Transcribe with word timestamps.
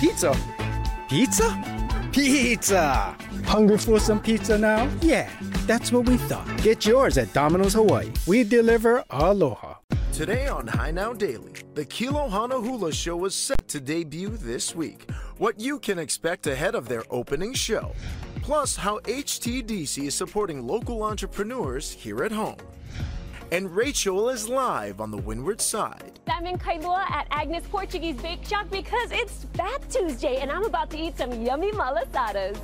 Pizza. 0.00 0.32
Pizza? 1.08 2.08
Pizza! 2.12 3.16
Hungry 3.44 3.78
for 3.78 3.98
some 3.98 4.20
pizza 4.20 4.56
now? 4.56 4.88
Yeah, 5.00 5.28
that's 5.66 5.90
what 5.90 6.08
we 6.08 6.16
thought. 6.18 6.46
Get 6.62 6.86
yours 6.86 7.18
at 7.18 7.32
Domino's 7.32 7.74
Hawaii. 7.74 8.12
We 8.24 8.44
deliver 8.44 9.02
aloha. 9.10 9.78
Today 10.12 10.46
on 10.46 10.68
HI 10.68 10.92
Now 10.92 11.12
Daily, 11.12 11.52
the 11.74 11.84
Kilohana 11.84 12.62
Hula 12.62 12.92
Show 12.92 13.24
is 13.24 13.34
set 13.34 13.66
to 13.66 13.80
debut 13.80 14.28
this 14.28 14.72
week. 14.72 15.10
What 15.38 15.58
you 15.58 15.80
can 15.80 15.98
expect 15.98 16.46
ahead 16.46 16.76
of 16.76 16.86
their 16.86 17.02
opening 17.10 17.52
show. 17.52 17.92
Plus, 18.40 18.76
how 18.76 19.00
HTDC 19.00 20.06
is 20.06 20.14
supporting 20.14 20.64
local 20.64 21.02
entrepreneurs 21.02 21.90
here 21.90 22.22
at 22.22 22.30
home. 22.30 22.56
And 23.50 23.74
Rachel 23.74 24.28
is 24.28 24.46
live 24.46 25.00
on 25.00 25.10
the 25.10 25.16
Windward 25.16 25.62
side. 25.62 26.20
I'm 26.28 26.44
in 26.44 26.58
Kailua 26.58 27.10
at 27.10 27.26
Agnes 27.30 27.64
Portuguese 27.66 28.20
Bake 28.20 28.44
Shop 28.44 28.68
because 28.70 29.10
it's 29.10 29.46
Fat 29.54 29.88
Tuesday 29.88 30.36
and 30.42 30.52
I'm 30.52 30.64
about 30.64 30.90
to 30.90 30.98
eat 30.98 31.16
some 31.16 31.32
yummy 31.42 31.72
malasadas. 31.72 32.60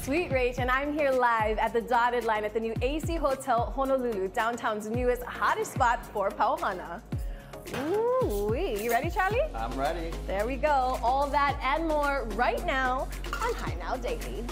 Sweet 0.00 0.30
Rach, 0.30 0.58
and 0.58 0.70
I'm 0.70 0.96
here 0.96 1.10
live 1.10 1.58
at 1.58 1.74
the 1.74 1.82
dotted 1.82 2.24
line 2.24 2.42
at 2.44 2.54
the 2.54 2.60
new 2.60 2.74
AC 2.80 3.16
Hotel 3.16 3.70
Honolulu, 3.76 4.28
downtown's 4.28 4.88
newest, 4.88 5.22
hottest 5.24 5.74
spot 5.74 6.06
for 6.06 6.30
Pauhana. 6.30 7.02
Ooh, 7.76 8.48
wee. 8.50 8.82
You 8.82 8.90
ready, 8.92 9.10
Charlie? 9.10 9.42
I'm 9.54 9.78
ready. 9.78 10.10
There 10.26 10.46
we 10.46 10.56
go. 10.56 10.98
All 11.02 11.26
that 11.26 11.58
and 11.62 11.86
more 11.86 12.26
right 12.34 12.64
now 12.64 13.08
on 13.42 13.54
HI 13.56 13.74
Now 13.74 13.96
Daily. 13.96 14.42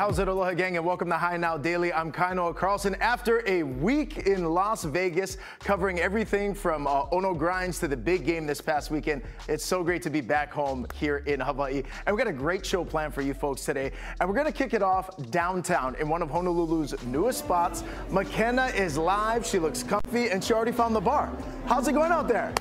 How's 0.00 0.18
it, 0.18 0.28
Aloha 0.28 0.54
gang, 0.54 0.78
and 0.78 0.86
welcome 0.86 1.10
to 1.10 1.18
HI 1.18 1.36
Now 1.36 1.58
Daily. 1.58 1.92
I'm 1.92 2.10
Kainoa 2.10 2.56
Carlson. 2.56 2.94
After 3.02 3.46
a 3.46 3.62
week 3.62 4.26
in 4.26 4.46
Las 4.46 4.82
Vegas, 4.82 5.36
covering 5.58 6.00
everything 6.00 6.54
from 6.54 6.86
uh, 6.86 7.04
Ono 7.12 7.34
Grinds 7.34 7.78
to 7.80 7.86
the 7.86 7.98
big 7.98 8.24
game 8.24 8.46
this 8.46 8.62
past 8.62 8.90
weekend, 8.90 9.20
it's 9.46 9.62
so 9.62 9.84
great 9.84 10.00
to 10.00 10.08
be 10.08 10.22
back 10.22 10.54
home 10.54 10.86
here 10.94 11.18
in 11.26 11.38
Hawaii. 11.38 11.82
And 12.06 12.16
we've 12.16 12.24
got 12.24 12.32
a 12.32 12.34
great 12.34 12.64
show 12.64 12.82
planned 12.82 13.12
for 13.12 13.20
you 13.20 13.34
folks 13.34 13.66
today. 13.66 13.92
And 14.18 14.26
we're 14.26 14.36
gonna 14.36 14.50
kick 14.50 14.72
it 14.72 14.82
off 14.82 15.10
downtown 15.30 15.94
in 15.96 16.08
one 16.08 16.22
of 16.22 16.30
Honolulu's 16.30 16.94
newest 17.04 17.40
spots. 17.40 17.84
McKenna 18.08 18.68
is 18.68 18.96
live, 18.96 19.44
she 19.44 19.58
looks 19.58 19.82
comfy, 19.82 20.30
and 20.30 20.42
she 20.42 20.54
already 20.54 20.72
found 20.72 20.96
the 20.96 21.00
bar. 21.00 21.30
How's 21.66 21.88
it 21.88 21.92
going 21.92 22.10
out 22.10 22.26
there? 22.26 22.54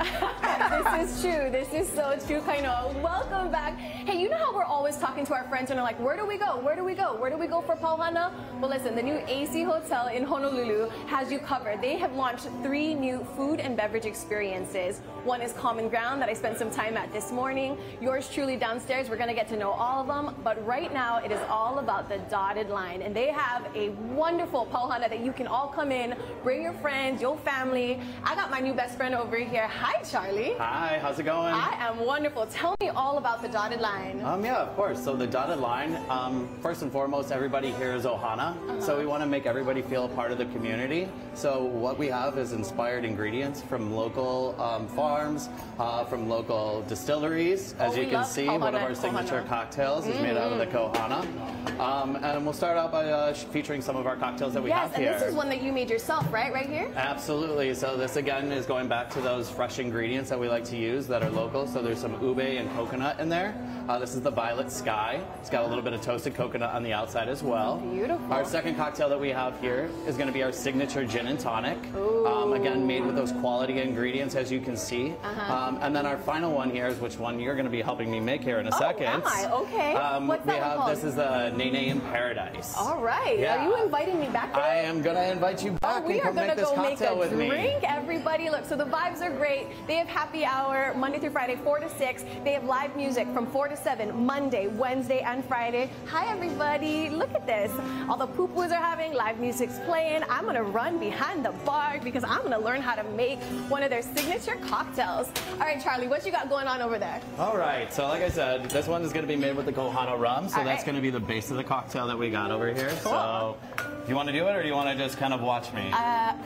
this 0.70 1.10
is 1.10 1.20
true. 1.20 1.50
This 1.50 1.72
is 1.74 1.88
so 1.92 2.18
true, 2.26 2.40
Kainoa. 2.40 3.00
Welcome 3.02 3.50
back. 3.50 3.76
Hey, 3.76 4.18
you 4.20 4.30
know 4.30 4.38
how 4.38 4.54
we're 4.54 4.64
always 4.64 4.96
talking 4.96 5.26
to 5.26 5.34
our 5.34 5.44
friends 5.44 5.70
and 5.70 5.78
they're 5.78 5.84
like, 5.84 6.00
where 6.00 6.16
do 6.16 6.24
we 6.24 6.38
go? 6.38 6.58
Where 6.58 6.74
do 6.74 6.84
we 6.84 6.94
go? 6.94 7.16
Where 7.16 7.30
do 7.30 7.36
we 7.36 7.46
go 7.46 7.60
for 7.60 7.76
Pauhana? 7.76 8.32
Well, 8.60 8.70
listen, 8.70 8.94
the 8.94 9.02
new 9.02 9.18
AC 9.26 9.62
Hotel 9.62 10.08
in 10.08 10.24
Honolulu 10.24 10.88
has 11.06 11.30
you 11.30 11.38
covered. 11.38 11.82
They 11.82 11.96
have 11.98 12.14
launched 12.14 12.48
three 12.62 12.94
new 12.94 13.26
food 13.36 13.60
and 13.60 13.76
beverage 13.76 14.06
experiences. 14.06 15.00
One 15.24 15.42
is 15.42 15.52
Common 15.52 15.88
Ground 15.88 16.22
that 16.22 16.28
I 16.28 16.34
spent 16.34 16.58
some 16.58 16.70
time 16.70 16.96
at 16.96 17.12
this 17.12 17.30
morning. 17.30 17.76
Yours 18.00 18.28
truly 18.30 18.56
downstairs. 18.56 19.10
We're 19.10 19.16
going 19.16 19.28
to 19.28 19.34
get 19.34 19.48
to 19.48 19.56
know 19.56 19.70
all 19.70 20.00
of 20.00 20.06
them. 20.06 20.34
But 20.42 20.64
right 20.66 20.92
now, 20.92 21.18
it 21.18 21.30
is 21.30 21.40
all 21.48 21.78
about 21.78 22.08
the 22.08 22.18
dotted 22.30 22.70
line. 22.70 23.02
And 23.02 23.14
they 23.14 23.28
have 23.28 23.66
a 23.74 23.90
wonderful 24.14 24.66
Pauhana 24.66 25.10
that 25.10 25.20
you 25.20 25.32
can 25.32 25.46
all 25.46 25.68
come 25.68 25.92
in, 25.92 26.14
bring 26.42 26.62
your 26.62 26.74
friends, 26.74 27.20
your 27.20 27.36
family. 27.38 28.00
I 28.22 28.34
got 28.34 28.50
my 28.50 28.60
new 28.60 28.72
best 28.72 28.96
friend 28.96 29.14
over 29.14 29.36
here. 29.36 29.68
Hi, 29.68 30.02
Charlie. 30.02 30.53
Hi, 30.58 31.00
how's 31.02 31.18
it 31.18 31.24
going? 31.24 31.52
I 31.52 31.74
am 31.80 31.98
wonderful. 32.06 32.46
Tell 32.46 32.76
me 32.80 32.88
all 32.88 33.18
about 33.18 33.42
the 33.42 33.48
dotted 33.48 33.80
line. 33.80 34.20
Um, 34.22 34.44
yeah, 34.44 34.58
of 34.58 34.76
course. 34.76 35.02
So 35.02 35.16
the 35.16 35.26
dotted 35.26 35.58
line, 35.58 35.98
um, 36.08 36.48
first 36.62 36.82
and 36.82 36.92
foremost, 36.92 37.32
everybody 37.32 37.72
here 37.72 37.92
is 37.92 38.04
Ohana. 38.04 38.54
So 38.80 38.96
we 38.96 39.04
want 39.04 39.22
to 39.22 39.26
make 39.26 39.46
everybody 39.46 39.82
feel 39.82 40.04
a 40.04 40.08
part 40.08 40.30
of 40.30 40.38
the 40.38 40.44
community. 40.46 41.08
So 41.34 41.64
what 41.64 41.98
we 41.98 42.06
have 42.06 42.38
is 42.38 42.52
inspired 42.52 43.04
ingredients 43.04 43.62
from 43.62 43.92
local 43.96 44.54
um, 44.60 44.86
farms, 44.86 45.48
uh, 45.80 46.04
from 46.04 46.28
local 46.28 46.82
distilleries. 46.88 47.74
As 47.80 47.94
Oh, 47.96 48.00
you 48.00 48.06
can 48.08 48.24
see, 48.24 48.46
Kohana 48.46 48.60
one 48.60 48.74
of 48.76 48.82
our 48.82 48.94
signature 48.94 49.42
Kohana. 49.42 49.48
cocktails 49.48 50.06
is 50.06 50.20
made 50.20 50.36
out 50.36 50.52
of 50.52 50.58
the 50.58 50.66
Kohana. 50.66 51.80
Um, 51.80 52.14
and 52.16 52.44
we'll 52.44 52.52
start 52.52 52.76
out 52.76 52.92
by 52.92 53.06
uh, 53.06 53.34
featuring 53.34 53.82
some 53.82 53.96
of 53.96 54.06
our 54.06 54.16
cocktails 54.16 54.54
that 54.54 54.62
we 54.62 54.68
yes, 54.70 54.90
have 54.92 55.00
and 55.00 55.14
this 55.14 55.22
is 55.22 55.34
one 55.34 55.48
that 55.48 55.62
you 55.62 55.72
made 55.72 55.90
yourself, 55.90 56.32
right? 56.32 56.52
Right 56.52 56.68
here? 56.68 56.88
Absolutely. 56.94 57.74
So 57.74 57.96
this 57.96 58.14
again 58.14 58.52
is 58.52 58.66
going 58.66 58.86
back 58.86 59.10
to 59.10 59.20
those 59.20 59.50
fresh 59.50 59.80
ingredients 59.80 60.30
that 60.30 60.38
we 60.38 60.43
like 60.48 60.64
to 60.64 60.76
use 60.76 61.06
that 61.08 61.22
are 61.22 61.30
local. 61.30 61.66
So 61.66 61.82
there's 61.82 61.98
some 62.00 62.20
ube 62.22 62.38
and 62.40 62.70
coconut 62.74 63.20
in 63.20 63.28
there. 63.28 63.54
Uh, 63.88 63.98
this 63.98 64.14
is 64.14 64.22
the 64.22 64.30
Violet 64.30 64.70
Sky. 64.70 65.20
It's 65.40 65.50
got 65.50 65.64
a 65.64 65.68
little 65.68 65.82
bit 65.82 65.92
of 65.92 66.00
toasted 66.00 66.34
coconut 66.34 66.74
on 66.74 66.82
the 66.82 66.92
outside 66.92 67.28
as 67.28 67.42
well. 67.42 67.78
Beautiful. 67.78 68.32
Our 68.32 68.44
second 68.44 68.76
cocktail 68.76 69.08
that 69.10 69.20
we 69.20 69.28
have 69.30 69.60
here 69.60 69.90
is 70.06 70.16
going 70.16 70.26
to 70.28 70.32
be 70.32 70.42
our 70.42 70.52
signature 70.52 71.04
gin 71.04 71.26
and 71.26 71.38
tonic. 71.38 71.78
Um, 71.94 72.54
again, 72.54 72.86
made 72.86 73.04
with 73.04 73.14
those 73.14 73.32
quality 73.32 73.80
ingredients 73.80 74.34
as 74.34 74.50
you 74.50 74.60
can 74.60 74.76
see. 74.76 75.14
Uh-huh. 75.22 75.52
Um, 75.54 75.78
and 75.82 75.94
then 75.94 76.06
our 76.06 76.16
final 76.18 76.52
one 76.52 76.70
here 76.70 76.86
is 76.86 76.98
which 77.00 77.18
one 77.18 77.38
you're 77.38 77.54
going 77.54 77.66
to 77.66 77.70
be 77.70 77.82
helping 77.82 78.10
me 78.10 78.20
make 78.20 78.42
here 78.42 78.58
in 78.58 78.66
a 78.66 78.74
Oh, 78.74 78.78
second. 78.78 79.06
am 79.06 79.22
I? 79.26 79.50
Okay. 79.52 79.94
Um, 79.94 80.26
What's 80.28 80.44
we 80.46 80.52
that 80.52 80.62
have 80.62 80.78
called? 80.78 80.90
this 80.92 81.04
is 81.04 81.14
the 81.16 81.50
Nene 81.50 81.74
in 81.90 82.00
Paradise. 82.00 82.74
All 82.76 83.00
right. 83.02 83.38
Yeah. 83.38 83.56
Are 83.56 83.68
you 83.68 83.84
inviting 83.84 84.18
me 84.18 84.28
back 84.28 84.52
there? 84.54 84.62
I 84.62 84.76
am 84.76 85.02
going 85.02 85.16
to 85.16 85.30
invite 85.30 85.62
you 85.62 85.72
back 85.72 86.02
Oh, 86.02 86.06
we 86.06 86.20
are 86.20 86.32
gonna 86.32 86.46
make 86.48 86.56
this 86.56 86.70
go 86.70 86.76
make 86.82 87.00
a 87.00 87.28
drink, 87.28 87.84
everybody. 87.84 88.48
Look, 88.50 88.64
so 88.64 88.76
the 88.76 88.84
vibes 88.86 89.20
are 89.20 89.30
great. 89.30 89.66
They 89.86 89.96
have 89.96 90.08
happy 90.08 90.33
hour 90.42 90.94
Monday 90.96 91.18
through 91.18 91.30
Friday, 91.30 91.56
four 91.62 91.78
to 91.78 91.88
six. 91.90 92.24
They 92.42 92.52
have 92.54 92.64
live 92.64 92.96
music 92.96 93.28
from 93.34 93.46
four 93.46 93.68
to 93.68 93.76
seven 93.76 94.24
Monday, 94.24 94.68
Wednesday, 94.68 95.20
and 95.20 95.44
Friday. 95.44 95.90
Hi, 96.06 96.26
everybody. 96.28 97.10
Look 97.10 97.32
at 97.34 97.46
this. 97.46 97.70
All 98.08 98.16
the 98.16 98.26
poo-poos 98.26 98.70
are 98.70 98.82
having 98.82 99.12
live 99.12 99.38
music's 99.38 99.78
playing. 99.80 100.22
I'm 100.30 100.46
gonna 100.46 100.62
run 100.62 100.98
behind 100.98 101.44
the 101.44 101.52
bar 101.66 102.00
because 102.02 102.24
I'm 102.24 102.42
gonna 102.42 102.58
learn 102.58 102.80
how 102.80 102.94
to 102.94 103.04
make 103.10 103.38
one 103.68 103.82
of 103.82 103.90
their 103.90 104.02
signature 104.02 104.56
cocktails. 104.66 105.28
All 105.52 105.58
right, 105.58 105.80
Charlie, 105.82 106.08
what 106.08 106.24
you 106.24 106.32
got 106.32 106.48
going 106.48 106.66
on 106.66 106.80
over 106.80 106.98
there? 106.98 107.20
All 107.38 107.56
right, 107.56 107.92
so 107.92 108.06
like 108.08 108.22
I 108.22 108.30
said, 108.30 108.64
this 108.70 108.86
one 108.88 109.02
is 109.02 109.12
going 109.12 109.26
to 109.26 109.28
be 109.28 109.36
made 109.36 109.54
with 109.56 109.66
the 109.66 109.72
Kohana 109.72 110.18
rum, 110.18 110.48
so 110.48 110.58
All 110.58 110.64
that's 110.64 110.78
right. 110.78 110.86
going 110.86 110.96
to 110.96 111.02
be 111.02 111.10
the 111.10 111.20
base 111.20 111.50
of 111.50 111.56
the 111.58 111.64
cocktail 111.64 112.06
that 112.06 112.18
we 112.18 112.30
got 112.30 112.50
over 112.50 112.72
here. 112.72 112.90
So, 113.02 113.56
do 114.04 114.10
you 114.10 114.16
want 114.16 114.28
to 114.28 114.32
do 114.32 114.46
it, 114.46 114.52
or 114.54 114.62
do 114.62 114.68
you 114.68 114.74
want 114.74 114.88
to 114.90 115.02
just 115.02 115.16
kind 115.18 115.32
of 115.32 115.40
watch 115.40 115.72
me? 115.72 115.90
Uh, 115.92 115.96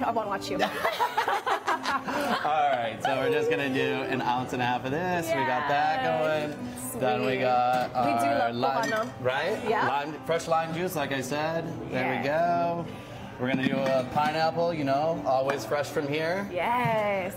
I 0.04 0.10
want 0.12 0.26
to 0.26 0.30
watch 0.30 0.50
you. 0.50 0.56
All 2.44 2.70
right, 2.70 2.98
so 3.02 3.16
we're 3.16 3.32
just 3.32 3.50
going 3.50 3.72
to 3.72 3.74
do 3.74 4.02
an 4.04 4.20
ounce 4.22 4.52
and 4.52 4.62
a 4.62 4.64
half 4.64 4.84
of 4.84 4.90
this. 4.92 5.26
We 5.26 5.32
got 5.34 5.68
that 5.68 6.02
going. 6.04 7.00
Then 7.00 7.20
we 7.22 7.26
Sweet. 7.34 7.40
got 7.40 7.88
We 7.90 8.24
do 8.24 8.30
our 8.42 8.52
love 8.52 8.88
lime, 8.90 9.10
right? 9.20 9.58
Yeah. 9.68 9.86
Lime, 9.88 10.14
fresh 10.24 10.46
lime 10.48 10.74
juice, 10.74 10.94
like 10.96 11.12
I 11.12 11.20
said. 11.20 11.64
There 11.90 12.04
Yeah. 12.04 12.20
we 12.20 12.24
go. 12.26 12.86
We're 13.40 13.52
going 13.52 13.64
to 13.66 13.68
do 13.72 13.78
a 13.78 14.04
pineapple, 14.12 14.72
you 14.74 14.84
know, 14.84 15.22
always 15.26 15.64
fresh 15.64 15.86
from 15.86 16.08
here. 16.08 16.48
yes. 16.52 17.34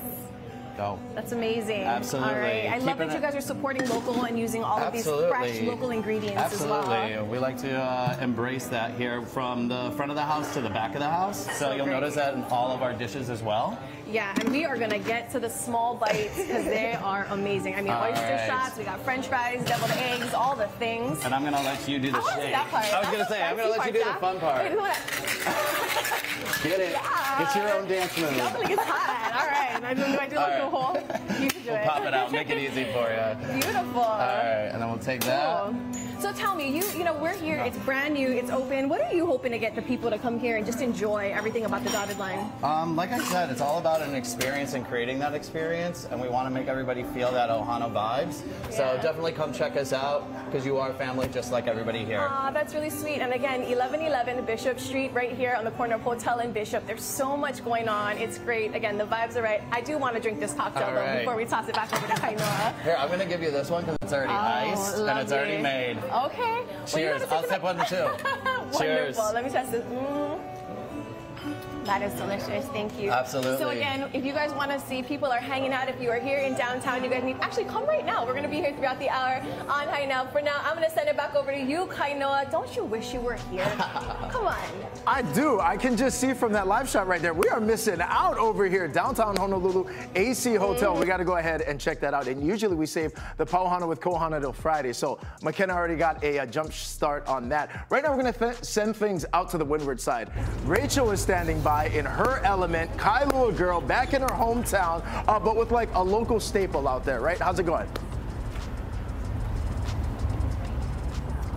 Go. 0.82 0.98
That's 1.14 1.32
amazing. 1.32 1.84
Absolutely. 1.84 2.34
All 2.34 2.40
right. 2.40 2.66
I 2.66 2.80
love 2.80 2.98
that 2.98 3.14
you 3.14 3.20
guys 3.20 3.36
are 3.36 3.42
supporting 3.42 3.88
local 3.88 4.24
and 4.24 4.40
using 4.40 4.64
all 4.64 4.80
of 4.80 4.92
these 4.92 5.06
fresh 5.06 5.62
local 5.62 5.92
ingredients 5.92 6.42
Absolutely. 6.42 6.96
as 6.96 7.18
well. 7.18 7.26
We 7.28 7.38
like 7.38 7.56
to 7.60 7.80
uh, 7.80 8.18
embrace 8.20 8.66
that 8.70 8.96
here 8.96 9.22
from 9.22 9.68
the 9.68 9.92
front 9.92 10.10
of 10.10 10.16
the 10.16 10.24
house 10.24 10.52
to 10.56 10.62
the 10.62 10.72
back 10.72 10.96
of 10.96 11.00
the 11.00 11.08
house. 11.08 11.46
So, 11.46 11.52
So 11.54 11.72
you'll 11.74 11.86
great. 11.86 11.94
notice 12.00 12.16
that 12.16 12.34
in 12.34 12.44
all 12.46 12.72
of 12.72 12.82
our 12.82 12.94
dishes 12.94 13.30
as 13.30 13.44
well. 13.44 13.78
Yeah, 14.12 14.34
and 14.40 14.50
we 14.52 14.66
are 14.66 14.78
gonna 14.78 15.00
get 15.00 15.32
to 15.32 15.40
the 15.40 15.50
small 15.50 15.96
bites 15.96 16.36
because 16.38 16.66
they 16.66 16.94
are 17.04 17.26
amazing. 17.30 17.76
I 17.76 17.82
mean, 17.82 17.92
All 17.92 18.04
oyster 18.04 18.22
right. 18.26 18.46
shots, 18.48 18.78
we 18.78 18.84
got 18.84 19.00
French 19.02 19.28
fries, 19.28 19.64
deviled 19.66 19.92
eggs, 19.92 20.34
all 20.34 20.56
the 20.56 20.68
things. 20.68 21.24
And 21.24 21.34
I'm 21.34 21.44
gonna 21.44 21.62
let 21.64 21.88
you 21.88 21.98
do 21.98 22.12
the 22.12 22.18
to 22.20 22.24
shake. 22.36 22.52
that 22.52 22.70
part. 22.70 22.94
I 22.94 23.00
was 23.00 23.10
gonna 23.10 23.26
say, 23.28 23.42
I'm 23.42 23.56
gonna 23.56 23.70
let 23.70 23.86
you 23.86 23.94
do 23.94 24.00
the 24.04 24.14
fun 24.20 24.40
part. 24.40 24.64
Wait? 24.64 24.76
Get 26.64 26.80
it. 26.80 26.94
Get 27.40 27.56
your 27.56 27.74
own 27.74 27.88
dance 27.88 28.18
move. 28.18 28.36
Definitely 28.36 28.68
gets 28.76 28.84
hot. 28.84 29.34
All 29.42 29.48
right. 29.48 29.84
I 29.84 29.94
do, 29.94 30.04
do 30.04 30.20
I 30.20 30.28
do 30.28 30.36
like 30.36 30.58
the 30.58 30.64
All 30.66 30.70
whole? 30.70 30.96
You 31.42 31.50
can 31.50 31.64
do 31.64 31.70
We'll 31.72 31.76
it. 31.80 31.88
pop 31.88 32.04
it 32.06 32.14
out, 32.14 32.32
make 32.32 32.50
it 32.50 32.58
easy 32.58 32.84
for 32.92 33.10
you. 33.10 33.60
Beautiful. 33.62 34.02
All 34.02 34.18
right, 34.20 34.70
and 34.72 34.82
then 34.82 34.90
we'll 34.90 35.00
take 35.00 35.22
that. 35.22 35.64
Cool. 35.66 35.76
So 36.22 36.32
tell 36.32 36.54
me, 36.54 36.70
you 36.70 36.84
you 36.96 37.04
know 37.04 37.16
we're 37.16 37.34
here. 37.34 37.58
It's 37.58 37.78
brand 37.80 38.14
new. 38.14 38.28
It's 38.30 38.52
open. 38.52 38.88
What 38.90 39.02
are 39.02 39.12
you 39.12 39.26
hoping 39.26 39.52
to 39.54 39.58
get 39.58 39.74
the 39.76 39.82
people 39.82 40.12
to 40.12 40.20
come 40.20 40.40
here 40.40 40.56
and 40.56 40.64
just 40.64 40.80
enjoy 40.80 41.32
everything 41.34 41.66
about 41.66 41.84
the 41.84 41.90
dotted 41.90 42.20
line? 42.20 42.48
Um, 42.62 42.96
like 42.96 43.12
I 43.12 43.18
said, 43.18 43.50
it's 43.50 43.60
all 43.60 43.80
about 43.80 44.04
an 44.04 44.14
experience 44.14 44.76
and 44.76 44.86
creating 44.86 45.18
that 45.18 45.34
experience, 45.34 46.08
and 46.12 46.22
we 46.22 46.30
want 46.30 46.46
to 46.46 46.52
make 46.54 46.68
everybody 46.68 47.02
feel 47.06 47.32
that 47.32 47.50
Ohana 47.50 47.92
vibes. 47.92 48.44
So 48.72 48.84
Yeah. 48.84 49.02
definitely 49.02 49.32
come 49.32 49.52
check 49.52 49.76
us 49.76 49.94
out 49.94 50.22
because 50.46 50.64
you 50.64 50.78
are 50.78 50.94
family 50.94 51.28
just 51.28 51.52
like 51.52 51.66
everybody 51.68 52.06
here. 52.06 52.22
Ah, 52.30 52.52
that's 52.54 52.76
really 52.76 52.92
sweet. 52.92 53.20
And 53.22 53.34
again, 53.34 53.64
1111 53.68 54.46
Bishop 54.46 54.80
Street, 54.80 55.12
right 55.16 55.32
here 55.32 55.56
on 55.58 55.66
the 55.66 55.72
corner 55.72 55.96
of 55.96 56.02
Hotel 56.02 56.38
and 56.38 56.54
Bishop. 56.54 56.86
There's 56.86 57.04
so 57.04 57.36
much 57.36 57.64
going 57.66 57.90
on. 57.90 58.18
It's 58.20 58.38
great. 58.38 58.76
Again, 58.76 59.00
the 59.00 59.06
vibes 59.06 59.36
are 59.38 59.42
right. 59.42 59.64
I 59.72 59.82
do 59.82 59.98
want 59.98 60.14
to 60.18 60.22
drink 60.22 60.40
this 60.40 60.54
cocktail 60.54 60.84
All 60.84 60.94
though 60.94 61.02
right. 61.02 61.20
before 61.20 61.36
we 61.36 61.46
toss 61.46 61.68
it 61.68 61.74
back 61.74 61.92
over 61.92 62.06
to 62.06 62.14
Kainoa. 62.14 62.80
Here, 62.84 62.96
I'm 63.00 63.10
gonna 63.10 63.26
give 63.26 63.42
you 63.42 63.50
this 63.50 63.72
one 63.72 63.82
because 63.86 63.98
it's 64.04 64.14
already 64.14 64.34
iced 64.34 64.98
and 65.00 65.18
it's 65.20 65.32
already 65.32 65.54
lovely. 65.64 65.64
made. 65.64 66.11
Okay. 66.12 66.64
Well, 66.68 66.86
Cheers. 66.88 67.22
gotta 67.24 67.36
I'll 67.36 67.44
sip 67.44 67.54
it 67.54 67.62
one 67.64 67.86
too. 67.88 67.96
Wonderful. 68.74 68.80
Cheers. 68.80 69.18
Let 69.18 69.44
me 69.44 69.50
test 69.50 69.72
this. 69.72 69.84
Mm. 69.86 70.51
That 71.86 72.04
is 72.04 72.14
delicious. 72.14 72.66
Thank 72.68 73.00
you. 73.00 73.10
Absolutely. 73.10 73.58
So 73.58 73.70
again, 73.70 74.10
if 74.14 74.24
you 74.24 74.34
guys 74.34 74.54
want 74.54 74.70
to 74.72 74.80
see 74.80 75.02
people 75.02 75.30
are 75.30 75.40
hanging 75.40 75.74
out, 75.74 75.90
if 75.90 76.00
you 76.00 76.12
are 76.12 76.20
here 76.20 76.38
in 76.38 76.54
downtown, 76.54 77.04
you 77.04 77.10
guys 77.10 77.24
need 77.24 77.38
actually 77.42 77.66
come 77.66 77.86
right 77.86 78.06
now. 78.06 78.24
We're 78.24 78.34
going 78.34 78.44
to 78.44 78.50
be 78.50 78.58
here 78.58 78.74
throughout 78.74 79.00
the 79.00 79.10
hour 79.10 79.42
on 79.68 79.88
Hi 79.88 80.06
Now. 80.06 80.28
For 80.28 80.42
now, 80.42 80.62
I'm 80.64 80.76
going 80.76 80.88
to 80.88 80.94
send 80.94 81.10
it 81.10 81.18
back 81.18 81.34
over 81.36 81.52
to 81.52 81.60
you, 81.60 81.88
Kainoa. 81.88 82.52
Don't 82.52 82.76
you 82.76 82.86
wish 82.86 83.14
you 83.14 83.20
were 83.20 83.38
here? 83.50 83.66
come 84.32 84.46
on. 84.48 84.58
I 85.08 85.24
do. 85.34 85.60
I 85.60 85.76
can 85.76 85.98
just 85.98 86.20
see 86.20 86.34
from 86.34 86.54
that 86.54 86.68
live 86.68 86.88
shot 86.88 87.08
right 87.08 87.22
there. 87.22 87.34
We 87.34 87.50
are 87.50 87.60
missing 87.60 88.00
out 88.02 88.38
over 88.38 88.68
here, 88.68 88.88
downtown 88.88 89.36
Honolulu, 89.36 89.90
AC 90.16 90.54
Hotel. 90.56 90.96
Mm. 90.96 91.00
We 91.00 91.06
got 91.08 91.18
to 91.18 91.26
go 91.26 91.38
ahead 91.38 91.62
and 91.62 91.80
check 91.80 92.00
that 92.02 92.14
out. 92.14 92.28
And 92.28 92.46
usually 92.46 92.76
we 92.76 92.86
save 92.86 93.14
the 93.38 93.46
Pauhana 93.46 93.88
with 93.88 94.00
Kohana 94.00 94.40
till 94.40 94.54
Friday. 94.54 94.94
So 94.94 95.20
McKenna 95.42 95.74
already 95.74 95.96
got 95.96 96.24
a, 96.24 96.38
a 96.38 96.46
jump 96.46 96.74
start 96.74 97.26
on 97.28 97.50
that. 97.50 97.88
Right 97.90 98.04
now, 98.04 98.16
we're 98.16 98.22
going 98.22 98.34
to 98.34 98.40
th 98.40 98.64
send 98.64 98.96
things 98.96 99.26
out 99.34 99.50
to 99.52 99.58
the 99.58 99.66
windward 99.66 100.00
side. 100.00 100.32
Rachel 100.66 101.10
is 101.10 101.20
standing 101.22 101.60
by 101.62 101.71
by 101.72 101.88
in 101.88 102.04
her 102.04 102.40
element. 102.44 102.92
Kailua 102.98 103.56
girl 103.56 103.80
back 103.80 104.14
in 104.14 104.22
her 104.22 104.28
hometown, 104.28 105.02
uh, 105.26 105.40
but 105.40 105.56
with 105.56 105.72
like 105.72 105.88
a 105.94 106.04
local 106.04 106.38
staple 106.38 106.86
out 106.86 107.06
there, 107.06 107.22
right? 107.22 107.40
How's 107.40 107.60
it 107.60 107.66
going? 107.66 107.88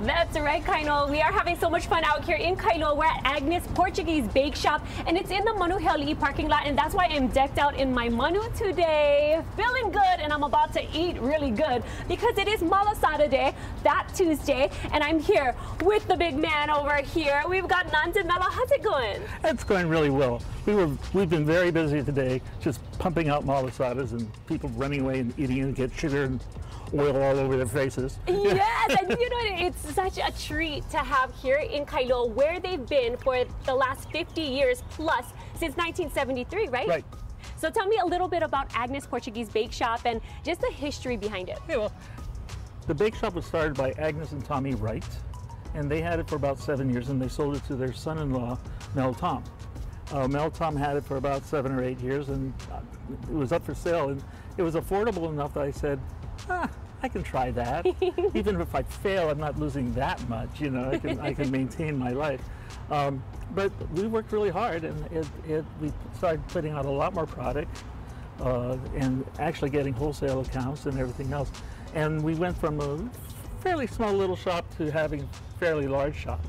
That's 0.04 0.38
right, 0.38 0.62
Kaino. 0.62 1.10
We 1.10 1.22
are 1.22 1.32
having 1.32 1.56
so 1.58 1.70
much 1.70 1.86
fun 1.86 2.04
out 2.04 2.26
here 2.26 2.36
in 2.36 2.56
Kailua. 2.56 2.94
We're 2.94 3.06
at 3.06 3.22
Agnes 3.24 3.66
Portuguese 3.74 4.28
Bake 4.28 4.54
Shop, 4.54 4.86
and 5.06 5.16
it's 5.16 5.30
in 5.30 5.42
the 5.46 5.52
Manuheali'i 5.52 6.20
parking 6.20 6.46
lot, 6.46 6.66
and 6.66 6.76
that's 6.76 6.94
why 6.94 7.06
I'm 7.06 7.28
decked 7.28 7.56
out 7.56 7.78
in 7.78 7.94
my 7.94 8.10
manu 8.10 8.42
today. 8.54 9.42
Feeling 9.56 9.90
good, 9.90 10.20
and 10.20 10.30
I'm 10.30 10.42
about 10.42 10.74
to 10.74 10.86
eat 10.94 11.18
really 11.22 11.50
good 11.50 11.82
because 12.06 12.36
it 12.36 12.48
is 12.48 12.60
Malasada 12.60 13.30
Day, 13.30 13.54
that 13.82 14.08
Tuesday, 14.14 14.70
and 14.92 15.02
I'm 15.02 15.20
here 15.20 15.54
with 15.82 16.06
the 16.06 16.18
big 16.18 16.36
man 16.36 16.68
over 16.68 16.96
here. 16.96 17.42
We've 17.48 17.66
got 17.66 17.90
Nan 17.90 18.12
de 18.12 18.24
Mello. 18.24 18.42
How's 18.50 18.72
it 18.72 18.82
going? 18.82 19.22
It's 19.42 19.64
going 19.64 19.88
really 19.88 20.10
well. 20.10 20.42
We 20.66 20.74
were, 20.74 20.90
we've 21.14 21.30
been 21.30 21.46
very 21.46 21.70
busy 21.70 22.02
today, 22.02 22.42
just 22.60 22.78
pumping 22.98 23.30
out 23.30 23.46
malasadas 23.46 24.12
and 24.12 24.30
people 24.46 24.68
running 24.76 25.00
away 25.00 25.20
and 25.20 25.38
eating 25.38 25.60
and 25.60 25.74
get 25.74 25.94
sugar 25.94 26.24
and 26.24 26.44
oil 26.98 27.16
all 27.22 27.38
over 27.38 27.56
their 27.56 27.66
faces. 27.66 28.18
Yes, 28.28 28.96
and 29.00 29.10
you 29.10 29.30
know, 29.30 29.66
it's 29.66 29.94
such 29.94 30.18
a 30.18 30.30
treat 30.38 30.88
to 30.90 30.98
have 30.98 31.34
here 31.34 31.56
in 31.56 31.84
Kailua 31.86 32.28
where 32.30 32.60
they've 32.60 32.86
been 32.86 33.16
for 33.16 33.44
the 33.64 33.74
last 33.74 34.10
50 34.10 34.40
years 34.40 34.82
plus 34.90 35.24
since 35.58 35.76
1973, 35.76 36.68
right? 36.68 36.86
Right. 36.86 37.04
So 37.56 37.70
tell 37.70 37.86
me 37.86 37.98
a 38.02 38.06
little 38.06 38.28
bit 38.28 38.42
about 38.42 38.66
Agnes 38.74 39.06
Portuguese 39.06 39.48
Bake 39.48 39.72
Shop 39.72 40.00
and 40.04 40.20
just 40.44 40.60
the 40.60 40.70
history 40.70 41.16
behind 41.16 41.48
it. 41.48 41.58
Yeah, 41.68 41.78
well, 41.78 41.92
the 42.86 42.94
bake 42.94 43.14
shop 43.14 43.34
was 43.34 43.46
started 43.46 43.76
by 43.76 43.92
Agnes 43.92 44.32
and 44.32 44.44
Tommy 44.44 44.74
Wright, 44.74 45.04
and 45.74 45.90
they 45.90 46.02
had 46.02 46.20
it 46.20 46.28
for 46.28 46.36
about 46.36 46.58
seven 46.58 46.90
years, 46.90 47.08
and 47.08 47.20
they 47.20 47.28
sold 47.28 47.56
it 47.56 47.64
to 47.64 47.76
their 47.76 47.92
son-in-law, 47.92 48.58
Mel 48.94 49.14
Tom. 49.14 49.42
Uh, 50.12 50.28
Mel 50.28 50.50
Tom 50.50 50.76
had 50.76 50.96
it 50.96 51.04
for 51.04 51.16
about 51.16 51.44
seven 51.46 51.72
or 51.72 51.82
eight 51.82 51.98
years, 52.00 52.28
and 52.28 52.52
uh, 52.70 52.80
it 53.22 53.34
was 53.34 53.52
up 53.52 53.64
for 53.64 53.74
sale, 53.74 54.10
and 54.10 54.22
it 54.58 54.62
was 54.62 54.74
affordable 54.74 55.30
enough 55.30 55.54
that 55.54 55.62
I 55.62 55.70
said, 55.70 55.98
ah, 56.48 56.68
I 57.02 57.08
can 57.08 57.22
try 57.22 57.50
that. 57.52 57.86
Even 58.34 58.60
if 58.60 58.74
I 58.74 58.82
fail, 58.82 59.30
I'm 59.30 59.38
not 59.38 59.58
losing 59.58 59.92
that 59.94 60.26
much. 60.28 60.60
You 60.60 60.70
know, 60.70 60.90
I 60.90 60.98
can 60.98 61.20
I 61.20 61.34
can 61.34 61.50
maintain 61.50 61.98
my 61.98 62.10
life. 62.10 62.40
Um, 62.90 63.22
but 63.54 63.72
we 63.92 64.06
worked 64.06 64.32
really 64.32 64.50
hard, 64.50 64.84
and 64.84 65.06
it, 65.12 65.26
it, 65.48 65.64
we 65.80 65.92
started 66.16 66.46
putting 66.48 66.72
out 66.72 66.86
a 66.86 66.90
lot 66.90 67.14
more 67.14 67.26
product, 67.26 67.84
uh, 68.40 68.76
and 68.96 69.24
actually 69.38 69.70
getting 69.70 69.92
wholesale 69.92 70.40
accounts 70.40 70.86
and 70.86 70.98
everything 70.98 71.32
else. 71.32 71.50
And 71.94 72.22
we 72.22 72.34
went 72.34 72.56
from 72.58 72.80
a 72.80 72.98
fairly 73.62 73.86
small 73.86 74.12
little 74.12 74.36
shop 74.36 74.66
to 74.76 74.90
having 74.90 75.22
a 75.22 75.58
fairly 75.58 75.86
large 75.86 76.16
shop. 76.16 76.44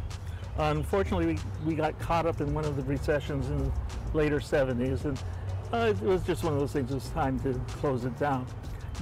Unfortunately, 0.58 1.26
we, 1.26 1.40
we 1.66 1.76
got 1.76 1.98
caught 2.00 2.26
up 2.26 2.42
in 2.42 2.54
one 2.54 2.66
of 2.66 2.76
the 2.76 2.84
recessions 2.84 3.48
in 3.48 3.58
the 3.58 3.72
later 4.14 4.40
70s, 4.40 5.06
and 5.06 5.22
uh, 5.74 5.94
it 5.94 6.02
was 6.02 6.24
just 6.24 6.44
one 6.44 6.54
of 6.54 6.60
those 6.60 6.72
things. 6.72 6.92
It 6.92 6.96
was 6.96 7.10
time 7.10 7.40
to 7.42 7.54
close 7.80 8.06
it 8.06 8.18
down. 8.18 8.46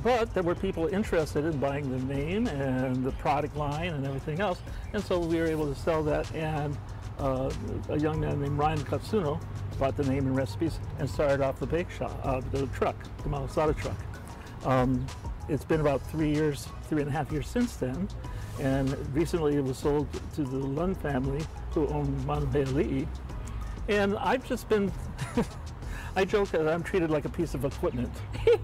But 0.01 0.33
there 0.33 0.43
were 0.43 0.55
people 0.55 0.87
interested 0.87 1.45
in 1.45 1.59
buying 1.59 1.89
the 1.89 2.13
name 2.13 2.47
and 2.47 3.03
the 3.03 3.11
product 3.11 3.55
line 3.55 3.93
and 3.93 4.05
everything 4.05 4.39
else. 4.39 4.61
And 4.93 5.03
so 5.03 5.19
we 5.19 5.37
were 5.39 5.45
able 5.45 5.71
to 5.71 5.79
sell 5.79 6.03
that. 6.03 6.33
And 6.33 6.77
uh, 7.19 7.51
a 7.89 7.99
young 7.99 8.19
man 8.19 8.41
named 8.41 8.57
Ryan 8.57 8.79
Katsuno 8.79 9.41
bought 9.77 9.95
the 9.95 10.03
name 10.03 10.25
and 10.25 10.35
recipes 10.35 10.79
and 10.99 11.09
started 11.09 11.41
off 11.41 11.59
the 11.59 11.67
bake 11.67 11.89
shop, 11.89 12.19
uh, 12.23 12.41
the 12.51 12.65
truck, 12.67 12.95
the 13.23 13.29
Malasada 13.29 13.77
truck. 13.77 13.97
Um, 14.65 15.05
it's 15.49 15.65
been 15.65 15.81
about 15.81 16.01
three 16.01 16.33
years, 16.33 16.67
three 16.83 17.01
and 17.01 17.09
a 17.09 17.13
half 17.13 17.31
years 17.31 17.47
since 17.47 17.75
then. 17.75 18.07
And 18.59 18.95
recently 19.15 19.55
it 19.55 19.63
was 19.63 19.77
sold 19.77 20.07
to 20.35 20.43
the 20.43 20.57
Lund 20.57 20.97
family 20.97 21.45
who 21.71 21.87
own 21.87 22.07
Manuheali'i. 22.25 23.07
And 23.89 24.17
I've 24.17 24.47
just 24.47 24.69
been 24.69 24.91
I 26.15 26.25
joke 26.25 26.49
that 26.49 26.67
I'm 26.67 26.83
treated 26.83 27.09
like 27.09 27.25
a 27.25 27.29
piece 27.29 27.53
of 27.53 27.65
equipment. 27.65 28.11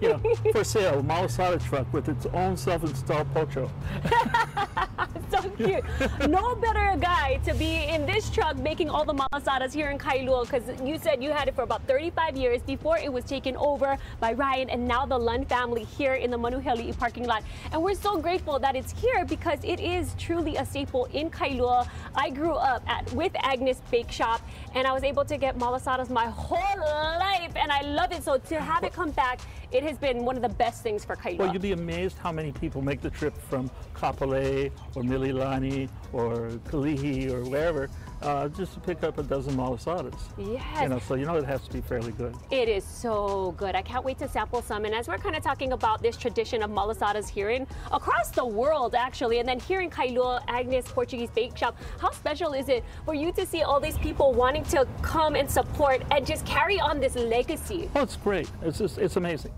you 0.01 0.09
know, 0.09 0.35
for 0.51 0.63
sale, 0.63 1.03
Malasada 1.03 1.63
truck 1.63 1.91
with 1.91 2.07
its 2.07 2.25
own 2.27 2.55
self-installed 2.55 3.33
pocho. 3.33 3.71
so 5.31 5.49
cute. 5.51 5.83
no 6.27 6.55
better 6.55 6.95
guy 6.99 7.39
to 7.45 7.53
be 7.53 7.83
in 7.85 8.05
this 8.05 8.29
truck 8.29 8.57
making 8.57 8.89
all 8.89 9.05
the 9.05 9.13
malasadas 9.13 9.73
here 9.73 9.89
in 9.89 9.97
Kailua 9.97 10.43
because 10.43 10.63
you 10.81 10.97
said 10.97 11.21
you 11.21 11.31
had 11.31 11.47
it 11.47 11.55
for 11.55 11.61
about 11.61 11.83
35 11.87 12.35
years 12.35 12.61
before 12.63 12.97
it 12.97 13.11
was 13.11 13.23
taken 13.25 13.55
over 13.57 13.97
by 14.19 14.33
Ryan 14.33 14.69
and 14.69 14.87
now 14.87 15.05
the 15.05 15.17
Lund 15.17 15.47
family 15.47 15.83
here 15.83 16.15
in 16.15 16.31
the 16.31 16.37
Manuheali'i 16.37 16.97
parking 16.97 17.25
lot. 17.25 17.43
And 17.71 17.81
we're 17.81 17.93
so 17.93 18.17
grateful 18.19 18.57
that 18.59 18.75
it's 18.75 18.91
here 18.99 19.23
because 19.25 19.59
it 19.63 19.79
is 19.79 20.15
truly 20.17 20.55
a 20.55 20.65
staple 20.65 21.05
in 21.13 21.29
Kailua. 21.29 21.87
I 22.15 22.29
grew 22.29 22.53
up 22.53 22.83
at 22.89 23.11
with 23.13 23.33
Agnes 23.35 23.81
Bake 23.91 24.11
Shop 24.11 24.41
and 24.73 24.87
I 24.87 24.93
was 24.93 25.03
able 25.03 25.25
to 25.25 25.37
get 25.37 25.57
malasadas 25.57 26.09
my 26.09 26.27
whole 26.27 26.79
life 26.79 27.29
life, 27.39 27.61
and 27.61 27.71
I 27.71 27.81
love 27.81 28.11
it. 28.11 28.23
So 28.23 28.37
to 28.37 28.59
have 28.59 28.83
it 28.83 28.93
come 28.93 29.11
back, 29.11 29.39
it 29.71 29.83
has 29.83 29.97
been 29.97 30.25
one 30.25 30.35
of 30.35 30.41
the 30.41 30.49
best 30.49 30.81
things 30.81 31.05
for 31.05 31.15
Kailua. 31.15 31.39
Well, 31.39 31.53
you'd 31.53 31.61
be 31.61 31.73
amazed 31.73 32.17
how 32.17 32.31
many 32.31 32.51
people 32.51 32.81
make 32.81 33.01
the 33.01 33.09
trip 33.09 33.37
from 33.37 33.69
Kapolei 33.93 34.71
or 34.95 35.03
Mililani 35.03 35.89
or 36.11 36.49
Kalihi 36.69 37.31
or 37.31 37.43
wherever 37.49 37.89
uh, 38.21 38.47
just 38.49 38.73
to 38.73 38.79
pick 38.79 39.03
up 39.03 39.17
a 39.17 39.23
dozen 39.23 39.55
malasadas. 39.55 40.19
Yes. 40.37 40.81
You 40.81 40.89
know, 40.89 40.99
so 40.99 41.15
you 41.15 41.25
know 41.25 41.35
it 41.35 41.45
has 41.45 41.61
to 41.63 41.73
be 41.73 41.81
fairly 41.81 42.11
good. 42.11 42.35
It 42.51 42.67
is 42.67 42.83
so 42.83 43.53
good. 43.57 43.75
I 43.75 43.81
can't 43.81 44.03
wait 44.03 44.17
to 44.19 44.27
sample 44.27 44.61
some. 44.61 44.85
And 44.85 44.93
as 44.93 45.07
we're 45.07 45.17
kind 45.17 45.35
of 45.35 45.43
talking 45.43 45.71
about 45.71 46.01
this 46.01 46.17
tradition 46.17 46.61
of 46.63 46.69
malasadas 46.69 47.29
here 47.29 47.49
in 47.49 47.65
across 47.91 48.31
the 48.31 48.45
world, 48.45 48.95
actually, 48.95 49.39
and 49.39 49.47
then 49.47 49.59
here 49.59 49.81
in 49.81 49.89
Kailua, 49.89 50.43
Agnes 50.47 50.85
Portuguese 50.87 51.29
Bake 51.29 51.55
Shop, 51.57 51.77
how 51.99 52.11
special 52.11 52.53
is 52.53 52.69
it 52.69 52.83
for 53.05 53.13
you 53.13 53.31
to 53.33 53.45
see 53.45 53.61
all 53.61 53.79
these 53.79 53.97
people 53.99 54.33
wanting 54.33 54.63
to 54.65 54.87
come 55.01 55.35
and 55.35 55.49
support 55.49 56.01
and 56.11 56.25
just 56.25 56.45
carry 56.45 56.79
on 56.79 56.99
this 56.99 57.15
legacy? 57.15 57.89
Oh, 57.95 58.03
it's 58.03 58.17
great. 58.17 58.49
It's 58.61 58.79
just, 58.79 58.97
it's 58.97 59.15
amazing. 59.15 59.53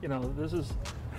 You 0.00 0.08
know, 0.08 0.32
this 0.38 0.52
is 0.52 0.72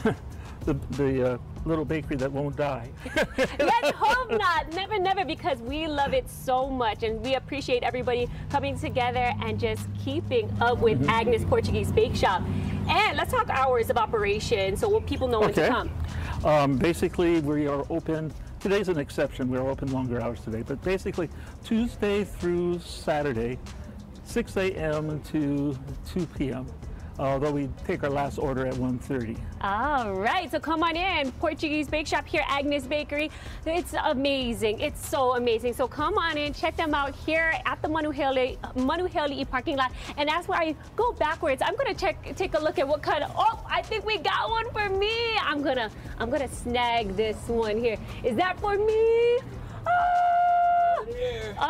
the, 0.61 0.73
the 0.91 1.33
uh, 1.33 1.37
little 1.65 1.85
bakery 1.85 2.15
that 2.17 2.31
won't 2.31 2.55
die. 2.55 2.89
Let's 3.37 3.91
hope 3.95 4.31
not. 4.31 4.71
Never, 4.73 4.99
never, 4.99 5.25
because 5.25 5.59
we 5.59 5.87
love 5.87 6.13
it 6.13 6.29
so 6.29 6.69
much 6.69 7.03
and 7.03 7.21
we 7.21 7.35
appreciate 7.35 7.83
everybody 7.83 8.29
coming 8.49 8.77
together 8.77 9.33
and 9.43 9.59
just 9.59 9.87
keeping 10.03 10.51
up 10.61 10.79
with 10.79 10.99
mm-hmm. 10.99 11.09
Agnes 11.09 11.43
Portuguese 11.45 11.91
Bake 11.91 12.15
Shop. 12.15 12.41
And 12.89 13.17
let's 13.17 13.31
talk 13.31 13.49
hours 13.49 13.89
of 13.89 13.97
operation 13.97 14.75
so 14.75 14.99
people 15.01 15.27
know 15.27 15.41
when 15.41 15.53
to 15.53 15.67
come. 15.67 15.91
Um, 16.43 16.77
basically, 16.77 17.39
we 17.41 17.67
are 17.67 17.85
open. 17.89 18.33
Today's 18.59 18.89
an 18.89 18.97
exception. 18.97 19.49
We're 19.49 19.67
open 19.69 19.91
longer 19.91 20.21
hours 20.21 20.41
today, 20.41 20.63
but 20.65 20.81
basically 20.83 21.29
Tuesday 21.63 22.23
through 22.23 22.79
Saturday, 22.79 23.57
6 24.23 24.57
a.m. 24.57 25.21
to 25.23 25.77
2 26.13 26.25
p.m 26.37 26.65
although 27.19 27.51
we 27.51 27.69
take 27.85 28.03
our 28.03 28.09
last 28.09 28.37
order 28.37 28.65
at 28.65 28.75
1.30. 28.75 29.37
All 29.61 30.13
right, 30.13 30.49
so 30.49 30.59
come 30.59 30.83
on 30.83 30.95
in. 30.95 31.31
Portuguese 31.33 31.87
Bake 31.87 32.07
Shop 32.07 32.25
here, 32.25 32.43
Agnes 32.47 32.87
Bakery. 32.87 33.29
It's 33.65 33.93
amazing. 34.05 34.79
It's 34.79 35.07
so 35.07 35.35
amazing. 35.35 35.73
So 35.73 35.87
come 35.87 36.17
on 36.17 36.37
in, 36.37 36.53
check 36.53 36.77
them 36.77 36.93
out 36.93 37.13
here 37.13 37.53
at 37.65 37.81
the 37.81 37.87
Manuheali'i, 37.87 38.57
Manuheali'i 38.75 39.49
parking 39.49 39.77
lot. 39.77 39.91
And 40.17 40.29
as 40.29 40.49
I 40.49 40.75
go 40.95 41.11
backwards, 41.13 41.61
I'm 41.65 41.75
gonna 41.75 41.93
check, 41.93 42.35
take 42.35 42.53
a 42.55 42.59
look 42.59 42.79
at 42.79 42.87
what 42.87 43.01
kind 43.01 43.23
of, 43.23 43.31
oh, 43.35 43.65
I 43.69 43.81
think 43.81 44.05
we 44.05 44.17
got 44.17 44.49
one 44.49 44.71
for 44.71 44.89
me. 44.89 45.37
I'm 45.41 45.61
gonna, 45.61 45.91
I'm 46.19 46.29
gonna 46.29 46.49
snag 46.49 47.15
this 47.15 47.37
one 47.47 47.77
here. 47.77 47.97
Is 48.23 48.35
that 48.37 48.59
for 48.59 48.77
me? 48.77 49.39
Ah! 49.85 50.28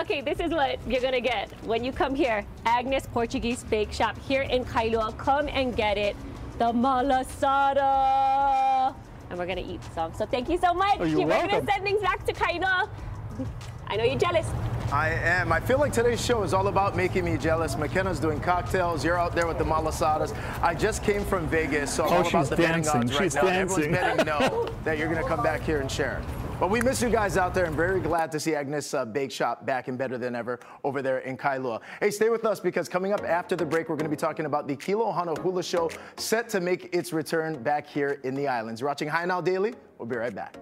Okay, 0.02 0.22
this 0.22 0.40
is 0.40 0.52
what 0.52 0.80
you're 0.88 1.02
gonna 1.02 1.22
get 1.22 1.52
when 1.66 1.84
you 1.84 1.92
come 1.92 2.16
here. 2.16 2.46
Agnes 2.66 3.08
Portuguese 3.12 3.64
Bake 3.64 3.92
Shop 3.92 4.18
here 4.28 4.44
in 4.44 4.64
Kailua. 4.66 5.18
Come 5.18 5.48
and 5.50 5.76
get 5.76 5.98
it. 5.98 6.16
The 6.58 6.72
malasada. 6.72 7.86
And 9.30 9.38
we're 9.40 9.46
gonna 9.46 9.62
eat 9.62 9.82
some. 9.94 10.14
So 10.14 10.26
thank 10.26 10.50
you 10.50 10.58
so 10.58 10.74
much. 10.74 10.98
Oh, 11.00 11.06
you're 11.06 11.20
we're 11.20 11.28
welcome. 11.28 11.50
gonna 11.50 11.66
send 11.72 11.84
things 11.84 12.02
back 12.02 12.26
to 12.26 12.34
Kailua. 12.34 12.90
I 13.88 13.96
know 13.96 14.04
you're 14.04 14.20
jealous. 14.20 14.46
I 14.92 15.10
am. 15.10 15.52
I 15.52 15.60
feel 15.60 15.80
like 15.80 15.94
today's 15.94 16.24
show 16.24 16.44
is 16.44 16.54
all 16.54 16.68
about 16.68 16.96
making 16.96 17.26
me 17.26 17.38
jealous. 17.38 17.76
McKenna's 17.76 18.20
doing 18.20 18.40
cocktails. 18.40 19.04
You're 19.06 19.20
out 19.20 19.36
there 19.36 19.48
with 19.48 19.58
the 19.58 19.64
malasadas. 19.64 20.36
I 20.62 20.74
just 20.74 21.04
came 21.04 21.24
from 21.26 21.48
Vegas, 21.48 21.94
so 21.94 22.06
I'm 22.06 22.12
oh, 22.12 22.16
all 22.18 22.28
about 22.28 22.50
the 22.50 22.56
dancing. 22.56 22.94
betting 22.94 23.10
odds 23.10 23.18
she's 23.18 23.36
right 23.36 23.44
dancing. 23.44 23.92
now. 23.92 23.98
Everyone's 23.98 24.26
betting 24.26 24.50
no 24.50 24.70
that 24.84 24.98
you're 24.98 25.08
going 25.08 25.22
to 25.22 25.28
come 25.28 25.44
back 25.44 25.62
here 25.62 25.80
and 25.80 25.92
share. 25.92 26.22
But 26.60 26.70
we 26.70 26.82
miss 26.82 27.02
you 27.02 27.10
guys 27.10 27.38
out 27.38 27.54
there 27.54 27.64
and 27.64 27.74
very 27.74 28.02
glad 28.02 28.34
to 28.34 28.40
see 28.40 28.54
Agnes 28.54 28.94
uh, 28.94 29.06
Bake 29.06 29.32
Shop 29.32 29.66
back 29.66 29.88
and 29.88 29.98
better 29.98 30.18
than 30.18 30.36
ever 30.36 30.60
over 30.84 31.02
there 31.02 31.20
in 31.20 31.38
Kailua. 31.38 31.80
Hey, 32.02 32.12
stay 32.12 32.30
with 32.30 32.44
us 32.44 32.60
because 32.60 32.90
coming 32.90 33.14
up 33.14 33.24
after 33.24 33.56
the 33.56 33.66
break, 33.66 33.88
we're 33.88 33.96
going 33.96 34.10
to 34.10 34.16
be 34.16 34.20
talking 34.20 34.46
about 34.46 34.68
the 34.68 34.76
Kilohana 34.76 35.38
Hula 35.38 35.64
Show 35.64 35.90
set 36.18 36.50
to 36.50 36.60
make 36.60 36.94
its 36.94 37.14
return 37.14 37.64
back 37.64 37.88
here 37.88 38.20
in 38.26 38.36
the 38.36 38.46
islands. 38.46 38.82
You're 38.82 38.90
watching 38.90 39.08
HI 39.08 39.26
Now 39.26 39.40
Daily. 39.40 39.74
We'll 39.98 40.08
be 40.10 40.18
right 40.18 40.36
back. 40.36 40.58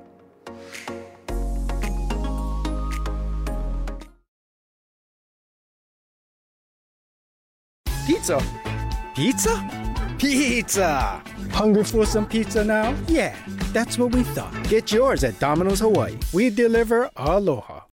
Pizza? 8.06 8.42
Pizza? 9.16 9.87
Pizza! 10.18 11.22
Hungry 11.52 11.84
for 11.84 12.06
some 12.06 12.26
pizza 12.28 12.64
now? 12.64 12.96
Yeah, 13.08 13.36
that's 13.72 14.00
what 14.00 14.12
we 14.16 14.24
thought. 14.24 14.52
Get 14.68 14.92
yours 14.92 15.24
at 15.24 15.40
Domino's 15.40 15.80
Hawaii. 15.80 16.18
We 16.34 16.50
deliver 16.50 17.10
aloha. 17.16 17.87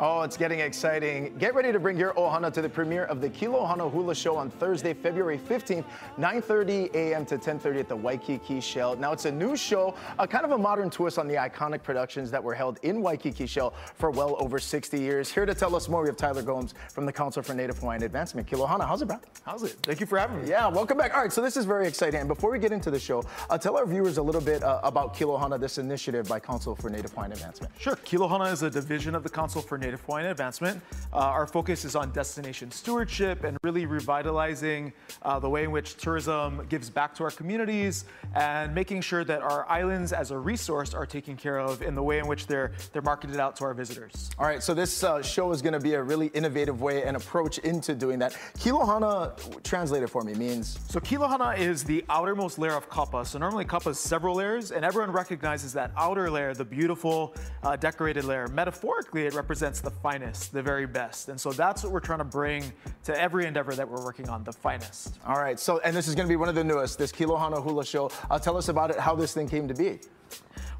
Oh, 0.00 0.22
it's 0.22 0.36
getting 0.36 0.58
exciting. 0.58 1.36
Get 1.38 1.54
ready 1.54 1.70
to 1.70 1.78
bring 1.78 1.96
your 1.96 2.14
ohana 2.14 2.52
to 2.54 2.60
the 2.60 2.68
premiere 2.68 3.04
of 3.04 3.20
the 3.20 3.30
Kilohana 3.30 3.88
Hula 3.92 4.14
Show 4.14 4.36
on 4.36 4.50
Thursday, 4.50 4.92
February 4.92 5.38
15th, 5.38 5.84
9.30 6.18 6.92
a.m. 6.94 7.24
to 7.26 7.38
10.30 7.38 7.78
at 7.78 7.88
the 7.88 7.94
Waikiki 7.94 8.60
Shell. 8.60 8.96
Now, 8.96 9.12
it's 9.12 9.24
a 9.24 9.30
new 9.30 9.56
show, 9.56 9.94
a 10.18 10.26
kind 10.26 10.44
of 10.44 10.50
a 10.50 10.58
modern 10.58 10.90
twist 10.90 11.16
on 11.16 11.28
the 11.28 11.36
iconic 11.36 11.84
productions 11.84 12.32
that 12.32 12.42
were 12.42 12.54
held 12.54 12.80
in 12.82 13.02
Waikiki 13.02 13.46
Shell 13.46 13.72
for 13.94 14.10
well 14.10 14.36
over 14.40 14.58
60 14.58 14.98
years. 14.98 15.32
Here 15.32 15.46
to 15.46 15.54
tell 15.54 15.76
us 15.76 15.88
more, 15.88 16.02
we 16.02 16.08
have 16.08 16.16
Tyler 16.16 16.42
Gomes 16.42 16.74
from 16.92 17.06
the 17.06 17.12
Council 17.12 17.40
for 17.40 17.54
Native 17.54 17.78
Hawaiian 17.78 18.02
Advancement. 18.02 18.48
Kilohana, 18.48 18.88
how's 18.88 19.00
it, 19.00 19.06
bro? 19.06 19.20
How's 19.44 19.62
it? 19.62 19.76
Thank 19.84 20.00
you 20.00 20.06
for 20.06 20.18
having 20.18 20.42
me. 20.42 20.48
Yeah, 20.48 20.66
welcome 20.66 20.98
back. 20.98 21.14
All 21.14 21.22
right, 21.22 21.32
so 21.32 21.40
this 21.40 21.56
is 21.56 21.66
very 21.66 21.86
exciting. 21.86 22.18
And 22.18 22.28
before 22.28 22.50
we 22.50 22.58
get 22.58 22.72
into 22.72 22.90
the 22.90 22.98
show, 22.98 23.22
uh, 23.48 23.58
tell 23.58 23.76
our 23.76 23.86
viewers 23.86 24.18
a 24.18 24.22
little 24.22 24.40
bit 24.40 24.64
uh, 24.64 24.80
about 24.82 25.14
Kilohana, 25.14 25.60
this 25.60 25.78
initiative 25.78 26.26
by 26.26 26.40
Council 26.40 26.74
for 26.74 26.90
Native 26.90 27.12
Hawaiian 27.12 27.30
Advancement. 27.30 27.72
Sure. 27.78 27.94
Kilohana 27.94 28.52
is 28.52 28.62
a 28.64 28.70
division 28.70 29.14
of 29.14 29.22
the 29.22 29.30
Council 29.30 29.62
for 29.62 29.78
Native 29.84 30.00
Hawaiian 30.02 30.30
Advancement. 30.30 30.80
Uh, 31.12 31.18
our 31.18 31.46
focus 31.46 31.84
is 31.84 31.94
on 31.94 32.10
destination 32.12 32.70
stewardship 32.70 33.44
and 33.44 33.58
really 33.62 33.84
revitalizing 33.86 34.92
uh, 35.22 35.38
the 35.38 35.48
way 35.48 35.64
in 35.64 35.70
which 35.70 35.96
tourism 35.96 36.66
gives 36.68 36.88
back 36.88 37.14
to 37.14 37.22
our 37.22 37.30
communities 37.30 38.06
and 38.34 38.74
making 38.74 39.02
sure 39.02 39.24
that 39.24 39.42
our 39.42 39.68
islands 39.68 40.12
as 40.12 40.30
a 40.30 40.38
resource 40.38 40.94
are 40.94 41.06
taken 41.06 41.36
care 41.36 41.58
of 41.58 41.82
in 41.82 41.94
the 41.94 42.02
way 42.02 42.18
in 42.18 42.26
which 42.26 42.46
they're, 42.46 42.72
they're 42.92 43.02
marketed 43.02 43.38
out 43.38 43.54
to 43.56 43.64
our 43.64 43.74
visitors. 43.74 44.30
All 44.38 44.46
right, 44.46 44.62
so 44.62 44.72
this 44.72 45.04
uh, 45.04 45.20
show 45.22 45.52
is 45.52 45.60
going 45.60 45.74
to 45.74 45.80
be 45.80 45.94
a 45.94 46.02
really 46.02 46.28
innovative 46.28 46.80
way 46.80 47.04
and 47.04 47.16
approach 47.16 47.58
into 47.58 47.94
doing 47.94 48.18
that. 48.20 48.32
Kilohana, 48.58 49.62
translated 49.62 50.08
for 50.10 50.22
me, 50.22 50.34
means? 50.34 50.78
So 50.88 50.98
Kilohana 50.98 51.58
is 51.58 51.84
the 51.84 52.04
outermost 52.08 52.58
layer 52.58 52.72
of 52.72 52.88
kapa. 52.88 53.24
So 53.26 53.38
normally 53.38 53.66
kapa 53.66 53.90
is 53.90 53.98
several 53.98 54.36
layers, 54.36 54.72
and 54.72 54.84
everyone 54.84 55.12
recognizes 55.12 55.72
that 55.74 55.90
outer 55.96 56.30
layer, 56.30 56.54
the 56.54 56.64
beautiful 56.64 57.34
uh, 57.62 57.76
decorated 57.76 58.24
layer. 58.24 58.48
Metaphorically, 58.48 59.26
it 59.26 59.34
represents 59.34 59.73
the 59.80 59.90
finest, 59.90 60.52
the 60.52 60.62
very 60.62 60.86
best. 60.86 61.28
And 61.28 61.40
so 61.40 61.52
that's 61.52 61.82
what 61.82 61.92
we're 61.92 62.00
trying 62.00 62.18
to 62.18 62.24
bring 62.24 62.72
to 63.04 63.20
every 63.20 63.46
endeavor 63.46 63.74
that 63.74 63.88
we're 63.88 64.02
working 64.02 64.28
on, 64.28 64.44
the 64.44 64.52
finest. 64.52 65.18
All 65.26 65.36
right, 65.36 65.58
so, 65.58 65.80
and 65.80 65.94
this 65.94 66.08
is 66.08 66.14
going 66.14 66.26
to 66.26 66.32
be 66.32 66.36
one 66.36 66.48
of 66.48 66.54
the 66.54 66.64
newest, 66.64 66.98
this 66.98 67.12
Kilohana 67.12 67.62
Hula 67.62 67.84
Show. 67.84 68.10
Uh, 68.30 68.38
tell 68.38 68.56
us 68.56 68.68
about 68.68 68.90
it, 68.90 68.98
how 68.98 69.14
this 69.14 69.34
thing 69.34 69.48
came 69.48 69.68
to 69.68 69.74
be. 69.74 70.00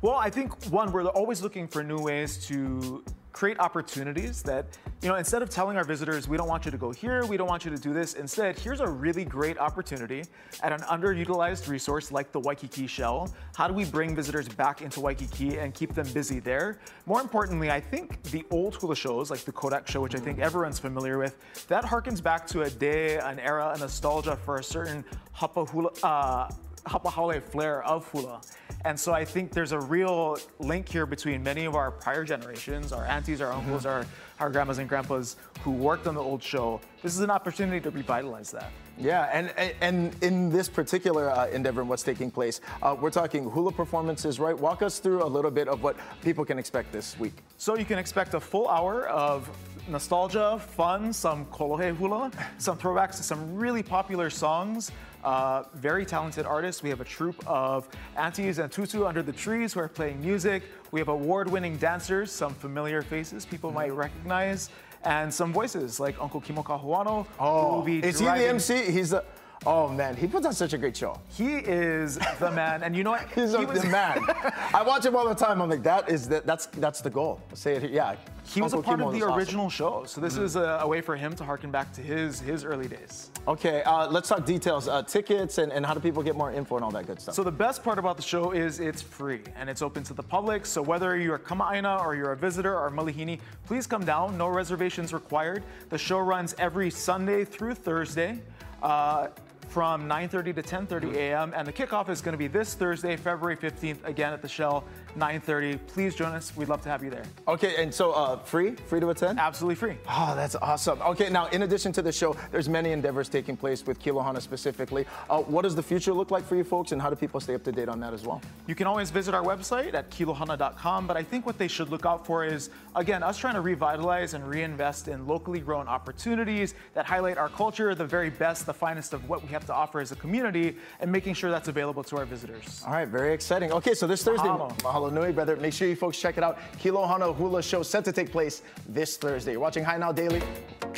Well, 0.02 0.16
I 0.16 0.30
think 0.30 0.52
one, 0.66 0.92
we're 0.92 1.06
always 1.06 1.42
looking 1.42 1.66
for 1.66 1.82
new 1.82 1.98
ways 1.98 2.46
to 2.46 3.04
create 3.34 3.58
opportunities 3.58 4.42
that, 4.44 4.64
you 5.02 5.08
know, 5.08 5.16
instead 5.16 5.42
of 5.42 5.50
telling 5.50 5.76
our 5.76 5.82
visitors, 5.82 6.28
we 6.28 6.36
don't 6.36 6.46
want 6.48 6.64
you 6.64 6.70
to 6.70 6.78
go 6.78 6.92
here, 6.92 7.26
we 7.26 7.36
don't 7.36 7.48
want 7.48 7.64
you 7.64 7.70
to 7.70 7.76
do 7.76 7.92
this, 7.92 8.14
instead, 8.14 8.56
here's 8.56 8.80
a 8.80 8.86
really 8.86 9.24
great 9.24 9.58
opportunity 9.58 10.22
at 10.62 10.72
an 10.72 10.80
underutilized 10.82 11.68
resource 11.68 12.12
like 12.12 12.30
the 12.30 12.38
Waikiki 12.38 12.86
Shell. 12.86 13.34
How 13.56 13.66
do 13.66 13.74
we 13.74 13.84
bring 13.84 14.14
visitors 14.14 14.48
back 14.48 14.82
into 14.82 15.00
Waikiki 15.00 15.58
and 15.58 15.74
keep 15.74 15.94
them 15.94 16.06
busy 16.12 16.38
there? 16.38 16.78
More 17.06 17.20
importantly, 17.20 17.72
I 17.72 17.80
think 17.80 18.22
the 18.22 18.44
old 18.52 18.76
hula 18.76 18.94
shows, 18.94 19.32
like 19.32 19.40
the 19.40 19.52
Kodak 19.52 19.88
show, 19.88 20.00
which 20.00 20.14
I 20.14 20.20
think 20.20 20.38
everyone's 20.38 20.78
familiar 20.78 21.18
with, 21.18 21.36
that 21.66 21.84
harkens 21.84 22.22
back 22.22 22.46
to 22.48 22.62
a 22.62 22.70
day, 22.70 23.18
an 23.18 23.40
era, 23.40 23.72
a 23.74 23.78
nostalgia 23.78 24.36
for 24.36 24.58
a 24.58 24.64
certain 24.64 25.04
hapa 25.36 25.68
hula, 25.68 25.90
uh, 26.04 26.48
hapa 26.84 27.10
haole 27.10 27.40
flair 27.40 27.82
of 27.84 28.06
hula. 28.08 28.40
And 28.84 28.98
so 28.98 29.12
I 29.12 29.24
think 29.24 29.52
there's 29.52 29.72
a 29.72 29.80
real 29.80 30.38
link 30.58 30.88
here 30.88 31.06
between 31.06 31.42
many 31.42 31.64
of 31.64 31.74
our 31.74 31.90
prior 31.90 32.24
generations, 32.24 32.92
our 32.92 33.04
aunties, 33.06 33.40
our 33.40 33.52
uncles, 33.52 33.86
our, 33.86 34.04
our 34.40 34.50
grandmas 34.50 34.78
and 34.78 34.88
grandpas 34.88 35.36
who 35.60 35.70
worked 35.70 36.06
on 36.06 36.14
the 36.14 36.20
old 36.20 36.42
show. 36.42 36.80
This 37.02 37.14
is 37.14 37.20
an 37.20 37.30
opportunity 37.30 37.80
to 37.80 37.90
revitalize 37.90 38.50
that. 38.50 38.70
Yeah, 38.96 39.28
and 39.32 39.52
and 39.80 40.14
in 40.22 40.50
this 40.50 40.68
particular 40.68 41.28
uh, 41.28 41.48
endeavor 41.48 41.80
and 41.80 41.90
what's 41.90 42.04
taking 42.04 42.30
place, 42.30 42.60
uh, 42.80 42.94
we're 43.00 43.10
talking 43.10 43.50
hula 43.50 43.72
performances, 43.72 44.38
right? 44.38 44.56
Walk 44.56 44.82
us 44.82 45.00
through 45.00 45.24
a 45.24 45.26
little 45.26 45.50
bit 45.50 45.66
of 45.66 45.82
what 45.82 45.96
people 46.22 46.44
can 46.44 46.60
expect 46.60 46.92
this 46.92 47.18
week. 47.18 47.34
So 47.58 47.76
you 47.76 47.84
can 47.84 47.98
expect 47.98 48.34
a 48.34 48.40
full 48.40 48.68
hour 48.68 49.08
of 49.08 49.50
nostalgia, 49.88 50.60
fun, 50.60 51.12
some 51.12 51.44
kolohe 51.46 51.96
hula, 51.96 52.30
some 52.58 52.78
throwbacks 52.78 53.16
to 53.16 53.24
some 53.24 53.56
really 53.56 53.82
popular 53.82 54.30
songs. 54.30 54.92
Uh, 55.24 55.64
very 55.74 56.04
talented 56.04 56.44
artists. 56.44 56.82
We 56.82 56.90
have 56.90 57.00
a 57.00 57.04
troupe 57.04 57.42
of 57.46 57.88
aunties 58.16 58.58
and 58.58 58.70
tutu 58.70 59.06
under 59.06 59.22
the 59.22 59.32
trees 59.32 59.72
who 59.72 59.80
are 59.80 59.88
playing 59.88 60.20
music. 60.20 60.64
We 60.90 61.00
have 61.00 61.08
award-winning 61.08 61.78
dancers, 61.78 62.30
some 62.30 62.52
familiar 62.54 63.00
faces 63.00 63.46
people 63.46 63.72
might 63.72 63.92
recognize, 63.92 64.68
and 65.02 65.32
some 65.32 65.52
voices 65.52 65.98
like 65.98 66.20
Uncle 66.20 66.40
Kimo 66.40 66.62
Kahoano. 66.62 67.26
Oh, 67.40 67.86
is 67.86 68.18
he 68.18 68.26
the 68.26 68.48
MC? 68.48 68.90
He's 68.90 69.10
the. 69.10 69.24
Oh 69.66 69.88
man, 69.88 70.14
he 70.14 70.26
puts 70.26 70.46
on 70.46 70.52
such 70.52 70.74
a 70.74 70.78
great 70.78 70.96
show. 70.96 71.18
He 71.28 71.56
is 71.56 72.18
the 72.38 72.50
man, 72.50 72.82
and 72.82 72.94
you 72.94 73.02
know 73.02 73.12
what? 73.12 73.26
He's 73.34 73.56
he 73.56 73.64
was, 73.64 73.82
the 73.82 73.88
man. 73.88 74.18
I 74.74 74.82
watch 74.86 75.06
him 75.06 75.16
all 75.16 75.26
the 75.26 75.34
time. 75.34 75.62
I'm 75.62 75.70
like, 75.70 75.82
that 75.84 76.08
is 76.08 76.28
the, 76.28 76.42
that's 76.44 76.66
that's 76.66 77.00
the 77.00 77.10
goal. 77.10 77.40
Say 77.54 77.76
it. 77.76 77.82
Here. 77.82 77.90
Yeah. 77.90 78.16
He 78.46 78.60
was 78.60 78.74
a 78.74 78.82
part 78.82 78.98
Kimo 78.98 79.08
of 79.08 79.18
the 79.18 79.22
original 79.22 79.66
awesome. 79.66 79.76
show, 79.76 80.04
so 80.04 80.20
this 80.20 80.34
mm-hmm. 80.34 80.44
is 80.44 80.56
a, 80.56 80.80
a, 80.82 80.86
way 80.86 81.00
for 81.00 81.16
him 81.16 81.34
to 81.36 81.44
harken 81.44 81.70
back 81.70 81.92
to 81.94 82.02
his 82.02 82.40
his 82.40 82.62
early 82.62 82.88
days. 82.88 83.30
Okay, 83.48 83.82
uh, 83.84 84.06
let's 84.10 84.28
talk 84.28 84.44
details, 84.44 84.86
uh, 84.86 85.02
tickets, 85.02 85.56
and, 85.56 85.72
and 85.72 85.84
how 85.84 85.94
do 85.94 86.00
people 86.00 86.22
get 86.22 86.36
more 86.36 86.52
info 86.52 86.76
and 86.76 86.84
all 86.84 86.90
that 86.90 87.06
good 87.06 87.18
stuff. 87.18 87.34
So 87.34 87.42
the 87.42 87.50
best 87.50 87.82
part 87.82 87.98
about 87.98 88.16
the 88.18 88.22
show 88.22 88.50
is 88.52 88.80
it's 88.80 89.00
free 89.00 89.40
and 89.56 89.70
it's 89.70 89.80
open 89.80 90.02
to 90.04 90.14
the 90.14 90.22
public. 90.22 90.66
So 90.66 90.82
whether 90.82 91.16
you're 91.16 91.36
a 91.36 91.38
kama'aina 91.38 92.04
or 92.04 92.14
you're 92.14 92.32
a 92.32 92.36
visitor 92.36 92.78
or 92.78 92.90
malihini, 92.90 93.40
please 93.66 93.86
come 93.86 94.04
down. 94.04 94.36
No 94.36 94.48
reservations 94.48 95.14
required. 95.14 95.62
The 95.88 95.98
show 95.98 96.18
runs 96.18 96.54
every 96.58 96.90
Sunday 96.90 97.46
through 97.46 97.74
Thursday. 97.76 98.40
Uh, 98.82 99.28
from 99.74 100.08
9.30 100.08 100.54
to 100.54 100.62
10.30 100.62 101.14
a.m. 101.16 101.52
And 101.52 101.66
the 101.66 101.72
kickoff 101.72 102.08
is 102.08 102.20
going 102.20 102.34
to 102.34 102.38
be 102.38 102.46
this 102.46 102.74
Thursday, 102.74 103.16
February 103.16 103.56
15th, 103.56 104.04
again 104.04 104.32
at 104.32 104.40
the 104.40 104.46
Shell, 104.46 104.84
9.30. 105.18 105.80
Please 105.88 106.14
join 106.14 106.30
us. 106.30 106.56
We'd 106.56 106.68
love 106.68 106.80
to 106.82 106.88
have 106.88 107.02
you 107.02 107.10
there. 107.10 107.24
Okay, 107.48 107.74
and 107.82 107.92
so 107.92 108.12
uh, 108.12 108.38
free? 108.38 108.76
Free 108.76 109.00
to 109.00 109.10
attend? 109.10 109.40
Absolutely 109.40 109.74
free. 109.74 109.96
Oh, 110.08 110.34
that's 110.36 110.54
awesome. 110.54 111.02
Okay, 111.02 111.28
now 111.28 111.46
in 111.46 111.62
addition 111.62 111.90
to 111.90 112.02
the 112.02 112.12
show, 112.12 112.36
there's 112.52 112.68
many 112.68 112.92
endeavors 112.92 113.28
taking 113.28 113.56
place 113.56 113.84
with 113.84 114.00
Kilohana 114.00 114.40
specifically. 114.40 115.06
Uh, 115.28 115.40
what 115.40 115.62
does 115.62 115.74
the 115.74 115.82
future 115.82 116.12
look 116.12 116.30
like 116.30 116.44
for 116.44 116.54
you 116.54 116.62
folks 116.62 116.92
and 116.92 117.02
how 117.02 117.10
do 117.10 117.16
people 117.16 117.40
stay 117.40 117.56
up 117.56 117.64
to 117.64 117.72
date 117.72 117.88
on 117.88 117.98
that 117.98 118.14
as 118.14 118.24
well? 118.24 118.40
You 118.68 118.76
can 118.76 118.86
always 118.86 119.10
visit 119.10 119.34
our 119.34 119.42
website 119.42 119.94
at 119.94 120.08
kilohana.com, 120.08 121.08
but 121.08 121.16
I 121.16 121.24
think 121.24 121.46
what 121.46 121.58
they 121.58 121.66
should 121.66 121.88
look 121.88 122.06
out 122.06 122.24
for 122.24 122.44
is, 122.44 122.70
again, 122.94 123.24
us 123.24 123.38
trying 123.38 123.54
to 123.54 123.60
revitalize 123.60 124.34
and 124.34 124.48
reinvest 124.48 125.08
in 125.08 125.26
locally 125.26 125.58
grown 125.58 125.88
opportunities 125.88 126.76
that 126.94 127.06
highlight 127.06 127.38
our 127.38 127.48
culture, 127.48 127.92
the 127.96 128.06
very 128.06 128.30
best, 128.30 128.66
the 128.66 128.74
finest 128.74 129.12
of 129.12 129.28
what 129.28 129.42
we 129.42 129.48
have 129.48 129.63
to 129.66 129.74
offer 129.74 130.00
as 130.00 130.12
a 130.12 130.16
community 130.16 130.76
and 131.00 131.10
making 131.10 131.34
sure 131.34 131.50
that's 131.50 131.68
available 131.68 132.02
to 132.04 132.16
our 132.16 132.24
visitors. 132.24 132.82
All 132.86 132.92
right, 132.92 133.08
very 133.08 133.32
exciting. 133.32 133.72
Okay, 133.72 133.94
so 133.94 134.06
this 134.06 134.22
Thursday, 134.22 134.48
mahalo, 134.48 134.76
mahalo 134.78 135.12
nui, 135.12 135.32
brother. 135.32 135.56
Make 135.56 135.72
sure 135.72 135.88
you 135.88 135.96
folks 135.96 136.18
check 136.18 136.36
it 136.36 136.44
out. 136.44 136.58
Kilohana 136.82 137.34
Hula 137.34 137.62
Show 137.62 137.82
set 137.82 138.04
to 138.04 138.12
take 138.12 138.30
place 138.30 138.62
this 138.88 139.16
Thursday. 139.16 139.52
You're 139.52 139.60
watching 139.60 139.84
HI 139.84 139.98
Now 139.98 140.12
Daily. 140.12 140.42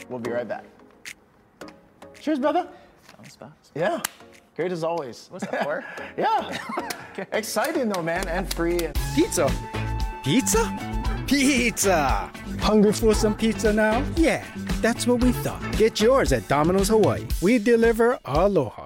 We'll 0.08 0.20
be 0.20 0.30
right 0.30 0.48
back. 0.48 0.64
Cheers, 2.20 2.38
brother. 2.38 2.68
Sounds 3.16 3.36
fast. 3.36 3.72
Yeah. 3.74 4.00
Great 4.56 4.72
as 4.72 4.82
always. 4.82 5.28
What's 5.30 5.46
that 5.46 5.64
for? 5.64 5.84
yeah. 6.16 6.58
okay. 7.12 7.26
Exciting 7.32 7.88
though, 7.88 8.02
man, 8.02 8.26
and 8.28 8.52
free. 8.54 8.80
Pizza. 9.14 9.52
Pizza? 10.24 10.96
Pizza! 11.26 12.30
Hungry 12.60 12.92
for 12.92 13.12
some 13.12 13.34
pizza 13.34 13.72
now? 13.72 14.04
Yeah, 14.16 14.44
that's 14.82 15.06
what 15.06 15.22
we 15.22 15.32
thought. 15.32 15.62
Get 15.76 16.00
yours 16.00 16.32
at 16.32 16.46
Domino's 16.48 16.88
Hawaii. 16.88 17.26
We 17.42 17.58
deliver 17.58 18.18
aloha. 18.24 18.85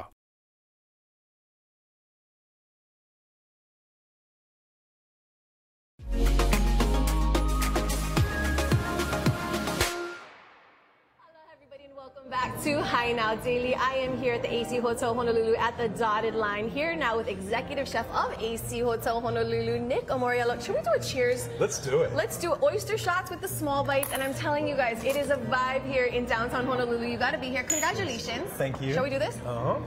Now 13.15 13.35
Daily. 13.35 13.75
I 13.75 13.95
am 13.95 14.17
here 14.19 14.35
at 14.35 14.43
the 14.43 14.53
AC 14.53 14.79
Hotel 14.79 15.15
Honolulu 15.15 15.55
at 15.57 15.77
the 15.77 15.89
dotted 15.89 16.35
line. 16.35 16.69
Here 16.71 16.95
now 16.95 17.17
with 17.17 17.29
Executive 17.29 17.89
Chef 17.89 18.07
of 18.15 18.33
AC 18.41 18.81
Hotel 18.81 19.21
Honolulu, 19.21 19.79
Nick 19.81 20.07
Amoriello. 20.09 20.65
Should 20.65 20.77
we 20.77 20.83
do 20.83 20.91
a 20.97 21.01
cheers? 21.01 21.49
Let's 21.59 21.79
do 21.79 22.03
it. 22.03 22.15
Let's 22.15 22.37
do 22.39 22.55
oyster 22.63 22.97
shots 22.97 23.31
with 23.31 23.41
the 23.41 23.49
small 23.49 23.83
bites. 23.83 24.11
And 24.13 24.23
I'm 24.23 24.35
telling 24.35 24.69
you 24.69 24.77
guys, 24.77 25.03
it 25.03 25.17
is 25.17 25.31
a 25.31 25.37
vibe 25.37 25.85
here 25.91 26.05
in 26.05 26.25
downtown 26.25 26.67
Honolulu. 26.67 27.07
You 27.07 27.19
got 27.19 27.33
to 27.33 27.39
be 27.39 27.49
here. 27.49 27.65
Congratulations. 27.65 28.49
Thank 28.53 28.81
you. 28.81 28.93
Shall 28.95 29.05
we 29.05 29.11
do 29.11 29.19
this? 29.19 29.37
Uh 29.45 29.59
huh. 29.59 29.79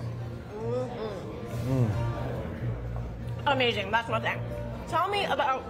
Mm-hmm. 0.57 1.85
Mm. 1.85 1.91
Amazing. 3.47 3.91
That's 3.91 4.09
my 4.09 4.19
thing. 4.19 4.39
Tell 4.89 5.07
me 5.07 5.25
about 5.25 5.63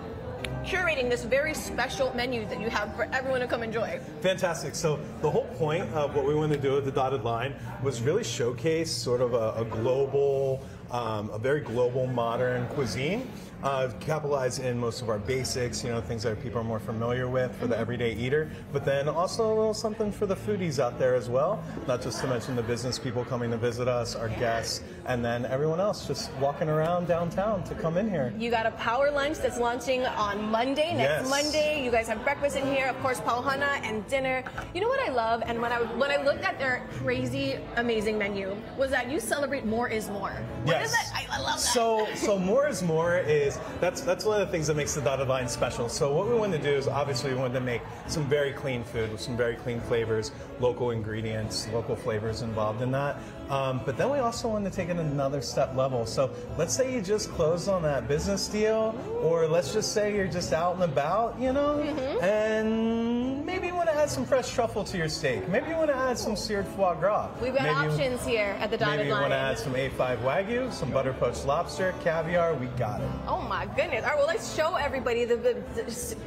curating 0.63 1.09
this 1.09 1.23
very 1.23 1.53
special 1.53 2.13
menu 2.15 2.45
that 2.47 2.59
you 2.59 2.69
have 2.69 2.95
for 2.95 3.07
everyone 3.13 3.41
to 3.41 3.47
come 3.47 3.63
enjoy. 3.63 3.99
Fantastic. 4.21 4.75
So 4.75 4.99
the 5.21 5.29
whole 5.29 5.45
point 5.57 5.83
of 5.93 6.15
what 6.15 6.25
we 6.25 6.33
wanted 6.33 6.55
to 6.55 6.61
do 6.61 6.73
with 6.73 6.85
the 6.85 6.91
dotted 6.91 7.23
line 7.23 7.55
was 7.81 8.01
really 8.01 8.23
showcase 8.23 8.91
sort 8.91 9.21
of 9.21 9.33
a, 9.33 9.61
a 9.61 9.65
global, 9.65 10.63
um, 10.91 11.29
a 11.31 11.37
very 11.37 11.61
global 11.61 12.07
modern 12.07 12.67
cuisine 12.69 13.29
uh, 13.63 13.89
capitalize 13.99 14.59
in 14.59 14.77
most 14.77 15.01
of 15.01 15.09
our 15.09 15.19
basics, 15.19 15.83
you 15.83 15.89
know, 15.89 16.01
things 16.01 16.23
that 16.23 16.41
people 16.43 16.59
are 16.59 16.63
more 16.65 16.79
familiar 16.79 17.27
with 17.29 17.55
for 17.59 17.67
the 17.67 17.77
everyday 17.77 18.13
eater, 18.15 18.51
but 18.73 18.83
then 18.85 19.07
also 19.07 19.45
a 19.47 19.55
little 19.55 19.73
something 19.73 20.11
for 20.11 20.25
the 20.25 20.35
foodies 20.35 20.79
out 20.79 20.99
there 20.99 21.15
as 21.15 21.29
well. 21.29 21.63
Not 21.87 22.01
just 22.01 22.19
to 22.21 22.27
mention 22.27 22.55
the 22.55 22.63
business 22.63 22.99
people 22.99 23.23
coming 23.25 23.49
to 23.51 23.57
visit 23.57 23.87
us, 23.87 24.15
our 24.15 24.29
guests, 24.29 24.81
and 25.05 25.23
then 25.23 25.45
everyone 25.45 25.79
else 25.79 26.05
just 26.07 26.31
walking 26.35 26.67
around 26.69 27.07
downtown 27.07 27.63
to 27.63 27.75
come 27.75 27.97
in 27.97 28.09
here. 28.09 28.33
You 28.37 28.51
got 28.51 28.65
a 28.65 28.71
power 28.71 29.09
lunch 29.11 29.37
that's 29.37 29.57
launching 29.57 30.05
on 30.05 30.41
Monday, 30.51 30.93
next 30.93 31.27
Yes. 31.27 31.29
Monday. 31.29 31.83
You 31.83 31.91
guys 31.91 32.07
have 32.07 32.23
breakfast 32.23 32.57
in 32.57 32.65
here, 32.65 32.87
of 32.87 32.99
course, 33.01 33.19
pauhana 33.21 33.81
and 33.83 34.05
dinner. 34.07 34.43
You 34.73 34.81
know 34.81 34.87
what 34.87 34.99
I 35.07 35.11
love, 35.11 35.41
and 35.45 35.61
when 35.61 35.71
I 35.71 35.77
when 35.97 36.11
I 36.11 36.17
looked 36.23 36.43
at 36.43 36.59
their 36.59 36.87
crazy, 36.99 37.57
amazing 37.77 38.17
menu, 38.17 38.55
was 38.77 38.91
that 38.91 39.09
you 39.09 39.19
celebrate 39.19 39.65
more 39.65 39.87
is 39.87 40.09
more. 40.09 40.31
What 40.63 40.81
is 40.81 40.91
that? 40.91 41.11
I, 41.13 41.25
I 41.31 41.39
love 41.39 41.55
that. 41.55 41.59
So, 41.59 42.07
so 42.15 42.37
more 42.39 42.67
is 42.67 42.81
more 42.83 43.17
is 43.17 43.52
that's 43.79 44.01
that's 44.01 44.25
one 44.25 44.41
of 44.41 44.47
the 44.47 44.51
things 44.51 44.67
that 44.67 44.75
makes 44.75 44.93
the 44.93 45.01
dotted 45.01 45.27
line 45.27 45.47
special. 45.47 45.89
So 45.89 46.13
what 46.13 46.27
we 46.27 46.35
wanted 46.35 46.61
to 46.61 46.71
do 46.71 46.75
is 46.75 46.87
obviously 46.87 47.31
we 47.33 47.39
wanted 47.39 47.55
to 47.55 47.61
make 47.61 47.81
some 48.07 48.25
very 48.25 48.53
clean 48.53 48.83
food 48.83 49.11
with 49.11 49.21
some 49.21 49.37
very 49.37 49.55
clean 49.55 49.79
flavors, 49.81 50.31
local 50.59 50.91
ingredients, 50.91 51.67
local 51.73 51.95
flavors 51.95 52.41
involved 52.41 52.81
in 52.81 52.91
that. 52.91 53.17
Um, 53.53 53.81
but 53.85 53.97
then 53.97 54.09
we 54.09 54.17
also 54.17 54.47
want 54.47 54.65
to 54.65 54.71
take 54.71 54.89
it 54.89 54.97
another 54.97 55.41
step 55.41 55.75
level. 55.75 56.07
So 56.07 56.31
let's 56.57 56.73
say 56.73 56.91
you 56.91 57.01
just 57.01 57.29
closed 57.31 57.69
on 57.69 57.83
that 57.83 58.07
business 58.07 58.47
deal, 58.47 58.95
or 59.21 59.47
let's 59.47 59.71
just 59.73 59.93
say 59.93 60.15
you're 60.15 60.27
just 60.27 60.53
out 60.53 60.73
and 60.73 60.83
about, 60.83 61.39
you 61.39 61.53
know, 61.53 61.79
and 62.21 63.45
maybe 63.45 63.67
you 63.67 63.75
want 63.75 63.89
to 63.89 63.95
add 63.95 64.09
some 64.09 64.25
fresh 64.25 64.51
truffle 64.51 64.83
to 64.85 64.97
your 64.97 65.07
steak. 65.09 65.47
Maybe 65.49 65.69
you 65.69 65.75
want 65.75 65.89
to 65.91 65.95
add 65.95 66.17
some 66.17 66.35
seared 66.35 66.67
foie 66.69 66.95
gras. 66.95 67.29
We've 67.41 67.53
got 67.53 67.63
Maybe 67.63 67.75
you- 67.85 67.91
options 67.91 68.25
here 68.25 68.55
at 68.59 68.71
the 68.71 68.77
dotted 68.77 68.97
Maybe 68.97 69.07
you 69.09 69.13
line. 69.13 69.21
want 69.29 69.33
to 69.33 69.37
add 69.37 69.59
some 69.59 69.73
A5 69.73 70.17
Wagyu, 70.23 70.73
some 70.73 70.89
butter 70.91 71.13
poached 71.13 71.45
lobster, 71.45 71.93
caviar. 72.03 72.55
We 72.55 72.67
got 72.77 73.01
it. 73.01 73.07
Oh 73.27 73.41
my 73.41 73.67
goodness! 73.75 74.03
All 74.03 74.09
right, 74.11 74.17
well 74.17 74.27
let's 74.27 74.55
show 74.55 74.75
everybody 74.75 75.25
the, 75.25 75.35
the, 75.35 75.53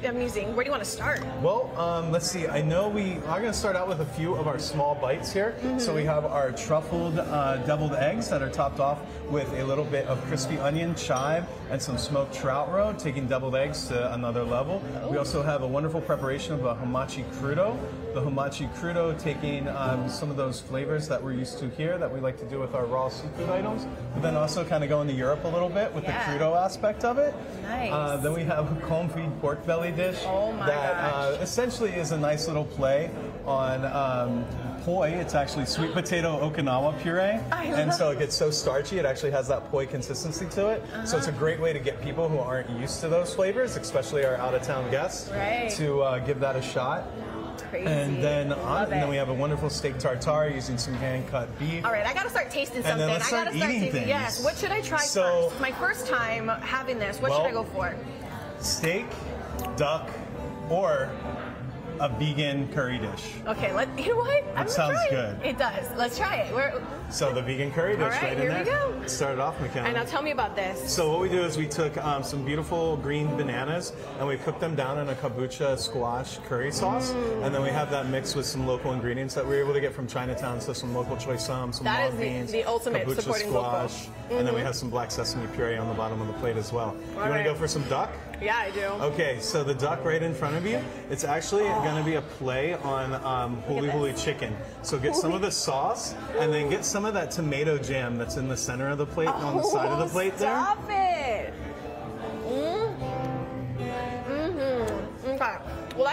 the 0.03 0.09
amusing. 0.09 0.55
Where 0.55 0.63
do 0.65 0.69
you 0.69 0.73
want 0.73 0.85
to 0.85 0.89
start? 0.91 1.21
Well, 1.43 1.73
um, 1.77 2.13
let's 2.13 2.31
see. 2.31 2.47
I 2.47 2.63
know 2.63 2.89
we 2.89 3.15
are 3.27 3.41
going 3.41 3.53
to 3.53 3.59
start 3.59 3.75
out 3.75 3.89
with 3.89 4.01
a 4.01 4.07
few 4.07 4.35
of 4.37 4.47
our 4.47 4.59
small 4.59 4.95
bites 4.95 5.33
here. 5.33 5.55
So 5.79 5.95
we 5.95 6.05
have 6.05 6.25
our 6.25 6.53
truffled 6.53 7.16
uh, 7.19 7.57
deviled 7.67 7.95
eggs 7.95 8.29
that 8.31 8.43
are 8.43 8.49
topped 8.51 8.81
off 8.81 8.99
with 9.31 9.53
a 9.55 9.65
little 9.65 9.85
bit 9.85 10.07
of 10.07 10.23
crispy 10.27 10.59
onion, 10.59 10.95
chive, 10.95 11.45
and 11.71 11.81
some 11.81 11.99
smoked 11.99 12.35
trout 12.35 12.71
roe, 12.73 12.95
taking 12.99 13.27
deviled 13.27 13.57
eggs 13.57 13.89
to 13.89 14.15
another 14.15 14.45
level. 14.45 14.83
We 15.11 15.17
also 15.19 15.43
have 15.43 15.63
a 15.63 15.67
wonderful 15.67 16.01
preparation 16.01 16.55
of 16.55 16.65
a 16.65 16.75
hamachi 16.75 17.25
crudo. 17.35 17.79
The 18.15 18.21
hamachi 18.23 18.73
crudo 18.77 19.19
taking 19.19 19.69
um, 19.69 20.09
some 20.09 20.31
of 20.31 20.37
those 20.37 20.61
flavors 20.61 21.09
that 21.09 21.23
we're 21.23 21.33
used 21.35 21.59
to 21.59 21.69
here 21.71 21.99
that 21.99 22.13
we 22.13 22.21
like 22.21 22.39
to 22.39 22.47
do 22.47 22.59
with 22.61 22.75
our 22.75 22.87
raw 22.87 23.09
seafood 23.09 23.51
items, 23.51 23.87
but 24.15 24.23
then 24.23 24.35
also 24.37 24.65
kind 24.65 24.83
of 24.85 24.91
going 24.91 25.09
to 25.09 25.15
Europe 25.15 25.45
a 25.45 25.49
little 25.49 25.69
bit 25.69 25.93
with 25.95 26.05
Yeah. 26.05 26.33
the 26.33 26.39
crudo 26.45 26.57
aspect 26.57 27.05
of 27.05 27.19
it. 27.19 27.35
Nice. 27.63 27.93
Uh, 27.93 28.17
then 28.19 28.33
we 28.33 28.45
have 28.45 28.71
a 28.71 28.81
confit 28.87 29.41
pork 29.41 29.67
belly 29.67 29.93
dish 29.93 30.19
Oh 30.25 30.53
my 30.53 30.67
that 30.67 31.15
uh, 31.15 31.37
essentially 31.41 31.91
is 31.93 32.13
a 32.13 32.19
nice 32.19 32.47
little 32.47 32.65
play 32.65 33.11
on 33.47 33.85
um, 33.87 34.45
poi. 34.85 35.09
It's 35.11 35.35
actually 35.35 35.67
sweet 35.67 35.93
potato 35.93 36.39
Okinawa 36.49 37.01
puree, 37.01 37.41
and 37.53 37.93
so 37.93 38.11
it 38.11 38.19
gets 38.19 38.35
so 38.35 38.51
starchy. 38.51 38.99
It 38.99 39.05
actually 39.07 39.31
has 39.33 39.49
that 39.49 39.71
poi 39.71 39.87
consistency 39.87 40.47
to 40.51 40.69
it. 40.71 40.83
So 41.05 41.17
it's 41.17 41.27
a 41.27 41.31
Uh-huh. 41.31 41.39
great 41.39 41.61
way 41.61 41.73
to 41.73 41.79
get 41.79 42.01
people 42.03 42.29
who 42.29 42.39
aren't 42.39 42.71
used 42.71 43.01
to 43.01 43.09
those 43.09 43.35
flavors, 43.35 43.77
especially 43.77 44.25
our 44.25 44.37
out 44.37 44.55
of 44.55 44.63
town 44.63 44.91
guests, 44.91 45.31
Right. 45.31 45.71
to 45.77 46.03
uh, 46.03 46.19
give 46.21 46.41
that 46.41 46.57
a 46.57 46.63
shot. 46.63 47.05
Crazy. 47.71 47.87
And 47.87 48.23
then 48.23 48.53
on, 48.53 48.85
and 48.85 48.93
then 48.93 49.09
we 49.09 49.17
have 49.17 49.29
a 49.29 49.35
wonderful 49.35 49.69
steak 49.71 49.99
tartare 49.99 50.49
using 50.51 50.79
some 50.79 50.95
hand 50.95 51.29
cut 51.31 51.49
beef. 51.59 51.85
All 51.85 51.91
right, 51.91 52.07
I 52.07 52.15
gotta 52.15 52.31
start 52.31 52.51
tasting 52.51 52.77
And 52.79 52.87
something. 52.87 53.07
then 53.07 53.19
let's 53.19 53.33
I 53.33 53.45
gotta 53.45 53.57
start 53.57 53.71
eating 53.71 53.81
tasting. 53.81 53.93
things. 53.93 54.09
Yes. 54.09 54.45
What 54.45 54.57
should 54.57 54.71
I 54.71 54.81
try 54.83 54.99
So- 54.99 55.49
first? 55.49 55.61
My 55.61 55.73
first 55.73 56.07
time 56.07 56.49
having 56.61 56.99
this. 56.99 57.21
What 57.21 57.33
should 57.33 57.47
I 57.47 57.51
go 57.51 57.65
for? 57.65 57.95
Steak, 58.61 59.07
duck, 59.77 60.09
or 60.71 61.09
a 62.01 62.09
vegan 62.09 62.69
curry 62.73 62.99
dish. 62.99 63.33
Okay, 63.47 63.73
let 63.73 63.89
you 63.99 64.11
know 64.11 64.17
what? 64.17 64.45
I'm 64.55 64.69
sounds 64.69 64.95
try 65.09 65.11
good. 65.11 65.41
It 65.45 65.59
does. 65.59 65.87
Let's 65.97 66.17
try 66.19 66.37
it. 66.37 66.55
We're, 66.55 66.83
So 67.11 67.33
the 67.33 67.43
vegan 67.43 67.71
curry 67.73 67.95
dish 67.97 68.03
All 68.03 68.09
right, 68.11 68.23
right, 68.23 68.37
here 68.39 68.51
in 68.51 68.59
we 68.59 68.65
there. 68.65 68.79
go. 69.01 69.07
Start 69.07 69.35
it 69.35 69.41
off, 69.41 69.61
McKenna. 69.61 69.87
and 69.87 69.95
now 69.97 70.05
tell 70.05 70.23
me 70.23 70.31
about 70.33 70.57
this. 70.57 70.93
So 70.93 71.11
what 71.11 71.21
we 71.21 71.29
do 71.29 71.43
is 71.43 71.57
we 71.57 71.67
took 71.67 71.97
um, 71.99 72.23
some 72.25 72.45
beautiful 72.45 72.97
green 72.97 73.29
bananas 73.37 73.93
and 74.19 74.27
we 74.27 74.37
cooked 74.39 74.61
them 74.61 74.75
down 74.75 74.99
in 74.99 75.09
a 75.09 75.15
kabocha 75.15 75.79
squash 75.79 76.39
curry 76.49 76.73
sauce, 76.73 77.13
Mm. 77.13 77.45
and 77.47 77.55
then 77.55 77.63
we 77.63 77.69
have 77.71 77.91
that 77.91 78.09
mixed 78.09 78.35
with 78.37 78.47
some 78.47 78.67
local 78.67 78.93
ingredients 78.93 79.35
that 79.35 79.45
we 79.45 79.55
were 79.57 79.61
able 79.63 79.73
to 79.75 79.81
get 79.81 79.95
from 79.95 80.07
Chinatown. 80.07 80.61
So 80.61 80.73
some 80.73 80.95
local 80.95 81.17
choy 81.17 81.39
sum, 81.39 81.73
some 81.73 81.85
That 81.85 82.09
is 82.11 82.17
the- 82.17 82.23
beans, 82.23 82.53
the 82.53 82.65
ultimate 82.65 83.07
kabocha 83.07 83.23
supporting 83.23 83.53
local. 83.53 83.89
squash, 83.89 84.09
and 84.31 84.47
then 84.47 84.55
we 84.55 84.61
Mhm. 84.61 84.65
have 84.65 84.75
some 84.75 84.91
black 84.91 85.11
sesame 85.11 85.47
puree 85.55 85.77
on 85.77 85.87
the 85.89 85.95
bottom 85.95 86.21
of 86.21 86.27
the 86.27 86.33
plate 86.35 86.57
as 86.57 86.73
well. 86.73 86.97
you 87.13 87.17
want 87.21 87.35
to 87.35 87.45
go 87.45 87.55
for 87.55 87.69
some 87.69 87.83
duck? 87.89 88.11
Yeah, 88.41 88.57
I 88.57 88.71
do. 88.71 88.85
Okay, 89.05 89.39
so 89.41 89.65
the 89.65 89.75
duck 89.75 90.05
right 90.05 90.23
in 90.23 90.35
front 90.35 90.57
of 90.57 90.67
you, 90.67 90.81
it's 91.11 91.25
actually 91.25 91.65
going 91.65 91.97
to 91.97 92.05
be 92.05 92.15
a 92.15 92.23
play 92.23 92.75
on 92.75 93.15
um, 93.25 93.63
Huli 93.63 93.91
Huli 93.91 94.23
Chicken. 94.23 94.55
So 94.83 94.99
get 94.99 95.17
some 95.17 95.33
of 95.33 95.41
the 95.41 95.51
sauce 95.51 96.15
and 96.39 96.53
then 96.53 96.69
get 96.69 96.85
some 96.85 97.05
of 97.05 97.15
that 97.15 97.31
tomato 97.31 97.79
jam 97.79 98.19
that's 98.19 98.37
in 98.37 98.49
the 98.49 98.57
center 98.57 98.89
of 98.89 98.99
the 98.99 99.07
plate 99.07 99.29
and 99.29 99.45
on 99.45 99.57
the 99.57 99.63
side 99.65 99.89
of 99.89 99.99
the 99.99 100.07
plate 100.07 100.37
there. 100.37 100.51
Oh, 100.57 100.63
Stop 100.63 100.91
it. 100.91 101.06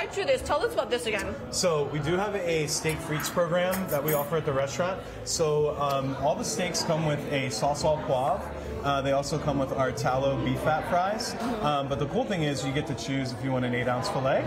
Well, 0.04 0.12
I 0.12 0.16
chew 0.16 0.26
this. 0.26 0.42
Tell 0.42 0.62
us 0.66 0.74
about 0.74 0.90
this 0.90 1.06
again. 1.06 1.34
So 1.52 1.86
we 1.86 2.00
do 2.00 2.18
have 2.18 2.36
a 2.36 2.68
steak 2.68 2.98
frites 2.98 3.32
program 3.32 3.74
that 3.90 4.04
we 4.04 4.14
offer 4.14 4.36
at 4.36 4.46
the 4.46 4.52
restaurant. 4.52 5.02
So 5.24 5.80
um, 5.80 6.18
all 6.18 6.36
the 6.36 6.44
steaks 6.44 6.84
come 6.84 7.06
with 7.06 7.20
a 7.32 7.50
sauce 7.50 7.86
au 7.86 7.96
poivre. 8.06 8.42
Uh, 8.84 9.02
they 9.02 9.14
also 9.14 9.38
come 9.38 9.58
with 9.58 9.72
our 9.72 9.94
tallow 9.94 10.44
beef 10.44 10.60
fat 10.60 10.90
fries. 10.90 11.36
Um, 11.62 11.88
but 11.88 12.00
the 12.00 12.08
cool 12.08 12.26
thing 12.26 12.44
is 12.44 12.66
you 12.66 12.74
get 12.74 12.86
to 12.88 12.96
choose 12.96 13.32
if 13.32 13.42
you 13.46 13.52
want 13.54 13.64
an 13.64 13.74
8 13.74 13.88
ounce 13.88 14.10
filet, 14.10 14.44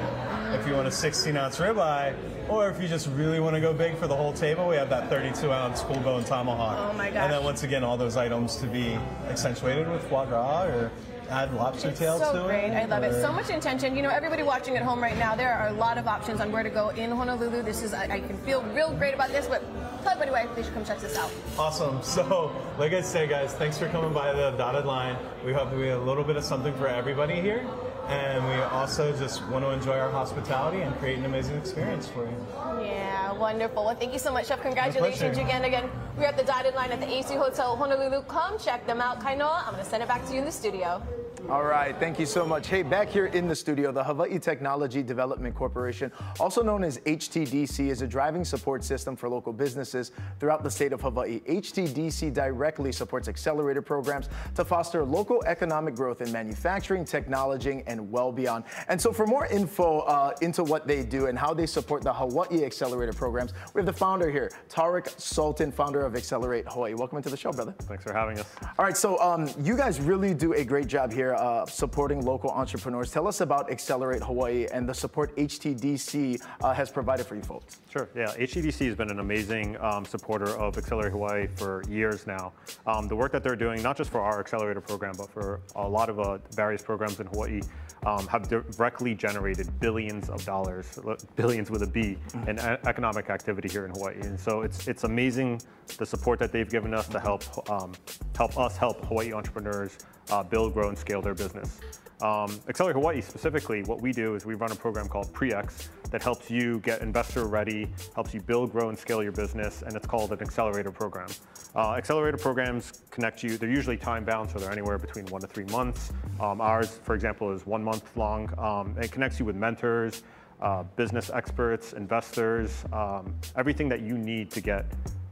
if 0.52 0.66
you 0.66 0.74
want 0.74 0.88
a 0.88 0.90
16 0.90 1.34
ounce 1.34 1.56
ribeye, 1.56 2.14
or 2.50 2.68
if 2.68 2.80
you 2.80 2.86
just 2.86 3.08
really 3.08 3.40
want 3.40 3.54
to 3.54 3.60
go 3.60 3.72
big 3.72 3.96
for 3.96 4.06
the 4.06 4.16
whole 4.16 4.34
table, 4.34 4.68
we 4.68 4.76
have 4.76 4.90
that 4.90 5.08
32 5.08 5.50
ounce 5.50 5.80
full 5.80 6.00
bone 6.00 6.22
tomahawk. 6.24 6.90
Oh 6.92 6.98
my 6.98 7.08
gosh. 7.08 7.22
And 7.22 7.32
then 7.32 7.44
once 7.44 7.62
again, 7.62 7.82
all 7.82 7.96
those 7.96 8.18
items 8.18 8.56
to 8.56 8.66
be 8.66 8.98
accentuated 9.28 9.88
with 9.88 10.02
foie 10.10 10.26
gras 10.26 10.64
or 10.64 10.92
add 11.28 11.52
lobster 11.54 11.92
tail 11.92 12.18
so 12.18 12.32
to 12.32 12.44
it. 12.44 12.46
great. 12.46 12.70
I 12.70 12.84
love 12.84 13.02
it. 13.02 13.20
So 13.20 13.32
much 13.32 13.50
intention. 13.50 13.96
You 13.96 14.02
know, 14.02 14.10
everybody 14.10 14.42
watching 14.42 14.76
at 14.76 14.82
home 14.82 15.00
right 15.00 15.16
now, 15.18 15.34
there 15.34 15.52
are 15.52 15.68
a 15.68 15.72
lot 15.72 15.98
of 15.98 16.06
options 16.06 16.40
on 16.40 16.52
where 16.52 16.62
to 16.62 16.70
go 16.70 16.90
in 16.90 17.10
Honolulu. 17.10 17.62
This 17.62 17.82
is, 17.82 17.94
I, 17.94 18.04
I 18.04 18.20
can 18.20 18.38
feel 18.38 18.62
real 18.74 18.92
great 18.92 19.14
about 19.14 19.30
this, 19.30 19.46
but 19.46 19.62
everybody 20.06 20.30
why 20.30 20.54
they 20.54 20.62
should 20.62 20.74
come 20.74 20.84
check 20.84 21.00
this 21.00 21.16
out. 21.16 21.30
Awesome. 21.58 22.02
So, 22.02 22.54
like 22.78 22.92
I 22.92 23.00
say, 23.00 23.26
guys, 23.26 23.52
thanks 23.54 23.76
for 23.78 23.88
coming 23.88 24.12
by 24.12 24.32
the 24.32 24.52
dotted 24.52 24.86
line. 24.86 25.16
We 25.44 25.52
hope 25.52 25.72
we 25.72 25.88
have 25.88 26.00
a 26.00 26.04
little 26.04 26.24
bit 26.24 26.36
of 26.36 26.44
something 26.44 26.74
for 26.74 26.88
everybody 26.88 27.40
here. 27.40 27.66
And 28.08 28.46
we 28.46 28.54
also 28.62 29.16
just 29.16 29.44
want 29.48 29.64
to 29.64 29.70
enjoy 29.70 29.98
our 29.98 30.10
hospitality 30.10 30.80
and 30.82 30.96
create 30.98 31.18
an 31.18 31.24
amazing 31.24 31.56
experience 31.56 32.06
for 32.06 32.24
you. 32.24 32.46
Yeah, 32.80 33.32
wonderful. 33.32 33.84
Well, 33.84 33.96
thank 33.96 34.12
you 34.12 34.20
so 34.20 34.32
much, 34.32 34.46
Chef. 34.46 34.62
Congratulations 34.62 35.38
again. 35.38 35.64
Again, 35.64 35.90
we're 36.16 36.24
at 36.24 36.37
the 36.37 36.42
dotted 36.42 36.74
line 36.74 36.90
at 36.92 37.00
the 37.00 37.09
AC 37.09 37.35
Hotel 37.35 37.76
Honolulu. 37.76 38.22
Come 38.22 38.59
check 38.59 38.87
them 38.87 39.00
out. 39.00 39.20
Kainoa, 39.20 39.66
I'm 39.66 39.72
going 39.72 39.85
to 39.85 39.90
send 39.90 40.02
it 40.02 40.09
back 40.09 40.26
to 40.26 40.33
you 40.33 40.38
in 40.38 40.44
the 40.44 40.52
studio. 40.52 41.02
All 41.48 41.62
right, 41.62 41.96
thank 42.00 42.18
you 42.18 42.26
so 42.26 42.44
much. 42.44 42.66
Hey, 42.66 42.82
back 42.82 43.09
here 43.09 43.26
in 43.26 43.46
the 43.46 43.54
studio, 43.54 43.92
the 43.92 44.02
Hawaii 44.02 44.37
Technology 44.40 45.00
Development 45.00 45.54
Corporation, 45.54 46.11
also 46.40 46.61
known 46.61 46.82
as 46.82 46.98
HTDC, 46.98 47.88
is 47.88 48.02
a 48.02 48.06
driving 48.06 48.44
support 48.44 48.82
system 48.82 49.14
for 49.14 49.28
local 49.28 49.52
businesses 49.52 50.11
throughout 50.40 50.64
the 50.64 50.70
state 50.70 50.92
of 50.92 51.00
Hawaii. 51.00 51.38
HTDC 51.48 52.35
directly 52.35 52.90
supports 52.90 53.28
accelerator 53.28 53.80
programs 53.80 54.28
to 54.56 54.64
foster 54.64 55.04
local 55.04 55.40
economic 55.46 55.94
growth 55.94 56.20
in 56.20 56.32
manufacturing, 56.32 57.04
technology, 57.04 57.85
and 57.87 58.11
well 58.11 58.32
beyond. 58.32 58.64
And 58.88 59.00
so, 59.00 59.12
for 59.12 59.24
more 59.24 59.46
info 59.46 60.00
uh, 60.00 60.35
into 60.42 60.64
what 60.64 60.88
they 60.88 61.04
do 61.04 61.26
and 61.26 61.38
how 61.38 61.54
they 61.54 61.66
support 61.66 62.02
the 62.02 62.12
Hawaii 62.12 62.64
Accelerator 62.64 63.12
programs, 63.12 63.52
we 63.72 63.78
have 63.78 63.87
the 63.87 63.92
founder 63.92 64.32
here, 64.32 64.50
Tarek 64.68 65.20
Sultan, 65.20 65.70
founder 65.70 66.04
of 66.04 66.16
Accelerate 66.16 66.66
Hawaii. 66.66 66.94
Welcome 66.94 67.18
into 67.18 67.30
the 67.30 67.37
show, 67.37 67.52
brother. 67.52 67.72
Thanks 67.82 68.02
for 68.02 68.12
having 68.12 68.37
us. 68.40 68.52
All 68.80 68.85
right, 68.85 68.96
so 68.96 69.16
um, 69.20 69.48
you 69.61 69.76
guys 69.76 70.00
really 70.00 70.35
do 70.35 70.52
a 70.54 70.64
great 70.64 70.88
job 70.88 71.12
here. 71.12 71.36
Uh, 71.37 71.66
supporting 71.66 72.25
local 72.25 72.51
entrepreneurs. 72.51 73.11
Tell 73.11 73.29
us 73.29 73.40
about 73.40 73.70
Accelerate 73.70 74.22
Hawaii 74.22 74.66
and 74.72 74.88
the 74.88 74.94
support 74.94 75.35
HTDC 75.37 76.42
uh, 76.62 76.72
has 76.72 76.90
provided 76.90 77.27
for 77.27 77.37
you 77.37 77.42
folks. 77.42 77.79
Sure. 77.90 78.09
Yeah, 78.14 78.35
HTDC 78.37 78.87
has 78.87 78.96
been 78.96 79.11
an 79.11 79.20
amazing 79.20 79.77
um, 79.81 80.05
supporter 80.05 80.51
of 80.59 80.77
Accelerate 80.77 81.12
Hawaii 81.12 81.46
for 81.57 81.83
years 81.88 82.27
now. 82.27 82.53
Um, 82.87 83.09
the 83.09 83.16
work 83.16 83.33
that 83.33 83.42
they're 83.42 83.57
doing, 83.57 83.83
not 83.83 83.96
just 83.96 84.11
for 84.11 84.20
our 84.20 84.40
accelerator 84.40 84.81
program, 84.81 85.14
but 85.16 85.31
for 85.31 85.61
a 85.77 85.88
lot 85.88 86.09
of 86.09 86.20
uh, 86.20 86.38
various 86.53 86.83
programs 86.83 87.20
in 87.20 87.27
Hawaii, 87.27 87.61
um, 88.05 88.27
have 88.29 88.49
directly 88.49 89.14
generated 89.14 89.68
billions 89.81 90.29
of 90.29 90.44
dollars, 90.44 90.99
billions 91.35 91.70
with 91.70 91.83
a 91.83 91.87
B, 91.87 92.18
mm-hmm. 92.29 92.51
in 92.51 92.59
economic 92.59 93.31
activity 93.31 93.68
here 93.68 93.85
in 93.85 93.90
Hawaii. 93.92 94.16
And 94.20 94.38
so 94.38 94.62
it's 94.62 94.87
it's 94.87 95.05
amazing 95.05 95.61
the 95.99 96.07
support 96.07 96.38
that 96.38 96.53
they've 96.53 96.70
given 96.70 96.94
us 96.94 97.09
to 97.09 97.20
help 97.20 97.70
um, 97.70 97.92
help 98.37 98.59
us 98.59 98.77
help 98.77 99.05
Hawaii 99.07 99.33
entrepreneurs 99.33 99.99
uh, 100.31 100.42
build, 100.42 100.75
grow, 100.75 100.88
and 100.88 100.99
scale 100.99 101.22
their 101.22 101.35
business. 101.35 101.81
Um, 102.22 102.59
Accelerate 102.66 102.96
Hawaii 102.96 103.20
specifically, 103.20 103.83
what 103.83 104.01
we 104.01 104.11
do 104.11 104.35
is 104.37 104.46
we 104.46 104.55
run 104.55 104.72
a 104.72 104.75
program 104.75 105.07
called 105.07 105.33
PreX 105.35 105.88
that 106.11 106.22
helps 106.22 106.51
you 106.51 106.79
get 106.81 107.03
investor 107.03 107.44
ready, 107.46 107.88
helps 108.14 108.33
you 108.33 108.40
build, 108.40 108.72
grow, 108.72 108.88
and 108.88 108.99
scale 108.99 109.22
your 109.22 109.33
business, 109.33 109.83
and 109.83 109.94
it's 109.94 110.07
called 110.07 110.33
an 110.33 110.40
accelerator 110.40 110.90
program. 110.90 111.29
Uh, 111.75 111.92
accelerator 111.92 112.38
programs 112.38 113.03
connect 113.11 113.42
you, 113.42 113.59
they're 113.59 113.68
usually 113.68 113.99
time 113.99 114.25
bound, 114.25 114.49
so 114.49 114.59
they're 114.59 114.72
anywhere 114.72 114.96
between 114.96 115.27
one 115.27 115.42
to 115.42 115.46
three 115.46 115.64
months. 115.64 116.11
Um, 116.40 116.62
ours, 116.62 116.99
for 117.03 117.14
example, 117.14 117.53
is 117.53 117.66
one 117.66 117.85
month 117.85 118.16
long. 118.16 118.51
Um, 118.59 118.96
it 118.99 119.12
connects 119.12 119.38
you 119.38 119.44
with 119.44 119.57
mentors, 119.57 120.22
uh, 120.62 120.85
business 120.96 121.29
experts, 121.29 121.92
investors, 121.92 122.85
um, 122.94 123.35
everything 123.57 123.90
that 123.90 124.01
you 124.01 124.16
need 124.16 124.51
to 124.53 124.62
get 124.62 124.87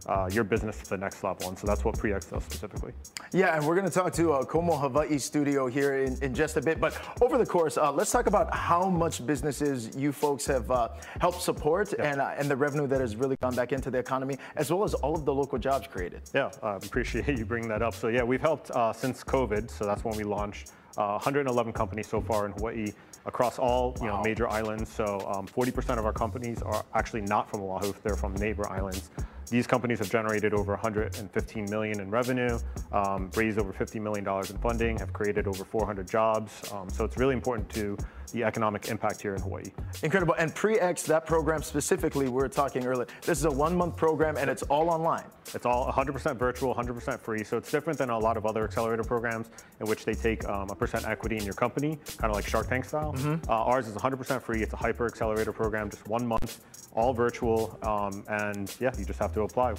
uh, 0.07 0.29
your 0.31 0.45
business 0.45 0.79
to 0.79 0.90
the 0.90 0.97
next 0.97 1.23
level. 1.25 1.49
And 1.49 1.59
so 1.59 1.67
that's 1.67 1.85
what 1.85 1.97
PreX 1.97 2.31
does 2.31 2.45
specifically. 2.45 2.93
Yeah, 3.33 3.57
and 3.57 3.67
we're 3.67 3.75
going 3.75 3.88
to 3.88 3.93
talk 3.93 4.12
to 4.14 4.33
uh, 4.33 4.45
Komo 4.45 4.79
Hawaii 4.79 5.19
studio 5.19 5.67
here 5.67 6.05
in, 6.05 6.17
in, 6.23 6.35
just 6.35 6.57
a 6.57 6.61
bit. 6.61 6.81
But 6.81 7.01
over 7.23 7.38
the 7.38 7.47
course, 7.47 7.77
uh, 7.77 7.93
let's 7.93 8.11
talk 8.11 8.27
about 8.27 8.55
how 8.55 8.88
much 8.88 9.27
businesses 9.27 9.97
you 9.97 10.12
folks 10.12 10.47
have 10.47 10.71
uh, 10.71 10.88
helped 11.21 11.40
support 11.40 11.95
yeah. 11.99 12.11
and, 12.11 12.21
uh, 12.21 12.35
and 12.37 12.51
the 12.51 12.57
revenue 12.57 12.87
that 12.87 13.01
has 13.01 13.17
really 13.17 13.37
gone 13.37 13.55
back 13.55 13.73
into 13.73 13.90
the 13.90 13.99
economy, 13.99 14.38
as 14.57 14.71
well 14.71 14.85
as 14.85 14.95
all 14.95 15.14
of 15.14 15.25
the 15.25 15.35
local 15.35 15.59
jobs 15.59 15.87
created. 15.87 16.23
Yeah, 16.35 16.51
I 16.62 16.77
appreciate 16.77 17.29
you 17.38 17.45
bringing 17.45 17.69
that 17.69 17.83
up. 17.83 17.95
So 17.95 18.09
yeah, 18.09 18.23
we've 18.23 18.40
helped 18.40 18.71
uh, 18.71 18.93
since 18.93 19.25
COVID. 19.25 19.71
So 19.71 19.85
that's 19.85 20.05
when 20.05 20.17
we 20.17 20.25
launched. 20.25 20.73
111 20.97 21.73
companies 21.73 22.07
so 22.07 22.21
far 22.21 22.47
in 22.47 22.53
Hawaii 22.53 22.93
across 23.27 23.59
all 23.59 23.97
you 24.01 24.07
know 24.07 24.23
major 24.23 24.49
islands. 24.49 24.88
So 24.88 25.19
40% 25.55 25.90
um, 25.90 25.99
of 25.99 26.07
our 26.07 26.12
companies 26.12 26.62
are 26.62 26.85
actually 26.95 27.23
not 27.23 27.51
from 27.51 27.62
Oahu; 27.62 27.93
they're 28.05 28.14
from 28.14 28.33
neighbor 28.35 28.69
islands. 28.71 29.11
These 29.50 29.66
companies 29.66 29.98
have 29.98 30.11
generated 30.11 30.54
over 30.54 30.72
115 30.72 31.70
million 31.70 32.00
in 32.00 32.11
revenue, 32.11 32.59
um, 32.92 33.30
raised 33.37 33.59
over 33.59 33.72
50 33.72 34.00
million 34.00 34.24
dollars 34.24 34.50
in 34.50 34.59
funding, 34.59 34.98
have 34.98 35.12
created 35.12 35.46
over 35.46 35.64
400 35.64 36.09
jobs. 36.09 36.72
Um, 36.72 36.88
so 36.88 37.04
it's 37.04 37.16
really 37.16 37.35
important 37.35 37.68
to 37.70 37.96
the 38.32 38.44
economic 38.44 38.88
impact 38.88 39.20
here 39.20 39.34
in 39.34 39.42
Hawaii. 39.42 39.64
Incredible. 40.02 40.34
And 40.38 40.54
PreX, 40.54 41.04
that 41.06 41.26
program 41.26 41.62
specifically, 41.62 42.26
we 42.26 42.32
were 42.32 42.48
talking 42.48 42.87
earlier. 42.87 43.06
This 43.22 43.38
is 43.38 43.44
a 43.44 43.50
one-month 43.50 43.96
program, 43.96 44.37
and 44.37 44.50
it's 44.50 44.62
all 44.64 44.90
online. 44.90 45.24
It's 45.54 45.66
all 45.66 45.90
100% 45.92 46.37
virtual, 46.37 46.74
100% 46.74 47.20
free. 47.20 47.44
So 47.44 47.56
it's 47.56 47.70
different 47.70 47.98
than 47.98 48.10
a 48.10 48.18
lot 48.18 48.37
of 48.37 48.46
other 48.46 48.64
accelerator 48.64 49.04
programs 49.04 49.50
in 49.80 49.87
which 49.87 50.04
they 50.04 50.14
take 50.14 50.46
um, 50.48 50.70
a 50.70 50.74
percent 50.74 51.06
equity 51.06 51.37
in 51.37 51.44
your 51.44 51.54
company, 51.54 51.98
kind 52.18 52.30
of 52.30 52.37
like 52.37 52.46
Shark 52.46 52.68
Tank 52.68 52.84
style. 52.84 53.12
Mm-hmm. 53.14 53.50
Uh, 53.50 53.54
ours 53.54 53.87
is 53.88 53.94
100% 53.94 54.42
free. 54.42 54.62
It's 54.62 54.72
a 54.72 54.76
hyper 54.76 55.06
accelerator 55.06 55.52
program, 55.52 55.90
just 55.90 56.06
one 56.08 56.26
month, 56.26 56.60
all 56.94 57.12
virtual, 57.12 57.78
um, 57.82 58.24
and 58.28 58.74
yeah, 58.80 58.92
you 58.98 59.04
just 59.04 59.18
have 59.18 59.34
to 59.34 59.42
apply. 59.42 59.74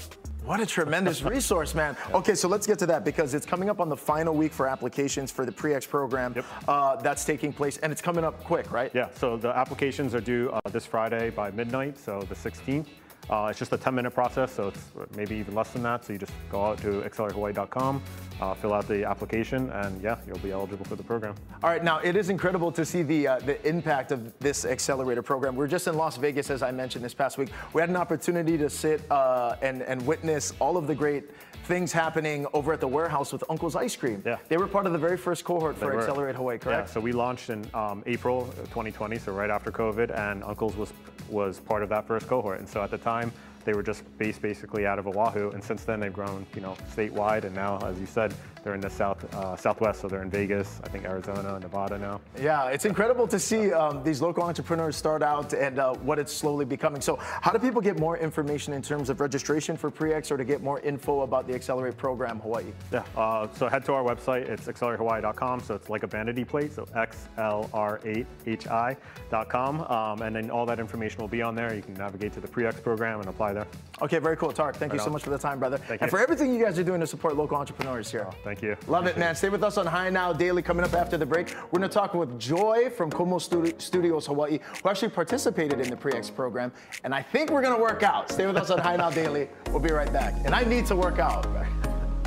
What 0.46 0.60
a 0.60 0.66
tremendous 0.66 1.24
resource, 1.24 1.74
man. 1.74 1.98
Okay, 2.14 2.36
so 2.36 2.48
let's 2.48 2.68
get 2.68 2.78
to 2.78 2.86
that 2.86 3.04
because 3.04 3.34
it's 3.34 3.48
coming 3.48 3.68
up 3.68 3.80
on 3.80 3.90
the 3.90 3.98
final 3.98 4.36
week 4.36 4.54
for 4.54 4.68
applications 4.68 5.32
for 5.32 5.44
the 5.44 5.52
PreX 5.52 5.90
program 5.90 6.34
yep. 6.36 6.46
uh, 6.68 6.98
that's 6.98 7.26
taking 7.26 7.52
place, 7.52 7.78
and 7.78 7.92
it's 7.92 8.02
coming 8.02 8.24
up 8.24 8.44
quick, 8.44 8.72
right? 8.72 8.92
Yeah, 8.94 9.10
so 9.16 9.38
the 9.38 9.50
applications 9.50 10.14
are 10.14 10.22
due 10.22 10.52
uh, 10.52 10.60
this 10.72 10.86
Friday 10.86 11.32
by 11.32 11.50
midnight, 11.50 11.98
so 11.98 12.22
the 12.30 12.36
16th. 12.36 12.86
Uh, 13.30 13.48
it's 13.50 13.58
just 13.58 13.74
a 13.74 13.78
10 13.78 13.96
minute 13.96 14.12
process, 14.12 14.52
so 14.52 14.68
it's 14.68 14.92
maybe 15.16 15.36
even 15.36 15.56
less 15.56 15.72
than 15.72 15.82
that. 15.84 16.06
So 16.06 16.14
you 16.14 16.20
just 16.20 16.34
go 16.52 16.64
out 16.64 16.78
to 16.80 17.02
acceleratehawaii.com, 17.02 18.02
uh, 18.40 18.54
fill 18.54 18.74
out 18.74 18.88
the 18.88 19.04
application, 19.04 19.70
and 19.72 20.02
yeah, 20.02 20.18
you'll 20.28 20.38
be 20.40 20.52
eligible 20.52 20.86
for 20.86 20.96
the 20.96 21.04
program. 21.04 21.34
All 21.64 21.70
right, 21.70 21.84
now 21.84 22.00
it 22.00 22.16
is 22.16 22.30
incredible 22.30 22.72
to 22.72 22.86
see 22.86 23.02
the 23.02 23.28
uh, 23.28 23.40
the 23.40 23.68
impact 23.68 24.12
of 24.12 24.38
this 24.40 24.64
accelerator 24.66 25.24
program. 25.24 25.56
We 25.56 25.66
are 25.66 25.68
just 25.68 25.88
in 25.88 25.96
Las 25.96 26.18
Vegas, 26.18 26.50
as 26.50 26.62
I 26.62 26.72
mentioned 26.72 27.04
this 27.04 27.16
past 27.16 27.38
week. 27.38 27.50
We 27.74 27.82
had 27.82 27.90
an 27.90 27.96
opportunity 27.96 28.58
to 28.58 28.70
sit 28.70 29.02
uh, 29.10 29.56
and 29.62 29.82
and 29.82 30.06
witness 30.06 30.54
all 30.60 30.78
of 30.78 30.86
the 30.86 30.96
great 30.96 31.32
things 31.66 31.92
happening 31.92 32.46
over 32.54 32.74
at 32.74 32.80
the 32.80 32.88
warehouse 32.88 33.34
with 33.34 33.44
Uncle's 33.50 33.76
Ice 33.76 33.96
Cream. 33.96 34.22
Yeah. 34.24 34.38
They 34.50 34.58
were 34.58 34.68
part 34.68 34.86
of 34.86 34.94
the 34.94 35.00
very 35.00 35.18
first 35.18 35.44
cohort 35.44 35.76
they 35.80 35.88
for 35.88 35.94
were. 35.94 36.00
Accelerate 36.00 36.36
Hawaii, 36.36 36.60
correct? 36.60 36.90
Yeah, 36.90 36.94
so 36.94 37.00
we 37.00 37.12
launched 37.12 37.50
in 37.50 37.68
um, 37.74 38.04
April 38.06 38.46
2020, 38.66 39.18
so 39.18 39.34
right 39.34 39.50
after 39.50 39.72
COVID, 39.72 40.16
and 40.16 40.44
Uncle's 40.44 40.76
was 40.76 40.94
was 41.30 41.60
part 41.60 41.84
of 41.84 41.90
that 41.90 42.08
first 42.08 42.28
cohort. 42.28 42.60
And 42.60 42.68
so 42.68 42.82
at 42.82 42.92
the 42.92 42.98
time, 42.98 43.32
they 43.66 43.74
were 43.74 43.84
just 43.84 44.04
based 44.18 44.42
basically 44.42 44.86
out 44.86 45.00
of 45.00 45.08
Oahu, 45.08 45.52
and 45.52 45.64
since 45.64 45.84
then 45.84 46.00
they've 46.00 46.14
grown, 46.14 46.46
you 46.56 46.62
know, 46.62 46.78
statewide, 46.96 47.44
and 47.44 47.56
now, 47.56 47.80
as 47.80 48.00
you 48.00 48.06
said, 48.06 48.34
they're 48.66 48.74
in 48.74 48.82
the 48.82 48.90
south 48.90 49.24
uh, 49.36 49.56
southwest, 49.56 50.02
so 50.02 50.08
they're 50.08 50.24
in 50.24 50.32
Vegas, 50.32 50.82
I 50.84 50.90
think 50.90 51.06
Arizona, 51.06 51.60
Nevada 51.60 52.00
now. 52.00 52.20
Yeah, 52.42 52.70
it's 52.70 52.86
incredible 52.86 53.28
to 53.28 53.40
see 53.40 53.72
um, 53.72 54.04
these 54.04 54.24
local 54.24 54.42
entrepreneurs 54.42 54.96
start 54.96 55.22
out 55.22 55.54
and 55.54 55.78
uh, 55.78 55.94
what 55.98 56.18
it's 56.18 56.34
slowly 56.34 56.66
becoming. 56.66 57.00
So, 57.00 57.18
how 57.18 57.52
do 57.52 57.60
people 57.60 57.80
get 57.80 58.00
more 58.00 58.18
information 58.18 58.74
in 58.74 58.82
terms 58.82 59.12
of 59.12 59.22
registration 59.22 59.78
for 59.78 59.92
PreX 59.92 60.32
or 60.32 60.38
to 60.38 60.44
get 60.44 60.64
more 60.64 60.80
info 60.80 61.22
about 61.22 61.46
the 61.48 61.54
Accelerate 61.54 61.96
program 61.96 62.40
Hawaii? 62.40 62.66
Yeah, 62.92 63.04
uh, 63.16 63.48
so 63.54 63.70
head 63.70 63.86
to 63.86 63.94
our 63.94 64.04
website. 64.04 64.50
It's 64.50 64.66
acceleratehawaii.com. 64.66 65.60
So 65.60 65.76
it's 65.76 65.92
like 65.92 66.02
a 66.02 66.08
vanity 66.08 66.44
plate. 66.44 66.74
So 66.74 66.86
xlr8hi.com, 66.86 69.82
um, 69.82 70.22
and 70.24 70.36
then 70.36 70.50
all 70.50 70.66
that 70.66 70.80
information 70.80 71.22
will 71.22 71.28
be 71.28 71.44
on 71.44 71.54
there. 71.54 71.76
You 71.76 71.84
can 71.84 71.94
navigate 71.94 72.34
to 72.34 72.40
the 72.40 72.48
PreX 72.48 72.82
program 72.82 73.20
and 73.20 73.30
apply 73.30 73.54
there. 73.54 73.68
Okay, 74.02 74.18
very 74.18 74.38
cool. 74.38 74.52
Tark, 74.52 74.78
thank 74.78 74.92
right 74.92 74.98
you 74.98 75.04
so 75.04 75.06
on. 75.06 75.14
much 75.14 75.22
for 75.22 75.30
the 75.30 75.38
time, 75.38 75.60
brother. 75.60 75.78
Thank 75.78 76.02
and 76.02 76.12
you. 76.12 76.18
for 76.18 76.20
everything 76.20 76.52
you 76.52 76.66
guys 76.66 76.80
are 76.80 76.84
doing 76.84 77.00
to 77.00 77.06
support 77.06 77.38
local 77.38 77.58
entrepreneurs 77.58 78.10
here. 78.10 78.26
Oh, 78.28 78.34
thank 78.56 78.64
you. 78.64 78.92
Love 78.92 79.08
it, 79.08 79.18
man. 79.18 79.36
Stay 79.36 79.50
with 79.50 79.64
us 79.64 79.78
on 79.78 79.86
HI 79.86 80.10
Now 80.10 80.34
Daily 80.34 80.62
coming 80.62 80.86
up 80.86 80.94
after 80.94 81.18
the 81.18 81.26
break. 81.26 81.54
We're 81.72 81.80
going 81.80 81.90
to 81.90 81.94
talk 81.94 82.14
with 82.14 82.40
Joy 82.40 82.90
from 82.90 83.12
Komo 83.12 83.36
Studi- 83.36 83.80
Studios 83.82 84.28
Hawaii, 84.28 84.60
who 84.84 84.90
actually 84.90 85.10
participated 85.10 85.80
in 85.80 85.90
the 85.90 85.96
PreX 85.96 86.34
program. 86.34 86.72
And 87.04 87.14
I 87.14 87.22
think 87.22 87.52
we're 87.52 87.62
going 87.62 87.76
to 87.76 87.82
work 87.82 88.04
out. 88.04 88.32
Stay 88.32 88.48
with 88.48 88.58
us 88.58 88.70
on 88.70 88.80
HI 88.80 88.98
Now 88.98 89.10
Daily. 89.10 89.50
We'll 89.68 89.80
be 89.80 89.92
right 89.92 90.12
back. 90.12 90.34
And 90.46 90.54
I 90.54 90.64
need 90.64 90.86
to 90.88 90.96
work 90.96 91.20
out. 91.20 91.46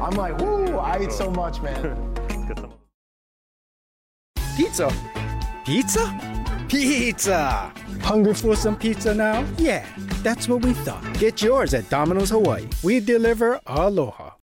I'm 0.00 0.14
like, 0.14 0.38
woo, 0.38 0.78
I 0.78 1.02
eat 1.02 1.12
so 1.12 1.30
much, 1.30 1.60
man. 1.60 2.14
Pizza. 4.56 4.92
Pizza? 5.64 6.64
Pizza! 6.68 7.72
Hungry 8.02 8.34
for 8.34 8.54
some 8.54 8.76
pizza 8.76 9.14
now? 9.14 9.46
Yeah, 9.56 9.86
that's 10.22 10.48
what 10.48 10.62
we 10.62 10.74
thought. 10.74 11.02
Get 11.14 11.40
yours 11.40 11.72
at 11.74 11.88
Domino's 11.88 12.30
Hawaii. 12.30 12.68
We 12.82 13.00
deliver 13.00 13.60
aloha. 13.66 14.37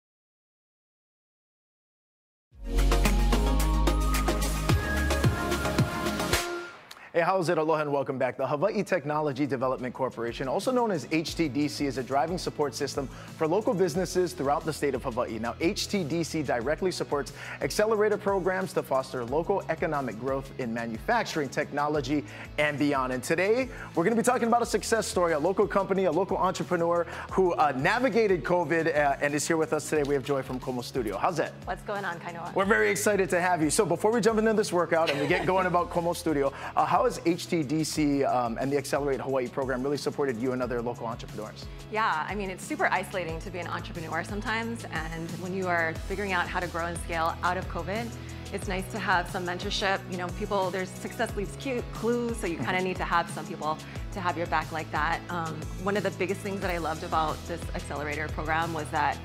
Hey, 7.15 7.21
how's 7.21 7.49
it? 7.49 7.59
Aloha 7.59 7.83
and 7.83 7.93
welcome 7.93 8.19
back. 8.19 8.37
The 8.37 8.45
Hawaii 8.45 8.83
Technology 8.83 9.47
Development 9.47 9.95
Corporation, 9.95 10.49
also 10.49 10.73
known 10.73 10.91
as 10.91 11.07
HTDC, 11.07 11.87
is 11.87 11.97
a 11.97 12.03
driving 12.03 12.39
support 12.39 12.75
system 12.75 13.07
for 13.37 13.47
local 13.47 13.73
businesses 13.73 14.33
throughout 14.33 14.65
the 14.65 14.73
state 14.73 14.97
of 14.97 15.05
Hawaii. 15.05 15.39
Now, 15.39 15.53
HTDC 15.61 16.45
directly 16.45 16.91
supports 16.91 17.33
accelerator 17.63 18.17
programs 18.17 18.73
to 18.73 18.83
foster 18.83 19.25
local 19.25 19.63
economic 19.69 20.19
growth 20.19 20.51
in 20.59 20.75
manufacturing, 20.75 21.49
technology, 21.49 22.25
and 22.59 22.77
beyond. 22.81 23.13
And 23.13 23.23
today, 23.23 23.69
we're 23.95 24.03
going 24.03 24.17
to 24.17 24.21
be 24.21 24.27
talking 24.27 24.49
about 24.49 24.63
a 24.63 24.67
success 24.67 25.07
story, 25.07 25.35
a 25.35 25.39
local 25.39 25.69
company, 25.69 26.07
a 26.07 26.11
local 26.11 26.37
entrepreneur 26.37 27.07
who 27.31 27.53
uh, 27.53 27.73
navigated 27.77 28.43
COVID 28.43 28.89
uh, 28.89 29.19
and 29.21 29.37
is 29.37 29.47
here 29.47 29.57
with 29.57 29.73
us 29.73 29.89
today. 29.89 30.03
We 30.03 30.15
have 30.15 30.25
Joy 30.25 30.43
from 30.43 30.59
Komo 30.59 30.83
Studio. 30.83 31.17
How's 31.17 31.39
it? 31.39 31.53
What's 31.65 31.85
going 31.85 32.05
on, 32.05 32.19
Kainoa? 32.19 32.53
We're 32.57 32.65
very 32.65 32.91
excited 32.91 33.31
to 33.31 33.41
have 33.41 33.63
you. 33.63 33.71
So 33.71 33.87
before 33.87 34.11
we 34.11 34.21
jump 34.21 34.41
into 34.41 34.53
this 34.55 34.73
workout 34.73 35.11
and 35.11 35.21
we 35.21 35.29
get 35.29 35.47
going 35.47 35.67
about 35.67 35.91
Komo 35.93 36.17
Studio, 36.17 36.53
uh, 36.75 36.85
how 36.85 37.04
has 37.05 37.19
HTDC 37.21 38.29
um, 38.33 38.59
and 38.61 38.73
the 38.73 38.77
Accelerate 38.77 39.21
Hawaii 39.21 39.49
program 39.49 39.83
really 39.83 39.97
supported 39.97 40.37
you 40.37 40.53
and 40.53 40.63
other 40.63 40.81
local 40.81 41.07
entrepreneurs? 41.07 41.67
Yeah, 41.93 42.27
I 42.29 42.35
mean, 42.35 42.51
it's 42.51 42.65
super 42.65 42.87
isolating 42.87 43.39
to 43.41 43.51
be 43.51 43.59
an 43.59 43.67
entrepreneur 43.67 44.25
sometimes. 44.25 44.85
And 44.93 45.31
when 45.33 45.55
you 45.55 45.67
are 45.67 45.95
figuring 46.09 46.33
out 46.33 46.49
how 46.49 46.61
to 46.61 46.67
grow 46.67 46.87
and 46.87 46.99
scale 46.99 47.37
out 47.43 47.57
of 47.57 47.69
COVID, 47.69 48.11
it's 48.53 48.69
nice 48.69 48.91
to 48.93 48.99
have 48.99 49.29
some 49.31 49.47
mentorship. 49.47 50.01
You 50.11 50.17
know, 50.17 50.29
people, 50.39 50.71
there's 50.71 50.89
success 50.89 51.35
leaves 51.37 51.57
clues, 51.93 52.37
so 52.37 52.47
you 52.47 52.57
kind 52.57 52.77
of 52.77 52.85
need 52.85 52.97
to 52.97 53.05
have 53.05 53.29
some 53.31 53.47
people 53.47 53.79
to 54.13 54.21
have 54.21 54.39
your 54.39 54.47
back 54.47 54.71
like 54.73 54.91
that. 54.93 55.21
Um, 55.29 55.61
one 55.83 55.97
of 55.97 56.03
the 56.03 56.11
biggest 56.13 56.41
things 56.41 56.61
that 56.61 56.71
I 56.71 56.79
loved 56.79 57.03
about 57.03 57.37
this 57.49 57.61
accelerator 57.75 58.29
program 58.29 58.73
was 58.73 58.89
that 58.91 59.19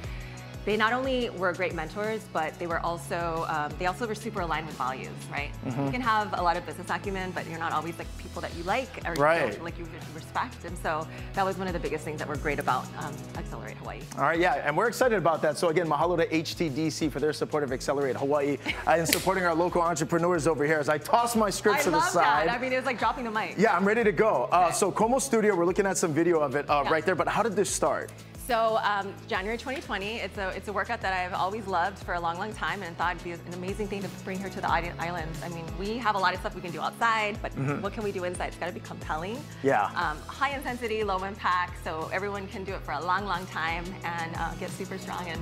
they 0.69 0.77
not 0.77 0.93
only 0.93 1.32
were 1.32 1.51
great 1.51 1.73
mentors, 1.73 2.21
but 2.32 2.53
they 2.60 2.67
were 2.67 2.79
also 2.82 3.43
um, 3.49 3.73
they 3.79 3.88
also 3.88 4.05
were 4.05 4.13
super 4.13 4.41
aligned 4.41 4.67
with 4.67 4.77
values, 4.77 5.10
right? 5.32 5.49
Mhm. 5.65 5.86
You 5.88 5.91
can 5.91 6.01
have 6.01 6.27
a 6.38 6.43
lot 6.43 6.58
of 6.58 6.63
business 6.67 6.88
acumen, 6.91 7.32
but 7.32 7.47
you're 7.49 7.58
not 7.58 7.71
always 7.73 7.97
like 7.97 8.08
people 8.19 8.39
that 8.43 8.53
you 8.55 8.62
like 8.63 8.88
or 9.08 9.13
Right. 9.15 9.51
don't- 9.51 9.63
like 9.63 9.79
you 9.79 9.88
respect. 10.13 10.63
And 10.65 10.77
so 10.86 11.08
that 11.34 11.43
was 11.43 11.58
one 11.58 11.65
of 11.65 11.73
the 11.73 11.79
biggest 11.79 12.03
things 12.05 12.19
that 12.19 12.27
were 12.27 12.36
great 12.38 12.60
about 12.60 12.86
um, 12.99 13.12
Accelerate 13.36 13.77
Hawaii. 13.77 14.01
All 14.15 14.21
right, 14.23 14.39
yeah, 14.39 14.62
and 14.63 14.77
we're 14.77 14.88
excited 14.88 15.17
about 15.17 15.41
that. 15.41 15.58
So 15.58 15.69
again, 15.69 15.88
mahalo 15.88 16.15
to 16.17 16.27
HTDC 16.32 17.10
for 17.12 17.19
their 17.19 17.34
support 17.34 17.63
of 17.63 17.71
Accelerate 17.71 18.15
Hawaii 18.15 18.58
uh, 18.86 18.91
and 18.91 19.08
supporting 19.08 19.43
our 19.45 19.55
local 19.55 19.82
entrepreneurs 19.82 20.45
over 20.45 20.65
here. 20.65 20.77
As 20.77 20.88
I 20.88 20.99
toss 20.99 21.36
my 21.36 21.49
script 21.49 21.79
I 21.79 21.84
to 21.84 21.89
the 21.89 21.97
love 21.97 22.10
side. 22.10 22.47
that. 22.47 22.55
I 22.55 22.62
mean, 22.62 22.73
it 22.73 22.77
was 22.77 22.86
like 22.86 22.99
dropping 22.99 23.23
the 23.23 23.32
mic. 23.32 23.55
yeah, 23.58 23.75
I'm 23.75 23.86
ready 23.88 24.03
to 24.03 24.12
go. 24.12 24.47
Uh, 24.51 24.71
so 24.71 24.91
Komo 24.91 25.19
Studio, 25.19 25.55
we're 25.55 25.65
looking 25.65 25.88
at 25.88 25.97
some 25.97 26.13
video 26.13 26.39
of 26.39 26.55
it 26.55 26.69
uh, 26.69 26.84
Yeah. 26.86 26.91
right 26.91 27.05
there. 27.05 27.15
But 27.15 27.27
how 27.27 27.41
did 27.41 27.55
this 27.55 27.71
start? 27.71 28.12
So 28.49 28.79
um, 28.81 29.13
January 29.27 29.59
2020, 29.59 30.15
it's 30.21 30.39
a 30.39 30.49
it's 30.57 30.67
a 30.69 30.73
workout 30.73 31.01
that 31.01 31.13
I've 31.13 31.33
always 31.33 31.67
loved 31.67 31.99
for 31.99 32.15
a 32.15 32.19
long, 32.19 32.39
long 32.39 32.51
time, 32.51 32.81
and 32.81 32.97
thought 32.97 33.12
it'd 33.15 33.23
be 33.23 33.33
an 33.33 33.39
amazing 33.53 33.88
thing 33.88 34.01
to 34.01 34.09
bring 34.25 34.39
here 34.39 34.49
to 34.49 34.59
the 34.59 34.67
islands. 34.67 35.39
I 35.43 35.49
mean, 35.49 35.65
we 35.77 35.99
have 35.99 36.15
a 36.15 36.17
lot 36.17 36.33
of 36.33 36.39
stuff 36.39 36.55
we 36.55 36.62
can 36.62 36.71
do 36.71 36.81
outside, 36.81 37.38
but 37.43 37.51
Mhm. 37.55 37.81
what 37.81 37.93
can 37.93 38.03
we 38.03 38.12
do 38.12 38.23
inside? 38.23 38.47
It's 38.47 38.57
got 38.57 38.65
to 38.65 38.71
be 38.71 38.79
compelling. 38.79 39.38
Yeah. 39.62 39.85
Um, 39.95 40.17
high 40.25 40.49
intensity, 40.55 41.03
low 41.03 41.23
impact, 41.25 41.83
so 41.83 42.09
everyone 42.12 42.47
can 42.47 42.63
do 42.63 42.73
it 42.73 42.81
for 42.81 42.93
a 42.93 42.99
long, 42.99 43.25
long 43.27 43.45
time 43.45 43.85
and 44.03 44.35
uh, 44.35 44.55
get 44.55 44.71
super 44.71 44.97
strong 44.97 45.27
and 45.27 45.39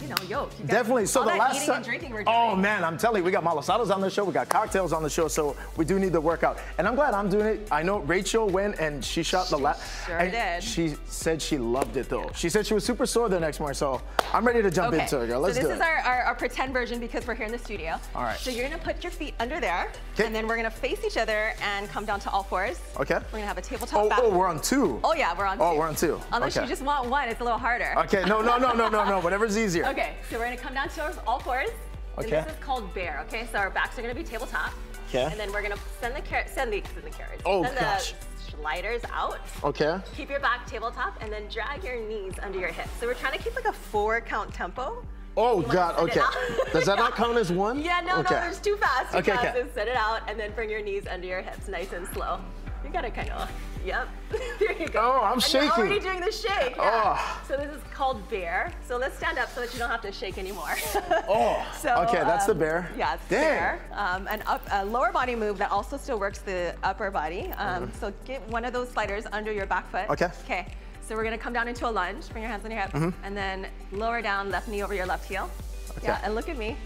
you 0.00 0.08
know, 0.08 0.16
yo, 0.28 0.48
you 0.58 0.66
Definitely. 0.66 1.06
So 1.06 1.24
the 1.24 1.34
last 1.34 1.62
eating 1.62 1.74
and 1.74 1.84
drinking 1.84 2.12
we're 2.12 2.24
Oh 2.26 2.54
man, 2.56 2.84
I'm 2.84 2.98
telling 2.98 3.20
you, 3.20 3.24
we 3.24 3.30
got 3.30 3.44
malasadas 3.44 3.94
on 3.94 4.00
the 4.00 4.10
show, 4.10 4.24
we 4.24 4.32
got 4.32 4.48
cocktails 4.48 4.92
on 4.92 5.02
the 5.02 5.10
show, 5.10 5.28
so 5.28 5.56
we 5.76 5.84
do 5.84 5.98
need 5.98 6.12
the 6.12 6.20
workout. 6.20 6.58
And 6.78 6.86
I'm 6.86 6.94
glad 6.94 7.14
I'm 7.14 7.28
doing 7.28 7.46
it. 7.46 7.68
I 7.70 7.82
know 7.82 7.98
Rachel 8.00 8.48
went 8.48 8.78
and 8.78 9.04
she 9.04 9.22
shot 9.22 9.48
the 9.48 9.58
last. 9.58 10.06
sure 10.06 10.18
did. 10.30 10.62
She 10.62 10.94
said 11.06 11.40
she 11.40 11.58
loved 11.58 11.96
it 11.96 12.08
though. 12.08 12.30
She 12.34 12.48
said 12.48 12.66
she 12.66 12.74
was 12.74 12.84
super 12.84 13.06
sore 13.06 13.28
the 13.28 13.40
next 13.40 13.60
morning, 13.60 13.74
so 13.74 14.00
I'm 14.32 14.46
ready 14.46 14.62
to 14.62 14.70
jump 14.70 14.92
okay. 14.92 15.02
into 15.02 15.20
it, 15.20 15.28
girl. 15.28 15.40
Let's 15.40 15.56
so 15.56 15.62
this 15.62 15.68
do 15.68 15.74
is 15.74 15.80
it. 15.80 15.84
our, 15.84 15.98
our, 15.98 16.22
our 16.24 16.34
pretend 16.34 16.72
version 16.72 17.00
because 17.00 17.26
we're 17.26 17.34
here 17.34 17.46
in 17.46 17.52
the 17.52 17.58
studio. 17.58 17.98
All 18.14 18.22
right. 18.22 18.38
So 18.38 18.50
you're 18.50 18.68
gonna 18.68 18.82
put 18.82 19.02
your 19.02 19.12
feet 19.12 19.34
under 19.40 19.60
there, 19.60 19.90
and 20.18 20.34
then 20.34 20.46
we're 20.46 20.56
gonna 20.56 20.70
face 20.70 21.00
each 21.04 21.16
other 21.16 21.54
and 21.62 21.88
come 21.88 22.04
down 22.04 22.20
to 22.20 22.30
all 22.30 22.42
fours. 22.42 22.80
Okay. 22.98 23.14
We're 23.32 23.38
gonna 23.38 23.46
have 23.46 23.58
a 23.58 23.62
tabletop 23.62 23.98
Oh, 24.00 24.10
oh, 24.22 24.36
we're 24.36 24.46
on 24.46 24.60
two. 24.60 25.00
Oh 25.02 25.14
yeah, 25.14 25.36
we're 25.36 25.46
on 25.46 25.58
oh, 25.60 25.70
two. 25.70 25.76
Oh, 25.76 25.78
we're 25.78 25.88
on 25.88 25.96
two. 25.96 26.20
Unless 26.32 26.56
okay. 26.56 26.64
you 26.64 26.70
just 26.70 26.82
want 26.82 27.08
one, 27.08 27.28
it's 27.28 27.40
a 27.40 27.44
little 27.44 27.58
harder. 27.58 27.94
Okay, 27.98 28.24
no, 28.26 28.40
no, 28.40 28.58
no, 28.58 28.72
no, 28.72 28.88
no, 28.88 29.04
no. 29.04 29.20
Whatever's 29.28 29.58
easier. 29.58 29.84
Okay, 29.88 30.16
so 30.30 30.38
we're 30.38 30.44
gonna 30.44 30.56
come 30.56 30.74
down 30.74 30.88
to 30.90 31.22
all 31.26 31.40
fours. 31.40 31.70
Okay. 32.18 32.36
And 32.36 32.46
this 32.46 32.52
is 32.54 32.60
called 32.62 32.92
bear, 32.94 33.24
okay? 33.26 33.48
So 33.50 33.58
our 33.58 33.70
backs 33.70 33.98
are 33.98 34.02
gonna 34.02 34.14
be 34.14 34.22
tabletop. 34.24 34.72
Okay. 35.08 35.24
And 35.24 35.40
then 35.40 35.50
we're 35.50 35.62
gonna 35.62 35.78
send 36.00 36.14
the 36.14 36.20
car- 36.20 36.44
send 36.46 36.72
the 36.72 36.82
send 36.92 37.06
the 37.06 37.10
carrots. 37.10 37.42
Oh, 37.46 37.64
send 37.64 37.78
gosh. 37.78 38.12
the 38.12 38.50
sliders 38.50 39.02
out. 39.12 39.38
Okay. 39.64 39.98
Keep 40.14 40.28
your 40.30 40.40
back 40.40 40.66
tabletop 40.66 41.16
and 41.22 41.32
then 41.32 41.48
drag 41.48 41.82
your 41.84 41.96
knees 41.96 42.34
under 42.42 42.58
your 42.58 42.68
hips. 42.68 42.90
So 43.00 43.06
we're 43.06 43.14
trying 43.14 43.38
to 43.38 43.42
keep 43.42 43.54
like 43.56 43.64
a 43.64 43.72
four 43.72 44.20
count 44.20 44.52
tempo. 44.52 45.02
Oh 45.36 45.62
God. 45.62 45.96
Okay. 45.98 46.20
Does 46.72 46.84
that 46.86 46.98
not 46.98 47.14
count 47.14 47.38
as 47.38 47.50
one? 47.50 47.80
Yeah, 47.80 48.00
no, 48.04 48.18
okay. 48.18 48.34
no, 48.34 48.40
there's 48.42 48.60
too 48.60 48.76
fast. 48.76 49.12
Too 49.12 49.18
Okay, 49.18 49.30
fast. 49.32 49.46
okay. 49.46 49.62
Just 49.62 49.74
set 49.74 49.88
it 49.88 49.96
out 49.96 50.20
and 50.28 50.38
then 50.38 50.52
bring 50.52 50.68
your 50.68 50.82
knees 50.82 51.06
under 51.08 51.26
your 51.26 51.40
hips, 51.40 51.68
nice 51.68 51.92
and 51.92 52.06
slow. 52.08 52.40
You 52.84 52.90
gotta 52.90 53.10
kind 53.10 53.30
of, 53.30 53.50
yep. 53.88 54.08
there 54.60 54.72
you 54.80 54.88
go. 54.88 55.18
Oh, 55.20 55.24
I'm 55.24 55.34
and 55.34 55.42
shaking. 55.42 55.66
You're 55.68 55.76
already 55.78 56.00
doing 56.00 56.20
the 56.20 56.30
shake. 56.30 56.76
Yeah. 56.76 57.16
Oh. 57.16 57.42
So 57.48 57.56
this 57.56 57.70
is 57.74 57.82
called 57.92 58.28
bear. 58.28 58.72
So 58.86 58.96
let's 58.98 59.16
stand 59.16 59.38
up 59.38 59.48
so 59.54 59.60
that 59.62 59.72
you 59.72 59.78
don't 59.78 59.90
have 59.90 60.02
to 60.02 60.12
shake 60.12 60.38
anymore. 60.38 60.74
Oh. 61.30 61.64
So, 61.80 61.94
okay, 62.04 62.18
that's 62.24 62.46
the 62.46 62.52
um, 62.52 62.58
bear. 62.58 62.90
Yeah, 62.96 63.14
it's 63.14 63.28
Dang. 63.28 63.40
bear. 63.40 63.80
Um, 63.92 64.26
an 64.28 64.42
up, 64.46 64.62
a 64.72 64.84
lower 64.84 65.12
body 65.12 65.34
move 65.34 65.58
that 65.58 65.70
also 65.70 65.96
still 65.96 66.18
works 66.18 66.38
the 66.38 66.74
upper 66.82 67.10
body. 67.10 67.52
Um, 67.56 67.88
Mhm. 67.88 67.94
So 68.00 68.12
get 68.24 68.40
one 68.48 68.64
of 68.64 68.72
those 68.72 68.88
sliders 68.90 69.24
under 69.32 69.52
your 69.52 69.66
back 69.66 69.90
foot. 69.90 70.08
Okay. 70.10 70.28
Okay. 70.44 70.66
So 71.06 71.14
we're 71.16 71.24
gonna 71.24 71.38
come 71.38 71.52
down 71.52 71.68
into 71.68 71.88
a 71.88 71.92
lunge. 72.00 72.28
Bring 72.30 72.42
your 72.42 72.50
hands 72.50 72.64
on 72.64 72.70
your 72.70 72.80
hips, 72.80 72.94
Mhm. 72.94 73.12
and 73.24 73.36
then 73.36 73.66
lower 73.92 74.20
down, 74.22 74.50
left 74.50 74.68
knee 74.68 74.82
over 74.82 74.94
your 74.94 75.06
left 75.06 75.26
heel. 75.28 75.50
Okay. 75.98 76.08
Yeah, 76.08 76.20
and 76.22 76.34
look 76.34 76.48
at 76.48 76.56
me. 76.58 76.76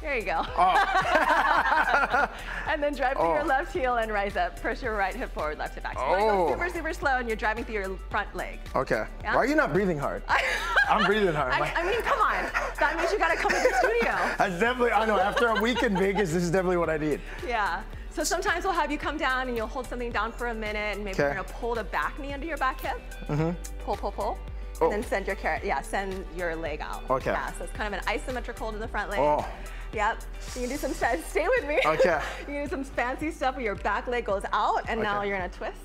There 0.00 0.16
you 0.16 0.22
go. 0.24 0.42
Oh. 0.56 2.28
and 2.68 2.82
then 2.82 2.94
drive 2.94 3.16
through 3.16 3.26
Oh. 3.26 3.34
your 3.34 3.44
left 3.44 3.72
heel 3.72 3.96
and 3.96 4.12
rise 4.12 4.36
up. 4.36 4.60
Push 4.62 4.82
your 4.82 4.94
right 4.96 5.14
hip 5.14 5.32
forward, 5.34 5.58
left 5.58 5.74
hip 5.74 5.82
back. 5.82 5.98
So 5.98 6.04
Oh. 6.06 6.46
go 6.46 6.52
super, 6.54 6.68
super 6.70 6.92
slow, 6.92 7.16
and 7.18 7.26
you're 7.28 7.36
driving 7.36 7.64
through 7.64 7.74
your 7.74 7.96
front 8.10 8.34
leg. 8.34 8.60
Okay. 8.76 9.04
Yeah? 9.22 9.34
Why 9.34 9.40
are 9.42 9.46
you 9.46 9.54
not 9.56 9.72
breathing 9.72 9.98
hard? 9.98 10.22
I'm 10.88 11.04
breathing 11.04 11.34
hard. 11.34 11.52
I, 11.52 11.72
I 11.74 11.84
mean, 11.90 12.00
come 12.02 12.18
on. 12.20 12.44
That 12.78 12.96
means 12.96 13.12
you 13.12 13.18
gotta 13.18 13.36
come 13.36 13.50
to 13.50 13.56
the 13.56 13.74
studio. 13.78 14.12
That's 14.38 14.58
definitely. 14.60 14.92
I 14.92 15.04
know. 15.04 15.18
After 15.18 15.48
a 15.48 15.60
week 15.60 15.82
in 15.82 15.96
Vegas, 15.96 16.32
this 16.32 16.42
is 16.42 16.50
definitely 16.50 16.76
what 16.78 16.90
I 16.90 16.96
need. 16.96 17.20
Yeah. 17.46 17.82
So 18.10 18.24
sometimes 18.24 18.64
we'll 18.64 18.72
have 18.72 18.90
you 18.90 18.98
come 18.98 19.16
down 19.16 19.48
and 19.48 19.56
you'll 19.56 19.66
hold 19.66 19.86
something 19.86 20.10
down 20.10 20.32
for 20.32 20.48
a 20.48 20.54
minute 20.54 20.96
and 20.96 21.04
maybe 21.04 21.14
Okay. 21.14 21.24
we're 21.24 21.34
gonna 21.34 21.44
pull 21.60 21.74
the 21.74 21.84
back 21.84 22.18
knee 22.18 22.32
under 22.32 22.46
your 22.46 22.56
back 22.56 22.80
hip. 22.80 23.00
Mm-hmm. 23.28 23.50
Pull, 23.84 23.96
pull, 23.96 24.12
pull. 24.12 24.38
Oh. 24.80 24.84
And 24.84 24.92
then 24.92 25.02
send 25.08 25.26
your 25.26 25.34
carrot, 25.36 25.64
yeah, 25.64 25.80
send 25.82 26.24
your 26.36 26.54
leg 26.54 26.80
out. 26.80 27.02
Okay. 27.10 27.30
Yeah, 27.32 27.52
so 27.58 27.64
it's 27.64 27.72
kind 27.72 27.92
of 27.92 28.00
an 28.00 28.06
isometric 28.06 28.56
hold 28.58 28.74
in 28.74 28.80
the 28.80 28.86
front 28.88 29.10
leg. 29.10 29.18
Oh. 29.20 29.44
Yep. 29.92 30.18
You 30.54 30.60
can 30.62 30.68
do 30.70 30.76
some, 30.76 30.92
stay 30.92 31.48
with 31.48 31.66
me. 31.66 31.80
Okay. 31.84 32.20
you 32.40 32.44
can 32.46 32.64
do 32.64 32.68
some 32.68 32.84
fancy 32.84 33.30
stuff 33.30 33.56
where 33.56 33.64
your 33.64 33.74
back 33.76 34.06
leg 34.06 34.24
goes 34.24 34.42
out 34.52 34.82
and 34.88 35.00
now 35.00 35.22
you're 35.22 35.36
gonna 35.38 35.48
twist. 35.48 35.76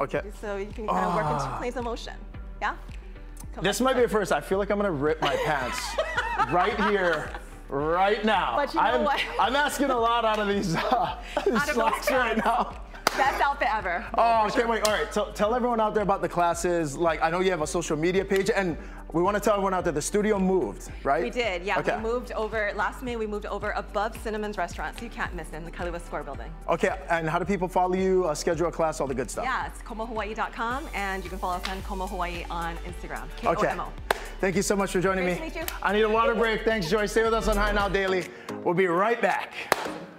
Okay. 0.00 0.22
So 0.40 0.56
you 0.56 0.66
can 0.66 0.86
kind 0.86 1.06
of 1.06 1.14
work 1.14 1.24
in 1.24 1.38
two 1.38 1.44
Ah. 1.52 1.58
planes 1.58 1.76
of 1.76 1.84
motion. 1.84 2.14
Yeah? 2.60 2.74
Come 3.54 3.64
This 3.64 3.80
might 3.80 3.96
be 3.96 4.04
a 4.04 4.08
first. 4.08 4.30
I 4.32 4.40
feel 4.40 4.58
like 4.58 4.70
I'm 4.70 4.76
gonna 4.76 4.90
rip 4.90 5.20
my 5.22 5.34
pants 5.46 5.80
right 6.52 6.78
here, 6.90 7.30
right 7.70 8.22
now. 8.24 8.56
But 8.56 8.74
you 8.74 8.80
know 8.80 8.86
I'm, 8.86 9.04
what? 9.04 9.20
I'm 9.40 9.56
asking 9.56 9.90
a 9.90 9.98
lot 9.98 10.24
out 10.26 10.38
of 10.38 10.48
these, 10.48 10.76
uh, 10.76 11.16
these 11.44 11.54
Out 11.54 11.68
of 11.68 11.74
slacks 11.74 12.10
right 12.10 12.36
now. 12.36 12.82
Best 13.16 13.40
outfit 13.40 13.68
ever. 13.72 14.04
Oh, 14.18 14.46
okay, 14.48 14.64
wait. 14.64 14.86
All 14.86 14.92
right. 14.92 15.12
So 15.12 15.30
tell 15.34 15.54
everyone 15.54 15.80
out 15.80 15.94
there 15.94 16.02
about 16.02 16.20
the 16.22 16.28
classes. 16.28 16.96
Like, 16.96 17.22
I 17.22 17.30
know 17.30 17.40
you 17.40 17.50
have 17.50 17.62
a 17.62 17.66
social 17.66 17.96
media 17.96 18.24
page, 18.24 18.50
and 18.54 18.76
we 19.12 19.22
want 19.22 19.36
to 19.36 19.40
tell 19.40 19.54
everyone 19.54 19.72
out 19.72 19.84
there 19.84 19.92
the 19.92 20.02
studio 20.02 20.38
moved, 20.38 20.90
right? 21.04 21.22
We 21.22 21.30
did, 21.30 21.62
yeah. 21.62 21.78
Okay. 21.78 21.96
We 21.96 22.02
moved 22.02 22.32
over, 22.32 22.72
last 22.74 23.02
May, 23.02 23.16
we 23.16 23.26
moved 23.26 23.46
over 23.46 23.70
above 23.70 24.16
Cinnamon's 24.22 24.58
restaurant, 24.58 24.98
so 24.98 25.04
you 25.04 25.10
can't 25.10 25.32
miss 25.34 25.48
it 25.48 25.54
in 25.54 25.64
the 25.64 25.70
Kailua 25.70 26.04
Square 26.04 26.24
building. 26.24 26.52
Okay. 26.68 26.98
And 27.08 27.28
how 27.28 27.38
do 27.38 27.44
people 27.44 27.68
follow 27.68 27.94
you? 27.94 28.24
Uh, 28.26 28.34
schedule 28.34 28.66
a 28.68 28.72
class, 28.72 29.00
all 29.00 29.06
the 29.06 29.14
good 29.14 29.30
stuff. 29.30 29.44
Yeah, 29.44 29.68
it's 29.68 29.80
komohawaii.com, 29.82 30.88
and 30.94 31.24
you 31.24 31.30
can 31.30 31.38
follow 31.38 31.54
us 31.56 31.68
on 31.68 31.80
Komo 31.82 32.08
Hawaii 32.08 32.44
on 32.50 32.76
Instagram. 32.78 33.24
Okay. 33.44 33.74
Thank 34.40 34.56
you 34.56 34.62
so 34.62 34.76
much 34.76 34.90
for 34.92 35.00
joining 35.00 35.24
Great 35.24 35.40
me. 35.40 35.50
to 35.50 35.58
meet 35.60 35.68
you. 35.68 35.74
I 35.82 35.92
need 35.92 36.02
a 36.02 36.08
water 36.08 36.34
break. 36.34 36.62
Thanks, 36.64 36.90
Joy. 36.90 37.06
Stay 37.06 37.24
with 37.24 37.32
us 37.32 37.48
on 37.48 37.56
HI 37.56 37.72
Now 37.72 37.88
Daily. 37.88 38.26
We'll 38.64 38.74
be 38.74 38.86
right 38.86 39.22
back. 39.22 39.54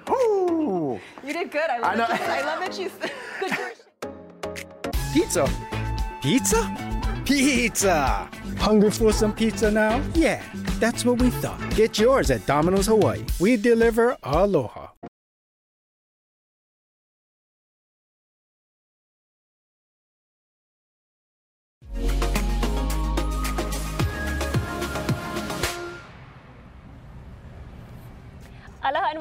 Woo! 0.08 0.87
You 1.26 1.34
did 1.34 1.52
good. 1.52 1.70
I 1.70 1.80
love, 1.80 1.92
I 1.92 1.96
know. 1.96 2.08
That, 2.08 2.20
you, 2.20 2.26
I 2.26 2.42
love 2.46 2.60
that 2.60 2.80
you 2.80 2.90
the 3.00 4.18
Pizza? 5.14 5.50
Pizza? 6.22 7.24
Pizza! 7.26 8.30
Hungry 8.58 8.92
for 8.92 9.12
some 9.12 9.34
pizza 9.34 9.70
now? 9.72 10.02
Yeah, 10.14 10.42
that's 10.80 11.04
what 11.06 11.22
we 11.22 11.30
thought. 11.30 11.60
Get 11.76 12.00
yours 12.00 12.32
at 12.32 12.46
Domino's 12.46 12.88
Hawaii. 12.88 13.24
We 13.40 13.58
deliver 13.58 14.16
aloha. 14.24 14.87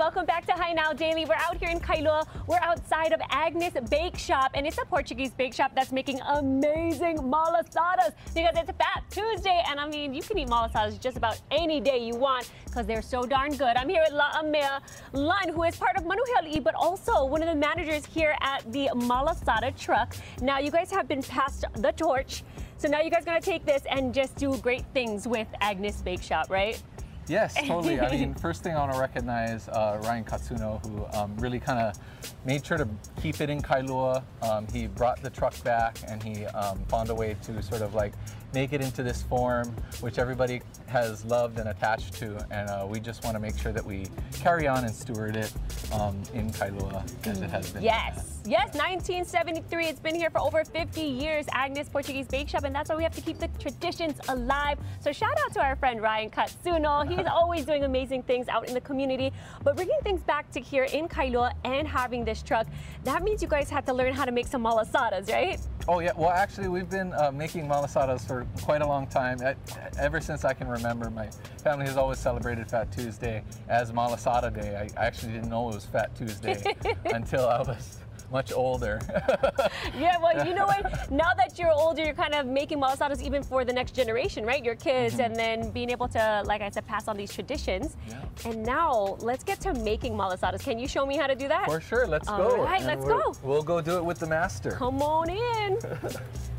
Welcome 0.06 0.24
back 0.24 0.46
to 0.46 0.52
Hi 0.52 0.72
Now 0.72 0.92
Daily. 0.92 1.24
We're 1.24 1.34
out 1.34 1.56
here 1.56 1.68
in 1.68 1.80
Kailua. 1.80 2.28
We're 2.46 2.60
outside 2.62 3.12
of 3.12 3.20
Agnes 3.28 3.74
Bake 3.90 4.16
Shop, 4.16 4.52
and 4.54 4.64
it's 4.64 4.78
a 4.78 4.84
Portuguese 4.84 5.32
bake 5.32 5.52
shop 5.52 5.72
that's 5.74 5.90
making 5.90 6.20
amazing 6.20 7.16
malasadas 7.16 8.12
because 8.32 8.54
it's 8.54 8.70
Fat 8.78 9.02
Tuesday. 9.10 9.64
And 9.68 9.80
I 9.80 9.88
mean, 9.88 10.14
you 10.14 10.22
can 10.22 10.38
eat 10.38 10.46
malasadas 10.46 11.00
just 11.00 11.16
about 11.16 11.40
any 11.50 11.80
day 11.80 11.98
you 11.98 12.14
want 12.14 12.48
because 12.66 12.86
they're 12.86 13.02
so 13.02 13.26
darn 13.26 13.56
good. 13.56 13.76
I'm 13.76 13.88
here 13.88 14.04
with 14.08 14.16
La'amea 14.16 14.80
Lun, 15.12 15.48
who 15.48 15.64
is 15.64 15.74
part 15.74 15.96
of 15.96 16.04
Manuheali'i, 16.04 16.62
but 16.62 16.76
also 16.76 17.24
one 17.24 17.42
of 17.42 17.48
the 17.48 17.56
managers 17.56 18.06
here 18.06 18.36
at 18.42 18.62
the 18.72 18.88
Malasada 18.94 19.76
truck. 19.76 20.14
Now, 20.40 20.60
you 20.60 20.70
guys 20.70 20.88
have 20.92 21.08
been 21.08 21.24
passed 21.24 21.64
the 21.78 21.90
torch. 21.90 22.44
So 22.78 22.86
now 22.86 23.00
you 23.00 23.10
guys 23.10 23.22
are 23.22 23.26
gonna 23.26 23.40
take 23.40 23.66
this 23.66 23.82
and 23.90 24.14
just 24.14 24.36
do 24.36 24.56
great 24.58 24.84
things 24.94 25.26
with 25.26 25.48
Agnes 25.60 26.00
Bake 26.00 26.22
Shop, 26.22 26.48
right? 26.48 26.80
Yes, 27.28 27.54
totally. 27.66 28.00
I 28.00 28.10
mean, 28.10 28.34
first 28.34 28.62
thing 28.62 28.74
I 28.74 28.78
want 28.78 28.92
to 28.92 28.98
recognize 28.98 29.68
uh, 29.68 30.00
Ryan 30.04 30.24
Katsuno, 30.24 30.84
who 30.86 31.06
um, 31.18 31.36
really 31.38 31.58
kind 31.58 31.78
of 31.78 31.96
made 32.44 32.64
sure 32.64 32.78
to 32.78 32.88
keep 33.20 33.40
it 33.40 33.50
in 33.50 33.60
Kailua. 33.60 34.22
Um, 34.42 34.66
he 34.72 34.86
brought 34.86 35.22
the 35.22 35.30
truck 35.30 35.62
back 35.64 35.98
and 36.06 36.22
he 36.22 36.46
um, 36.46 36.78
found 36.86 37.10
a 37.10 37.14
way 37.14 37.36
to 37.42 37.62
sort 37.62 37.82
of 37.82 37.94
like 37.94 38.12
make 38.54 38.72
it 38.72 38.80
into 38.80 39.02
this 39.02 39.22
form, 39.22 39.74
which 40.00 40.18
everybody 40.18 40.62
has 40.86 41.24
loved 41.24 41.58
and 41.58 41.68
attached 41.68 42.14
to. 42.14 42.46
And 42.50 42.70
uh, 42.70 42.86
we 42.88 43.00
just 43.00 43.24
want 43.24 43.34
to 43.34 43.40
make 43.40 43.58
sure 43.58 43.72
that 43.72 43.84
we 43.84 44.06
carry 44.32 44.66
on 44.66 44.84
and 44.84 44.94
steward 44.94 45.36
it 45.36 45.52
um, 45.92 46.22
in 46.32 46.50
Kailua 46.50 47.04
as 47.26 47.40
it 47.40 47.50
has 47.50 47.70
been. 47.70 47.82
Yes. 47.82 48.35
Yes, 48.46 48.74
1973. 48.74 49.86
It's 49.86 49.98
been 49.98 50.14
here 50.14 50.30
for 50.30 50.40
over 50.40 50.64
50 50.64 51.00
years, 51.00 51.46
Agnes 51.50 51.88
Portuguese 51.88 52.28
Bake 52.28 52.48
Shop, 52.48 52.62
and 52.62 52.72
that's 52.72 52.88
why 52.88 52.94
we 52.94 53.02
have 53.02 53.14
to 53.16 53.20
keep 53.20 53.40
the 53.40 53.48
traditions 53.58 54.20
alive. 54.28 54.78
So 55.00 55.10
shout 55.10 55.36
out 55.44 55.52
to 55.54 55.60
our 55.60 55.74
friend 55.74 56.00
Ryan 56.00 56.30
Katsuno. 56.30 57.08
He's 57.08 57.26
always 57.30 57.64
doing 57.64 57.82
amazing 57.82 58.22
things 58.22 58.46
out 58.46 58.68
in 58.68 58.74
the 58.74 58.80
community, 58.80 59.32
but 59.64 59.74
bringing 59.74 59.98
things 60.04 60.22
back 60.22 60.48
to 60.52 60.60
here 60.60 60.84
in 60.84 61.08
Kailua 61.08 61.54
and 61.64 61.88
having 61.88 62.24
this 62.24 62.40
truck, 62.40 62.68
that 63.02 63.24
means 63.24 63.42
you 63.42 63.48
guys 63.48 63.68
had 63.68 63.84
to 63.86 63.92
learn 63.92 64.14
how 64.14 64.24
to 64.24 64.30
make 64.30 64.46
some 64.46 64.62
malasadas, 64.62 65.28
right? 65.28 65.58
Oh 65.88 65.98
yeah, 65.98 66.12
well 66.16 66.30
actually 66.30 66.68
we've 66.68 66.90
been 66.90 67.12
uh, 67.14 67.32
making 67.32 67.66
malasadas 67.66 68.24
for 68.24 68.46
quite 68.62 68.82
a 68.82 68.86
long 68.86 69.08
time. 69.08 69.38
I, 69.40 69.56
ever 69.98 70.20
since 70.20 70.44
I 70.44 70.52
can 70.52 70.68
remember, 70.68 71.10
my 71.10 71.28
family 71.64 71.86
has 71.86 71.96
always 71.96 72.18
celebrated 72.20 72.70
Fat 72.70 72.92
Tuesday 72.92 73.42
as 73.68 73.90
Malasada 73.90 74.54
Day. 74.54 74.76
I, 74.76 75.00
I 75.00 75.06
actually 75.06 75.32
didn't 75.32 75.48
know 75.48 75.68
it 75.68 75.74
was 75.74 75.84
Fat 75.84 76.14
Tuesday 76.16 76.62
until 77.06 77.48
I 77.48 77.62
was 77.62 77.98
much 78.30 78.52
older. 78.52 79.00
yeah, 79.98 80.16
well, 80.20 80.46
you 80.46 80.54
know 80.54 80.66
what? 80.66 81.10
Now 81.10 81.32
that 81.34 81.58
you're 81.58 81.70
older, 81.72 82.02
you're 82.04 82.14
kind 82.14 82.34
of 82.34 82.46
making 82.46 82.78
malasadas 82.80 83.22
even 83.22 83.42
for 83.42 83.64
the 83.64 83.72
next 83.72 83.94
generation, 83.94 84.44
right? 84.44 84.64
Your 84.64 84.74
kids, 84.74 85.14
Mm-hmm. 85.16 85.20
and 85.22 85.36
then 85.36 85.70
being 85.70 85.90
able 85.90 86.08
to, 86.08 86.42
like 86.46 86.60
I 86.62 86.70
said, 86.70 86.86
pass 86.86 87.06
on 87.08 87.16
these 87.16 87.32
traditions. 87.32 87.96
Yeah. 88.08 88.20
And 88.44 88.64
now 88.64 89.16
let's 89.20 89.44
get 89.44 89.60
to 89.60 89.74
making 89.74 90.14
malasadas. 90.14 90.60
Can 90.62 90.78
you 90.78 90.88
show 90.88 91.06
me 91.06 91.16
how 91.16 91.26
to 91.26 91.34
do 91.34 91.48
that? 91.48 91.66
For 91.66 91.80
sure, 91.80 92.06
let's 92.06 92.28
All 92.28 92.38
go. 92.38 92.56
All 92.56 92.64
right, 92.64 92.78
And 92.80 92.86
let's 92.86 93.04
go. 93.04 93.34
We'll 93.42 93.62
go 93.62 93.80
do 93.80 93.96
it 93.96 94.04
with 94.04 94.18
the 94.18 94.26
master. 94.26 94.72
Come 94.72 95.02
on 95.02 95.30
in. 95.30 95.78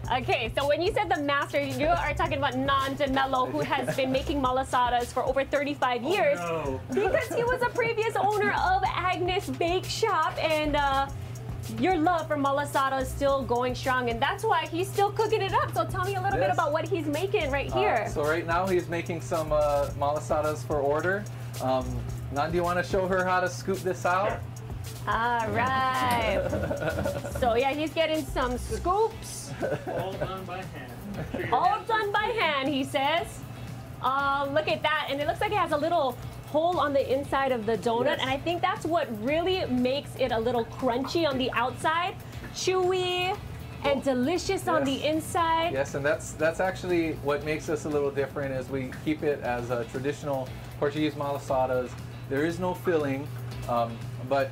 Okay, 0.10 0.54
so 0.58 0.66
when 0.66 0.82
you 0.82 0.94
said 0.94 1.10
the 1.14 1.22
master, 1.22 1.60
you 1.62 1.88
are 1.88 2.14
talking 2.14 2.38
about 2.38 2.56
Nan 2.56 2.96
de 2.96 3.10
Mello, 3.12 3.46
who 3.46 3.60
has 3.60 3.94
been 3.98 4.10
making 4.10 4.42
malasadas 4.42 5.08
for 5.08 5.22
over 5.26 5.44
35 5.44 6.02
years. 6.04 6.40
no. 6.40 6.80
Because 6.94 7.28
he 7.36 7.44
was 7.44 7.62
a 7.62 7.68
previous 7.72 8.16
owner 8.16 8.52
of 8.54 8.84
Agnes 8.88 9.50
Bake 9.50 9.84
Shop, 9.84 10.34
and 10.42 10.78
uh, 10.78 11.10
your 11.80 11.98
love 11.98 12.28
for 12.28 12.38
malasada 12.38 13.02
is 13.02 13.08
still 13.10 13.44
going 13.44 13.76
strong, 13.76 14.10
and 14.10 14.22
that's 14.22 14.44
why 14.44 14.66
he's 14.68 14.88
still 14.88 15.12
cooking 15.12 15.42
it 15.42 15.54
up. 15.54 15.74
So 15.74 15.86
tell 15.86 16.04
me 16.06 16.16
a 16.16 16.22
little 16.22 16.40
bit 16.40 16.50
about 16.50 16.72
what 16.72 16.88
he's 16.88 17.06
making 17.06 17.52
right 17.52 17.72
Uh, 17.72 17.78
here. 17.80 18.10
so 18.14 18.24
right 18.24 18.46
now 18.46 18.66
he's 18.68 18.88
making 18.88 19.22
some 19.22 19.52
uh, 19.52 19.90
malasadas 20.00 20.64
for 20.66 20.80
order. 20.80 21.24
Um, 21.62 21.86
Nan, 22.32 22.52
do 22.52 22.58
you 22.58 22.64
want 22.64 22.84
to 22.84 22.90
show 22.90 23.08
her 23.08 23.24
how 23.26 23.40
to 23.40 23.50
scoop 23.50 23.80
this 23.80 24.06
out? 24.06 24.40
All 25.08 25.48
right. 25.50 26.42
so 27.40 27.56
yeah, 27.56 27.74
he's 27.74 27.94
getting 27.94 28.26
some 28.26 28.58
scoops. 28.58 29.52
All 29.88 30.14
done 30.14 30.46
by 30.46 30.58
hand. 30.64 31.54
All 31.54 31.80
done 31.88 32.12
by 32.12 32.26
hand, 32.40 32.70
he 32.70 32.84
says. 32.84 33.40
Uh, 34.02 34.48
look 34.54 34.68
at 34.68 34.84
that, 34.84 35.08
and 35.10 35.20
it 35.20 35.26
looks 35.28 35.42
like 35.42 35.52
it 35.52 35.58
has 35.58 35.72
a 35.72 35.78
little 35.78 36.16
hole 36.48 36.80
on 36.80 36.94
the 36.94 37.14
inside 37.14 37.52
of 37.52 37.66
the 37.66 37.78
donut, 37.78 38.06
Yes. 38.06 38.20
and 38.22 38.30
I 38.30 38.38
think 38.38 38.62
that's 38.62 38.86
what 38.86 39.08
really 39.24 39.66
makes 39.68 40.12
it 40.18 40.32
a 40.32 40.40
little 40.40 40.66
crunchy 40.66 41.28
on 41.28 41.38
the 41.38 41.52
outside, 41.52 42.16
chewy, 42.54 43.38
and 43.84 44.04
delicious 44.04 44.68
on 44.68 44.84
the 44.84 45.06
inside. 45.06 45.74
Yes, 45.74 45.94
and 45.96 46.04
that's 46.06 46.32
that's 46.34 46.60
actually 46.60 47.14
what 47.24 47.44
makes 47.46 47.70
us 47.70 47.86
a 47.86 47.90
little 47.90 48.12
different 48.12 48.54
is 48.54 48.70
we 48.70 48.92
keep 49.06 49.24
it 49.24 49.40
as 49.42 49.70
a 49.70 49.86
traditional 49.86 50.48
Portuguese 50.80 51.14
malasadas. 51.14 51.90
There 52.30 52.46
is 52.46 52.60
no 52.60 52.74
filling, 52.74 53.28
um, 53.70 53.98
but 54.28 54.50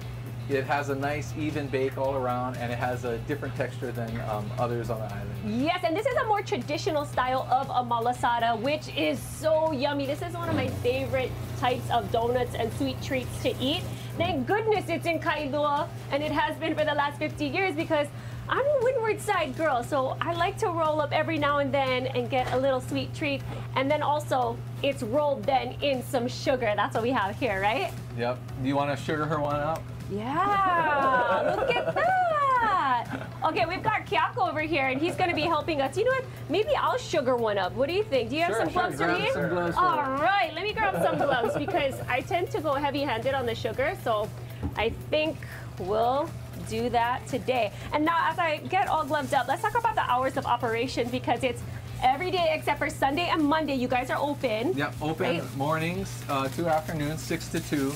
it 0.49 0.63
has 0.65 0.89
a 0.89 0.95
nice 0.95 1.33
even 1.37 1.67
bake 1.67 1.97
all 1.97 2.15
around, 2.15 2.57
and 2.57 2.71
it 2.71 2.77
has 2.77 3.03
a 3.05 3.17
different 3.19 3.55
texture 3.55 3.91
than 3.91 4.09
um, 4.29 4.49
others 4.59 4.89
on 4.89 4.99
the 4.99 5.05
island. 5.05 5.63
Yes, 5.63 5.79
and 5.83 5.95
this 5.95 6.05
is 6.05 6.15
a 6.17 6.25
more 6.25 6.41
traditional 6.41 7.05
style 7.05 7.47
of 7.51 7.69
a 7.69 7.89
malasada, 7.89 8.59
which 8.59 8.89
is 8.95 9.19
so 9.19 9.71
yummy. 9.71 10.05
This 10.05 10.21
is 10.21 10.33
one 10.33 10.49
of 10.49 10.55
my 10.55 10.67
favorite 10.67 11.31
types 11.59 11.89
of 11.89 12.11
donuts 12.11 12.55
and 12.55 12.71
sweet 12.73 13.01
treats 13.01 13.41
to 13.43 13.55
eat. 13.59 13.81
Thank 14.17 14.47
goodness 14.47 14.87
it's 14.87 15.05
in 15.07 15.19
Kailua, 15.19 15.87
and 16.11 16.23
it 16.23 16.31
has 16.31 16.55
been 16.57 16.75
for 16.75 16.85
the 16.85 16.93
last 16.93 17.17
50 17.17 17.45
years 17.45 17.75
because 17.75 18.07
I'm 18.47 18.59
a 18.59 18.79
Windward 18.83 19.19
Side 19.19 19.57
girl, 19.57 19.83
so 19.83 20.15
I 20.21 20.33
like 20.33 20.57
to 20.59 20.67
roll 20.67 21.01
up 21.01 21.11
every 21.11 21.39
now 21.39 21.57
and 21.57 21.73
then 21.73 22.05
and 22.07 22.29
get 22.29 22.51
a 22.53 22.57
little 22.57 22.79
sweet 22.79 23.13
treat. 23.15 23.41
And 23.75 23.89
then 23.89 24.03
also, 24.03 24.57
it's 24.83 25.01
rolled 25.01 25.43
then 25.43 25.75
in 25.81 26.03
some 26.03 26.27
sugar. 26.27 26.71
That's 26.75 26.93
what 26.93 27.01
we 27.01 27.09
have 27.09 27.35
here, 27.39 27.59
right? 27.59 27.91
Yep. 28.17 28.37
Do 28.61 28.67
you 28.67 28.75
want 28.75 28.95
to 28.95 29.03
sugar 29.03 29.25
her 29.25 29.39
one 29.39 29.55
up? 29.55 29.81
Yeah, 30.11 31.55
look 31.57 31.75
at 31.75 31.93
that. 31.95 33.27
Okay, 33.43 33.65
we've 33.65 33.83
got 33.83 34.05
Kyako 34.05 34.49
over 34.49 34.61
here, 34.61 34.87
and 34.87 34.99
he's 34.99 35.15
going 35.15 35.29
to 35.29 35.35
be 35.35 35.41
helping 35.43 35.81
us. 35.81 35.97
You 35.97 36.05
know 36.05 36.11
what? 36.11 36.25
Maybe 36.49 36.75
I'll 36.75 36.97
sugar 36.97 37.35
one 37.35 37.57
up. 37.57 37.73
What 37.73 37.87
do 37.89 37.93
you 37.95 38.03
think? 38.03 38.29
Do 38.29 38.35
you 38.35 38.41
have 38.43 38.51
Sure, 38.51 38.59
some 38.61 38.69
sure. 38.69 38.81
gloves 38.81 38.97
for 38.97 39.05
Grab 39.05 39.19
me? 39.21 39.29
some 39.31 39.49
gloves 39.49 39.75
for 39.75 39.81
All 39.81 39.97
right, 40.21 40.51
let 40.55 40.63
me 40.63 40.73
grab 40.73 40.95
some 41.03 41.17
gloves 41.17 41.55
because 41.57 41.95
I 42.07 42.21
tend 42.21 42.49
to 42.51 42.61
go 42.61 42.73
heavy-handed 42.73 43.33
on 43.33 43.45
the 43.45 43.55
sugar, 43.55 43.95
so 44.03 44.29
I 44.77 44.89
think 45.11 45.37
we'll 45.79 46.29
do 46.69 46.89
that 46.89 47.27
today. 47.27 47.71
And 47.93 48.03
now, 48.05 48.29
as 48.31 48.39
I 48.39 48.57
get 48.69 48.87
all 48.87 49.05
gloved 49.05 49.33
up, 49.33 49.47
let's 49.47 49.61
talk 49.61 49.77
about 49.77 49.95
the 49.95 50.09
hours 50.09 50.37
of 50.37 50.45
operation 50.47 51.07
because 51.09 51.43
it's 51.43 51.61
every 52.01 52.31
day 52.31 52.51
except 52.57 52.79
for 52.79 52.89
Sunday 52.89 53.27
and 53.29 53.43
Monday. 53.43 53.75
You 53.75 53.87
guys 53.87 54.09
are 54.09 54.17
open. 54.19 54.73
Yep. 54.75 54.95
Open 55.01 55.39
Right. 55.39 55.55
mornings, 55.57 56.23
uh, 56.29 56.47
two 56.49 56.67
afternoons, 56.67 57.21
six 57.21 57.47
to 57.49 57.59
two, 57.59 57.93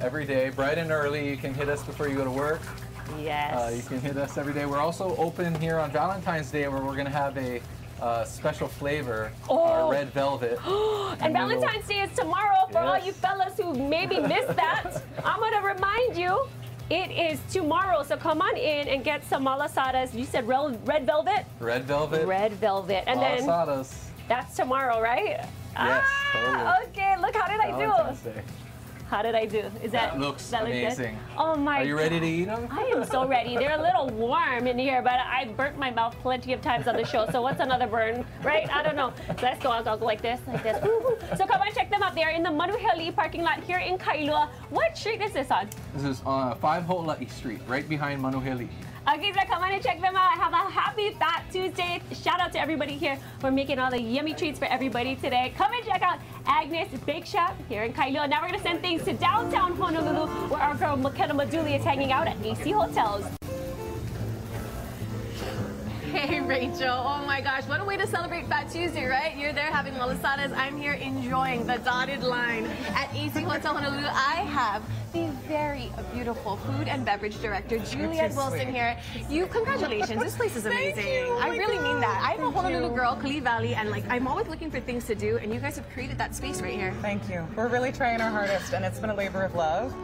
every 0.00 0.24
day, 0.24 0.50
bright 0.50 0.78
and 0.78 0.90
early. 0.90 1.28
You 1.28 1.36
can 1.36 1.54
hit 1.54 1.68
us 1.68 1.82
before 1.82 2.08
you 2.08 2.16
go 2.16 2.24
to 2.24 2.30
work. 2.30 2.60
Yes. 3.20 3.54
Uh, 3.54 3.74
you 3.74 3.82
can 3.82 4.00
hit 4.00 4.16
us 4.16 4.36
every 4.36 4.52
day. 4.52 4.66
We're 4.66 4.78
also 4.80 5.16
open 5.16 5.54
here 5.60 5.78
on 5.78 5.90
Valentine's 5.90 6.50
Day 6.50 6.68
where 6.68 6.82
we're 6.82 6.92
going 6.92 7.06
to 7.06 7.10
have 7.10 7.36
a 7.38 7.60
uh, 8.00 8.24
special 8.24 8.68
flavor, 8.68 9.32
Oh. 9.48 9.62
our 9.64 9.90
red 9.90 10.10
velvet. 10.12 10.58
And 11.20 11.32
Valentine's 11.32 11.86
Day 11.88 12.00
is 12.02 12.16
tomorrow 12.16 12.68
for 12.70 12.78
all 12.78 12.98
you 12.98 13.12
fellas 13.12 13.56
who 13.58 13.74
maybe 13.74 14.20
missed 14.20 14.54
that. 14.54 15.02
I'm 15.24 15.40
gonna 15.40 15.66
remind 15.66 16.16
you, 16.16 16.46
it 16.90 17.10
is 17.10 17.40
tomorrow. 17.52 18.04
So 18.04 18.16
come 18.16 18.40
on 18.40 18.56
in 18.56 18.86
and 18.86 19.02
get 19.02 19.24
some 19.24 19.44
malasadas. 19.44 20.14
You 20.14 20.24
said 20.24 20.46
red 20.46 21.06
velvet? 21.06 21.44
Red 21.58 21.84
velvet. 21.84 22.24
Red 22.24 22.52
velvet. 22.52 23.02
And 23.08 23.20
then 23.20 23.40
malasadas. 23.40 23.94
that's 24.28 24.54
tomorrow, 24.54 25.00
right? 25.00 25.40
Yes, 25.40 25.48
ah, 25.76 26.30
totally. 26.32 26.88
okay, 26.90 27.16
look, 27.20 27.34
how 27.34 27.48
did 27.48 27.60
I 27.60 27.70
Valentine's 27.76 28.20
do? 28.20 28.30
Day. 28.30 28.42
How 29.08 29.22
did 29.22 29.34
I 29.34 29.46
do? 29.46 29.60
Is 29.82 29.92
that, 29.92 30.12
That 30.12 30.20
looks 30.20 30.50
that 30.50 30.64
look 30.64 30.72
good? 30.72 30.82
amazing. 30.84 31.18
Oh 31.38 31.56
my 31.56 31.78
Are 31.78 31.84
you 31.84 31.96
ready 31.96 32.20
to 32.20 32.26
eat 32.26 32.44
them? 32.44 32.68
I 32.70 32.82
am 32.94 33.04
so 33.06 33.26
ready. 33.26 33.56
They're 33.56 33.78
a 33.78 33.82
little 33.82 34.10
warm 34.10 34.66
in 34.66 34.78
here, 34.78 35.00
but 35.00 35.14
I 35.14 35.46
burnt 35.56 35.78
my 35.78 35.90
mouth 35.90 36.14
plenty 36.20 36.52
of 36.52 36.60
times 36.60 36.86
on 36.86 36.94
the 36.96 37.06
show. 37.06 37.26
So 37.32 37.40
what's 37.40 37.60
another 37.60 37.86
burn, 37.86 38.26
right? 38.42 38.68
I 38.70 38.82
don't 38.82 38.96
know. 38.96 39.14
Let's 39.40 39.62
go. 39.62 39.70
I'll 39.70 39.82
go 39.82 40.04
like 40.04 40.20
this, 40.20 40.40
like 40.46 40.62
this. 40.62 40.76
So 41.38 41.46
come 41.46 41.62
and 41.62 41.74
check 41.74 41.90
them 41.90 42.02
out. 42.02 42.14
They 42.14 42.22
are 42.22 42.30
in 42.32 42.42
the 42.42 42.50
Manuheali'i 42.50 43.14
parking 43.14 43.42
lot 43.42 43.64
here 43.64 43.78
in 43.78 43.96
Kailua. 43.96 44.50
What 44.68 44.98
street 44.98 45.22
is 45.22 45.32
this 45.32 45.50
on? 45.50 45.70
This 45.94 46.04
is 46.04 46.22
uh, 46.26 46.54
5 46.56 46.82
Ho'ola'i 46.84 47.30
Street, 47.30 47.60
right 47.66 47.88
behind 47.88 48.20
Manuheali'i. 48.22 48.68
Okay, 49.14 49.32
so 49.32 49.40
come 49.46 49.62
on 49.62 49.72
and 49.72 49.82
check 49.82 50.02
them 50.02 50.14
out. 50.16 50.32
Have 50.32 50.52
a 50.52 50.70
happy 50.70 51.12
Fat 51.12 51.42
Tuesday. 51.50 52.02
Shout 52.12 52.40
out 52.40 52.52
to 52.52 52.60
everybody 52.60 52.92
here 52.92 53.18
for 53.38 53.50
making 53.50 53.78
all 53.78 53.90
the 53.90 53.98
yummy 53.98 54.34
treats 54.34 54.58
for 54.58 54.66
everybody 54.66 55.16
today. 55.16 55.54
Come 55.56 55.72
and 55.72 55.82
check 55.82 56.02
out 56.02 56.18
Agnes 56.44 56.88
Bake 57.06 57.24
Shop 57.24 57.56
here 57.70 57.84
in 57.84 57.94
Kailua. 57.94 58.28
Now 58.28 58.42
we're 58.42 58.48
gonna 58.48 58.62
send 58.62 58.82
things 58.82 59.04
to 59.04 59.14
downtown 59.14 59.74
Honolulu 59.76 60.26
where 60.50 60.60
our 60.60 60.74
girl 60.74 60.98
McKenna 60.98 61.32
Maduli 61.32 61.78
is 61.78 61.84
hanging 61.84 62.12
out 62.12 62.26
at 62.26 62.36
AC 62.44 62.70
Hotels. 62.70 63.37
Hey 66.18 66.40
Rachel, 66.48 66.88
oh 66.88 67.24
my 67.24 67.40
gosh, 67.40 67.62
what 67.68 67.80
a 67.80 67.84
way 67.84 67.96
to 67.96 68.04
celebrate 68.04 68.48
Fat 68.48 68.68
Tuesday, 68.72 69.06
right? 69.06 69.36
You're 69.36 69.52
there 69.52 69.70
having 69.70 69.94
malasadas. 69.94 70.52
I'm 70.56 70.76
here 70.76 70.94
enjoying 70.94 71.64
the 71.64 71.76
dotted 71.78 72.24
line 72.24 72.64
at 72.88 73.08
AC 73.14 73.40
Hotel 73.44 73.72
Honolulu. 73.72 74.08
I 74.08 74.42
have 74.50 74.82
the 75.12 75.28
very 75.46 75.92
beautiful 76.12 76.56
food 76.56 76.88
and 76.88 77.04
beverage 77.04 77.40
director, 77.40 77.78
Juliet 77.78 78.34
Wilson 78.34 78.72
here. 78.74 78.98
You, 79.30 79.46
congratulations, 79.46 80.20
this 80.20 80.36
place 80.36 80.56
is 80.56 80.64
Thank 80.64 80.96
amazing. 80.96 81.06
you. 81.06 81.26
Oh 81.28 81.38
I 81.40 81.50
really 81.50 81.78
mean 81.78 82.00
that. 82.00 82.20
I'm 82.20 82.42
a 82.42 82.50
Honolulu 82.50 82.90
you. 82.90 82.96
girl, 82.96 83.14
Kalihi 83.14 83.40
Valley, 83.40 83.76
and 83.76 83.88
like 83.88 84.02
I'm 84.10 84.26
always 84.26 84.48
looking 84.48 84.72
for 84.72 84.80
things 84.80 85.04
to 85.06 85.14
do, 85.14 85.38
and 85.38 85.54
you 85.54 85.60
guys 85.60 85.76
have 85.76 85.88
created 85.90 86.18
that 86.18 86.34
space 86.34 86.60
right 86.60 86.74
here. 86.74 86.92
Thank 87.00 87.28
you. 87.30 87.46
We're 87.54 87.68
really 87.68 87.92
trying 87.92 88.20
our 88.20 88.30
hardest, 88.30 88.72
and 88.74 88.84
it's 88.84 88.98
been 88.98 89.10
a 89.10 89.14
labor 89.14 89.44
of 89.44 89.54
love. 89.54 89.94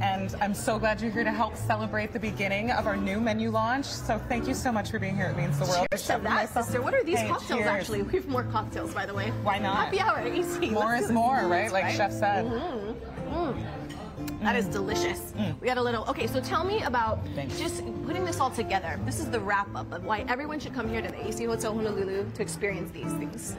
And 0.00 0.34
I'm 0.42 0.54
so 0.54 0.78
glad 0.78 1.00
you're 1.00 1.10
here 1.10 1.24
to 1.24 1.30
help 1.32 1.56
celebrate 1.56 2.12
the 2.12 2.20
beginning 2.20 2.70
of 2.70 2.86
our 2.86 2.96
new 2.96 3.18
menu 3.20 3.50
launch. 3.50 3.86
So 3.86 4.20
thank 4.28 4.46
you 4.46 4.54
so 4.54 4.70
much 4.70 4.90
for 4.90 4.98
being 4.98 5.16
here. 5.16 5.26
It 5.26 5.36
means 5.36 5.58
the 5.58 5.64
world. 5.64 5.86
Cheers 5.90 6.06
to 6.08 6.20
that, 6.22 6.48
sister. 6.52 6.82
What 6.82 6.94
are 6.94 7.02
these 7.02 7.18
Hey, 7.18 7.28
cocktails 7.28 7.60
cheers. 7.60 7.70
actually? 7.70 8.02
We 8.02 8.12
have 8.18 8.28
more 8.28 8.44
cocktails, 8.44 8.92
by 8.92 9.06
the 9.06 9.14
way. 9.14 9.30
Why 9.42 9.58
not? 9.58 9.86
Happy 9.86 10.00
hour, 10.00 10.18
AC. 10.18 10.70
More 10.70 10.84
Let's 10.86 11.06
is 11.06 11.12
more, 11.12 11.46
right? 11.46 11.72
Like 11.72 11.94
Chef 11.94 12.12
said. 12.12 12.44
Mm 12.44 12.94
Mhm. 13.30 13.54
Mm. 13.56 14.40
That 14.42 14.56
is 14.56 14.66
delicious. 14.66 15.32
We 15.60 15.66
got 15.66 15.78
a 15.78 15.82
little. 15.82 16.04
Okay, 16.08 16.26
so 16.26 16.40
tell 16.40 16.64
me 16.64 16.82
about 16.82 17.18
just 17.58 17.82
putting 18.06 18.24
this 18.24 18.38
all 18.40 18.50
together. 18.50 18.98
This 19.04 19.18
is 19.18 19.30
the 19.30 19.40
wrap 19.40 19.74
up 19.74 19.90
of 19.92 20.04
why 20.04 20.24
everyone 20.28 20.60
should 20.60 20.74
come 20.74 20.88
here 20.88 21.02
to 21.02 21.08
the 21.08 21.26
AC 21.26 21.44
Hotel 21.44 21.74
Honolulu 21.74 22.26
to 22.34 22.42
experience 22.42 22.90
these 22.92 23.12
things. 23.14 23.56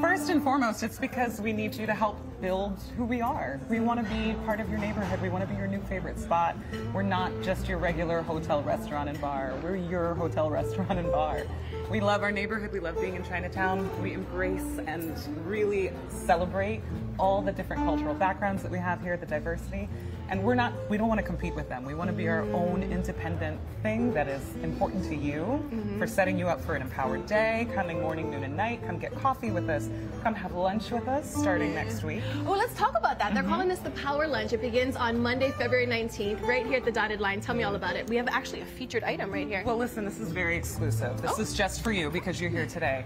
First 0.00 0.28
and 0.28 0.42
foremost, 0.42 0.82
it's 0.82 0.98
because 0.98 1.40
we 1.40 1.52
need 1.52 1.74
you 1.74 1.86
to 1.86 1.94
help 1.94 2.18
build 2.40 2.78
who 2.96 3.04
we 3.04 3.20
are. 3.20 3.60
We 3.68 3.80
want 3.80 4.02
to 4.02 4.14
be 4.14 4.34
part 4.44 4.60
of 4.60 4.68
your 4.68 4.78
neighborhood. 4.78 5.20
We 5.22 5.28
want 5.28 5.42
to 5.42 5.46
be 5.46 5.56
your 5.56 5.66
new 5.66 5.80
favorite 5.82 6.18
spot. 6.18 6.56
We're 6.92 7.02
not 7.02 7.32
just 7.42 7.68
your 7.68 7.78
regular 7.78 8.20
hotel, 8.20 8.62
restaurant, 8.62 9.08
and 9.08 9.20
bar. 9.20 9.54
We're 9.62 9.76
your 9.76 10.14
hotel, 10.14 10.50
restaurant, 10.60 10.98
and 10.98 11.10
bar. 11.10 11.42
We 11.90 12.00
love 12.00 12.22
our 12.22 12.32
neighborhood. 12.32 12.72
We 12.72 12.80
love 12.80 13.00
being 13.00 13.14
in 13.14 13.24
Chinatown. 13.24 13.90
We 14.02 14.12
embrace 14.12 14.78
and 14.86 15.16
really 15.46 15.92
celebrate 16.08 16.82
all 17.18 17.40
the 17.40 17.52
different 17.52 17.84
cultural 17.84 18.14
backgrounds 18.14 18.62
that 18.62 18.70
we 18.70 18.78
have 18.78 19.00
here, 19.00 19.16
the 19.16 19.26
diversity. 19.26 19.88
And 20.30 20.44
we're 20.44 20.54
not, 20.54 20.72
we 20.88 20.96
don't 20.96 21.08
want 21.08 21.18
to 21.18 21.26
compete 21.26 21.56
with 21.56 21.68
them. 21.68 21.84
We 21.84 21.92
want 21.94 22.08
to 22.08 22.14
be 22.16 22.28
our 22.28 22.42
own 22.52 22.84
independent 22.84 23.60
thing 23.82 24.14
that 24.14 24.28
is 24.28 24.42
important 24.62 25.04
to 25.06 25.16
you 25.16 25.40
Mm-hmm. 25.70 25.98
for 25.98 26.06
setting 26.06 26.38
you 26.38 26.48
up 26.48 26.60
for 26.64 26.74
an 26.74 26.82
empowered 26.82 27.26
day, 27.26 27.66
coming 27.74 28.00
morning, 28.00 28.30
noon, 28.30 28.44
and 28.44 28.56
night. 28.56 28.80
Come 28.86 28.98
get 28.98 29.14
coffee 29.16 29.50
with 29.50 29.68
us. 29.68 29.88
Come 30.22 30.34
have 30.34 30.52
lunch 30.54 30.90
with 30.90 31.06
us 31.08 31.34
starting 31.34 31.74
next 31.74 32.02
week. 32.04 32.22
Well, 32.44 32.56
let's 32.58 32.74
talk 32.74 32.96
about 32.96 33.18
that. 33.18 33.34
They're 33.34 33.42
Mhm. 33.42 33.48
calling 33.48 33.68
this 33.68 33.80
the 33.80 33.90
Power 33.90 34.26
Lunch. 34.26 34.52
It 34.52 34.60
begins 34.60 34.96
on 34.96 35.18
Monday, 35.20 35.50
February 35.52 35.86
19th, 35.86 36.40
right 36.42 36.64
here 36.66 36.76
at 36.78 36.84
the 36.84 36.92
Dotted 36.92 37.20
Line. 37.20 37.40
Tell 37.40 37.54
me 37.54 37.62
all 37.64 37.74
about 37.74 37.96
it. 37.96 38.08
We 38.08 38.16
have 38.16 38.28
actually 38.28 38.60
a 38.60 38.66
featured 38.66 39.02
item 39.04 39.32
right 39.32 39.46
here. 39.46 39.62
Well, 39.66 39.76
listen, 39.76 40.04
this 40.04 40.20
is 40.20 40.30
very 40.30 40.56
exclusive. 40.56 41.20
This 41.22 41.32
Oh. 41.38 41.42
is 41.42 41.52
just 41.54 41.82
for 41.82 41.92
you 41.92 42.10
because 42.10 42.40
you're 42.40 42.50
here 42.50 42.66
today. 42.66 43.04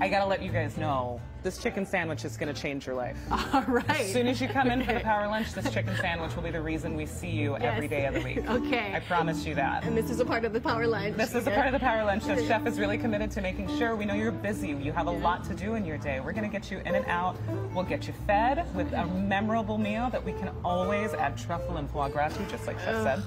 I 0.00 0.08
gotta 0.08 0.26
let 0.26 0.42
you 0.42 0.50
guys 0.50 0.76
know 0.76 1.20
this 1.44 1.58
chicken 1.58 1.84
sandwich 1.86 2.24
is 2.24 2.36
gonna 2.38 2.54
change 2.54 2.86
your 2.86 2.96
life. 2.96 3.16
All 3.54 3.62
right. 3.68 3.88
As 3.90 4.12
soon 4.12 4.26
as 4.26 4.40
you 4.40 4.48
come 4.48 4.70
in 4.70 4.82
for 4.82 4.94
the 4.94 5.00
power 5.00 5.28
lunch, 5.28 5.52
this 5.52 5.70
chicken 5.72 5.94
sandwich 5.96 6.34
will 6.34 6.42
be 6.42 6.50
the 6.50 6.60
reason 6.60 6.96
we 6.96 7.04
see 7.06 7.28
you 7.30 7.56
every 7.58 7.84
Yes. 7.86 7.90
day 7.90 8.06
of 8.06 8.14
the 8.14 8.20
week. 8.22 8.50
Okay. 8.50 8.92
I 8.94 9.00
promise 9.00 9.44
you 9.44 9.54
that. 9.54 9.84
And 9.84 9.96
this 9.96 10.10
is 10.10 10.20
a 10.20 10.24
part 10.24 10.44
of 10.46 10.52
the 10.54 10.60
Power 10.60 10.86
Lunch. 10.86 11.16
This 11.16 11.34
is 11.34 11.46
a 11.46 11.50
part 11.50 11.66
of 11.66 11.72
the 11.72 11.78
power 11.78 12.02
lunch. 12.04 12.24
The 12.24 12.42
chef 12.46 12.66
is 12.66 12.80
really 12.80 12.96
committed 12.96 13.30
to 13.32 13.42
making 13.42 13.68
sure 13.76 13.94
we 13.94 14.06
know 14.06 14.14
you're 14.14 14.32
busy. 14.32 14.68
You 14.68 14.92
have 14.92 15.06
a 15.06 15.10
lot 15.10 15.44
to 15.44 15.54
do 15.54 15.74
in 15.74 15.84
your 15.84 15.98
day. 15.98 16.18
We're 16.20 16.32
going 16.32 16.50
to 16.50 16.52
get 16.58 16.70
you 16.70 16.78
in 16.78 16.94
and 16.94 17.04
out. 17.06 17.36
We'll 17.74 17.84
get 17.84 18.06
you 18.06 18.14
fed 18.26 18.66
with 18.74 18.90
a 18.94 19.04
memorable 19.06 19.76
meal 19.76 20.08
that 20.10 20.24
we 20.24 20.32
can 20.32 20.50
always 20.64 21.12
add 21.12 21.36
truffle 21.36 21.76
and 21.76 21.90
foie 21.90 22.08
gras 22.08 22.28
to, 22.36 22.44
just 22.46 22.66
like 22.66 22.78
Chef 22.80 23.02
said. 23.02 23.22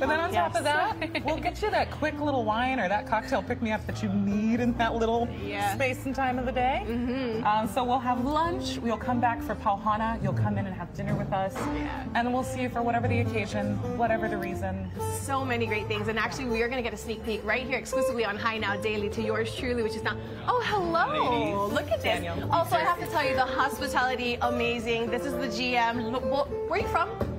But 0.00 0.08
then 0.08 0.18
on 0.20 0.32
top 0.32 0.54
of 0.56 0.64
that, 0.64 0.96
we'll 1.24 1.36
get 1.38 1.60
you 1.62 1.70
that 1.70 1.90
quick 1.90 2.18
little 2.18 2.44
wine 2.44 2.80
or 2.80 2.88
that 2.88 3.06
cocktail 3.06 3.42
pick 3.42 3.60
me 3.60 3.70
up 3.70 3.86
that 3.86 4.02
you 4.02 4.08
need 4.08 4.58
in 4.60 4.72
that 4.78 4.94
little 4.94 5.28
Yeah. 5.44 5.74
space 5.74 6.06
and 6.06 6.14
time 6.14 6.38
of 6.38 6.46
the 6.46 6.52
day. 6.52 6.82
Mm-hmm. 6.86 7.46
Um, 7.46 7.68
so 7.68 7.84
we'll 7.84 7.98
have 7.98 8.24
lunch. 8.24 8.78
We'll 8.78 8.96
come 8.96 9.20
back 9.20 9.42
for 9.42 9.54
Pauhana. 9.54 10.20
You'll 10.22 10.32
come 10.32 10.56
in 10.58 10.66
and 10.66 10.74
have 10.74 10.92
dinner 10.94 11.14
with 11.14 11.32
us. 11.32 11.54
And 12.14 12.32
we'll 12.32 12.42
see 12.44 12.62
you 12.62 12.68
for 12.70 12.82
whatever 12.82 13.08
the 13.08 13.20
occasion, 13.20 13.76
whatever 13.98 14.28
the 14.28 14.38
reason. 14.38 14.90
so 15.20 15.44
many 15.44 15.66
great 15.66 15.86
things. 15.86 16.08
And 16.08 16.18
actually, 16.18 16.46
we 16.46 16.62
are 16.62 16.68
going 16.68 16.82
to 16.82 16.88
get 16.88 16.94
a 16.94 17.02
sneak 17.02 17.22
peek 17.24 17.44
right 17.44 17.66
here 17.66 17.78
exclusively 17.78 18.24
on 18.24 18.38
HI 18.38 18.58
Now 18.58 18.76
Daily 18.76 19.10
to 19.10 19.22
yours 19.22 19.54
truly, 19.54 19.82
which 19.82 19.94
is 19.96 20.02
now. 20.02 20.16
Oh, 20.48 20.62
hello. 20.64 21.68
Ladies. 21.68 21.74
Look 21.74 21.90
at 21.92 22.02
this. 22.02 22.04
Daniel. 22.22 22.50
Also, 22.50 22.76
I 22.76 22.80
have 22.80 22.98
to 23.00 23.06
tell 23.06 23.24
you, 23.24 23.34
the 23.34 23.44
hospitality, 23.44 24.38
amazing. 24.40 25.10
This 25.10 25.24
is 25.26 25.34
the 25.34 25.46
GM. 25.48 26.10
Where 26.68 26.70
are 26.70 26.78
you 26.78 26.88
from? 26.88 27.29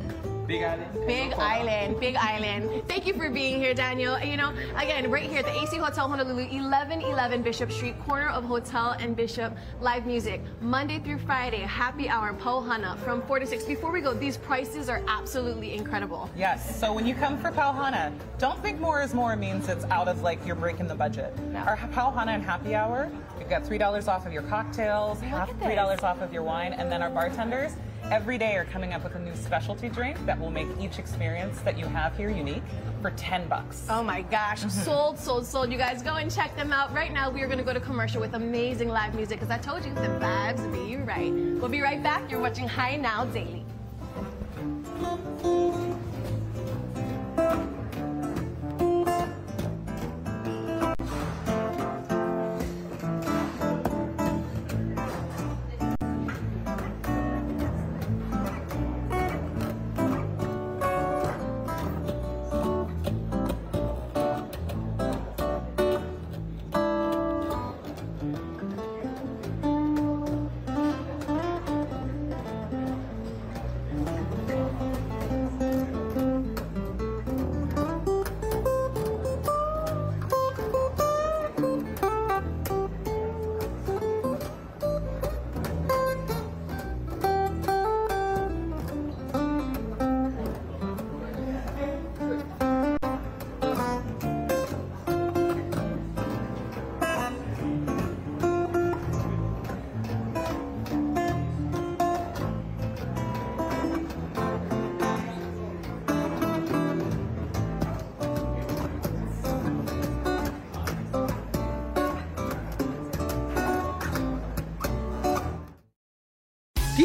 Big 0.51 0.63
Island. 0.63 1.07
Big 1.07 1.33
Island, 1.33 1.99
Big 2.01 2.15
Island. 2.17 2.83
Thank 2.85 3.07
you 3.07 3.13
for 3.13 3.29
being 3.29 3.61
here, 3.61 3.73
Daniel. 3.73 4.15
And, 4.15 4.29
You 4.29 4.35
know, 4.35 4.51
again, 4.75 5.09
right 5.09 5.29
here 5.29 5.39
at 5.39 5.45
the 5.45 5.61
AC 5.61 5.77
Hotel 5.77 6.09
Honolulu, 6.09 6.43
1111 6.43 7.41
Bishop 7.41 7.71
Street, 7.71 7.97
corner 8.01 8.27
of 8.27 8.43
Hotel 8.43 8.97
and 8.99 9.15
Bishop. 9.15 9.55
Live 9.79 10.05
music, 10.05 10.41
Monday 10.59 10.99
through 10.99 11.19
Friday, 11.19 11.59
happy 11.61 12.09
hour, 12.09 12.33
Pauhana 12.33 12.97
from 12.99 13.21
4 13.21 13.39
to 13.39 13.47
6. 13.47 13.63
Before 13.63 13.93
we 13.93 14.01
go, 14.01 14.13
these 14.13 14.35
prices 14.35 14.89
are 14.89 15.01
absolutely 15.07 15.73
incredible. 15.73 16.29
Yes. 16.35 16.77
So 16.77 16.91
when 16.91 17.07
you 17.07 17.15
come 17.15 17.37
for 17.39 17.49
Pauhana, 17.51 18.11
don't 18.37 18.61
think 18.61 18.77
more 18.77 19.01
is 19.01 19.13
more 19.13 19.37
means 19.37 19.69
it's 19.69 19.85
out 19.85 20.09
of 20.09 20.21
like 20.21 20.45
you're 20.45 20.57
breaking 20.57 20.87
the 20.87 20.95
budget. 20.95 21.33
Our 21.55 21.77
Pauhana 21.77 22.35
and 22.35 22.43
happy 22.43 22.75
hour, 22.75 23.09
you've 23.39 23.49
got 23.49 23.65
three 23.65 23.77
dollars 23.77 24.09
off 24.09 24.25
of 24.25 24.33
your 24.33 24.43
cocktails, 24.43 25.21
half 25.21 25.49
$3 25.61 26.03
off 26.03 26.19
of 26.21 26.33
your 26.33 26.43
wine, 26.43 26.73
and 26.73 26.91
then 26.91 27.01
our 27.01 27.09
bartenders 27.09 27.71
every 28.12 28.38
day 28.38 28.57
are 28.57 28.66
coming 28.66 28.91
up 28.93 29.03
with 29.05 29.16
a 29.16 29.20
new 29.20 29.34
specialty 29.36 29.88
drink 29.88 30.24
that 30.26 30.38
will 30.38 30.51
make 30.51 30.68
each 30.80 30.99
experience 30.99 31.62
that 31.62 31.80
you 31.80 31.86
have 31.86 32.16
here 32.16 32.30
unique 32.30 32.62
for 33.01 33.12
ten 33.12 33.47
bucks. 33.47 33.88
Oh 33.89 34.03
my 34.03 34.22
gosh, 34.24 34.59
sold, 34.70 35.18
sold, 35.18 35.45
sold. 35.45 35.72
You 35.72 35.78
guys 35.78 36.03
go 36.03 36.16
and 36.16 36.30
check 36.30 36.55
them 36.57 36.74
out. 36.74 36.93
Right 36.93 37.14
now, 37.14 37.32
we 37.32 37.41
are 37.41 37.47
going 37.47 37.57
to 37.57 37.64
go 37.64 37.74
to 37.74 37.80
commercial 37.80 38.20
with 38.20 38.36
amazing 38.36 38.89
live 38.89 39.16
music 39.16 39.39
because 39.39 39.49
I 39.49 39.57
told 39.57 39.86
you 39.86 39.93
the 39.93 40.01
vibes 40.01 40.72
be 40.74 40.97
right. 40.97 41.32
We'll 41.32 41.70
be 41.70 41.82
right 41.82 42.03
back. 42.03 42.30
You're 42.30 42.41
watching 42.41 42.68
HI 42.68 42.97
Now 42.97 43.26
Daily. 43.26 43.66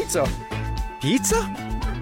Pizza? 0.07 0.25
Pizza? 1.01 1.55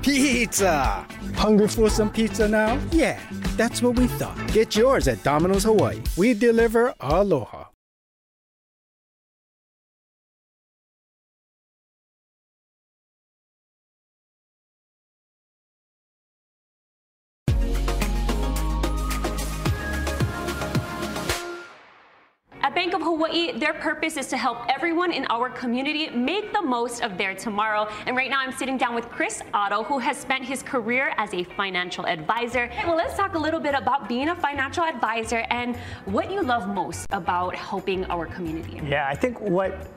Pizza! 0.03 1.07
Hungry 1.33 1.67
for 1.67 1.89
some 1.89 2.11
pizza 2.11 2.47
now? 2.47 2.79
Yeah, 2.91 3.19
that's 3.57 3.81
what 3.81 3.97
we 3.97 4.05
thought. 4.05 4.37
Get 4.53 4.75
yours 4.75 5.07
at 5.07 5.23
Domino's 5.23 5.63
Hawaii. 5.63 6.03
We 6.15 6.35
deliver 6.35 6.93
aloha. 6.99 7.54
Bank 22.75 22.93
of 22.93 23.01
Hawaii, 23.01 23.57
their 23.57 23.73
purpose 23.73 24.17
is 24.17 24.27
to 24.27 24.35
help 24.35 24.57
everyone 24.67 25.13
in 25.13 25.25
our 25.29 25.49
community 25.49 26.09
make 26.09 26.51
the 26.51 26.61
most 26.61 27.01
of 27.01 27.17
their 27.17 27.33
tomorrow. 27.33 27.87
And 28.05 28.17
right 28.17 28.29
now, 28.29 28.41
I'm 28.41 28.51
sitting 28.51 28.77
down 28.77 28.93
with 28.93 29.07
Chris 29.07 29.41
Otto, 29.53 29.83
who 29.83 29.97
has 29.99 30.17
spent 30.17 30.43
his 30.43 30.61
career 30.61 31.13
as 31.15 31.33
a 31.33 31.45
financial 31.45 32.05
advisor. 32.05 32.69
Well, 32.85 32.97
let's 32.97 33.15
talk 33.15 33.35
a 33.35 33.39
little 33.39 33.61
bit 33.61 33.75
about 33.75 34.09
being 34.09 34.27
a 34.27 34.35
financial 34.35 34.83
advisor 34.83 35.45
and 35.49 35.77
what 36.03 36.29
you 36.29 36.43
love 36.43 36.67
most 36.67 37.07
about 37.11 37.55
helping 37.55 38.03
our 38.07 38.25
community. 38.25 38.81
Yeah, 38.85 39.07
I 39.07 39.15
think 39.15 39.39
what 39.39 39.87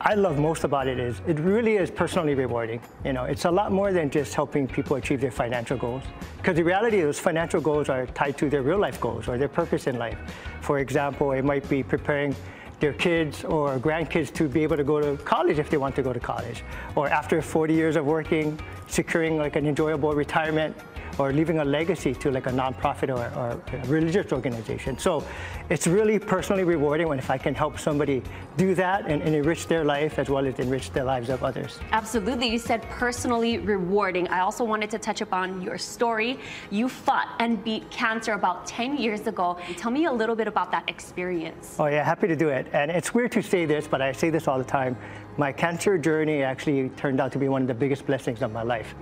I 0.00 0.14
love 0.14 0.38
most 0.38 0.62
about 0.62 0.86
it 0.86 1.00
is 1.00 1.20
it 1.26 1.40
really 1.40 1.76
is 1.76 1.90
personally 1.90 2.36
rewarding. 2.36 2.80
You 3.04 3.12
know, 3.12 3.24
it's 3.24 3.46
a 3.46 3.50
lot 3.50 3.72
more 3.72 3.92
than 3.92 4.10
just 4.10 4.32
helping 4.32 4.68
people 4.68 4.94
achieve 4.94 5.20
their 5.20 5.32
financial 5.32 5.76
goals. 5.76 6.04
Because 6.36 6.54
the 6.54 6.62
reality 6.62 7.00
is 7.00 7.18
financial 7.18 7.60
goals 7.60 7.88
are 7.88 8.06
tied 8.06 8.38
to 8.38 8.48
their 8.48 8.62
real 8.62 8.78
life 8.78 9.00
goals 9.00 9.26
or 9.26 9.36
their 9.38 9.48
purpose 9.48 9.88
in 9.88 9.98
life. 9.98 10.16
For 10.60 10.78
example, 10.78 11.32
it 11.32 11.44
might 11.44 11.68
be 11.68 11.82
preparing 11.82 12.36
their 12.78 12.92
kids 12.92 13.44
or 13.44 13.76
grandkids 13.80 14.32
to 14.34 14.48
be 14.48 14.62
able 14.62 14.76
to 14.76 14.84
go 14.84 15.00
to 15.00 15.20
college 15.24 15.58
if 15.58 15.68
they 15.68 15.78
want 15.78 15.96
to 15.96 16.02
go 16.02 16.12
to 16.12 16.20
college. 16.20 16.62
Or 16.94 17.08
after 17.08 17.42
40 17.42 17.74
years 17.74 17.96
of 17.96 18.06
working, 18.06 18.56
securing 18.86 19.36
like 19.36 19.56
an 19.56 19.66
enjoyable 19.66 20.12
retirement 20.12 20.76
or 21.18 21.32
leaving 21.32 21.58
a 21.58 21.64
legacy 21.64 22.14
to 22.14 22.30
like 22.30 22.46
a 22.46 22.50
nonprofit 22.50 23.08
or, 23.10 23.26
or 23.38 23.60
a 23.72 23.86
religious 23.86 24.32
organization. 24.32 24.98
So 24.98 25.24
it's 25.68 25.86
really 25.86 26.18
personally 26.18 26.64
rewarding 26.64 27.08
when 27.08 27.18
if 27.18 27.30
I 27.30 27.38
can 27.38 27.54
help 27.54 27.78
somebody 27.78 28.22
do 28.56 28.74
that 28.76 29.06
and, 29.06 29.22
and 29.22 29.34
enrich 29.34 29.66
their 29.66 29.84
life 29.84 30.18
as 30.18 30.28
well 30.28 30.46
as 30.46 30.58
enrich 30.58 30.90
the 30.90 31.04
lives 31.04 31.28
of 31.28 31.42
others. 31.42 31.78
Absolutely. 31.92 32.48
You 32.48 32.58
said 32.58 32.82
personally 32.90 33.58
rewarding. 33.58 34.28
I 34.28 34.40
also 34.40 34.64
wanted 34.64 34.90
to 34.90 34.98
touch 34.98 35.20
upon 35.20 35.62
your 35.62 35.78
story. 35.78 36.38
You 36.70 36.88
fought 36.88 37.28
and 37.40 37.62
beat 37.64 37.90
cancer 37.90 38.32
about 38.32 38.66
10 38.66 38.96
years 38.96 39.26
ago. 39.26 39.58
Tell 39.76 39.90
me 39.90 40.06
a 40.06 40.12
little 40.12 40.36
bit 40.36 40.48
about 40.48 40.70
that 40.70 40.88
experience. 40.88 41.76
Oh 41.78 41.86
yeah, 41.86 42.04
happy 42.04 42.28
to 42.28 42.36
do 42.36 42.48
it. 42.48 42.66
And 42.72 42.90
it's 42.90 43.12
weird 43.14 43.32
to 43.32 43.42
say 43.42 43.66
this, 43.66 43.88
but 43.88 44.00
I 44.00 44.12
say 44.12 44.30
this 44.30 44.48
all 44.48 44.58
the 44.58 44.64
time. 44.64 44.96
My 45.38 45.52
cancer 45.52 45.96
journey 45.96 46.42
actually 46.42 46.88
turned 46.90 47.20
out 47.20 47.30
to 47.30 47.38
be 47.38 47.48
one 47.48 47.62
of 47.62 47.68
the 47.68 47.74
biggest 47.74 48.04
blessings 48.04 48.42
of 48.42 48.50
my 48.50 48.62
life. 48.62 48.96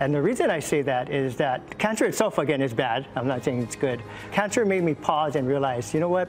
And 0.00 0.14
the 0.14 0.20
reason 0.20 0.50
I 0.50 0.60
say 0.60 0.82
that 0.82 1.08
is 1.08 1.34
that 1.36 1.78
cancer 1.78 2.04
itself, 2.04 2.36
again, 2.36 2.60
is 2.60 2.74
bad. 2.74 3.06
I'm 3.16 3.26
not 3.26 3.42
saying 3.42 3.62
it's 3.62 3.74
good. 3.74 4.02
Cancer 4.30 4.66
made 4.66 4.84
me 4.84 4.92
pause 4.92 5.34
and 5.34 5.48
realize, 5.48 5.94
you 5.94 6.00
know 6.00 6.10
what? 6.10 6.28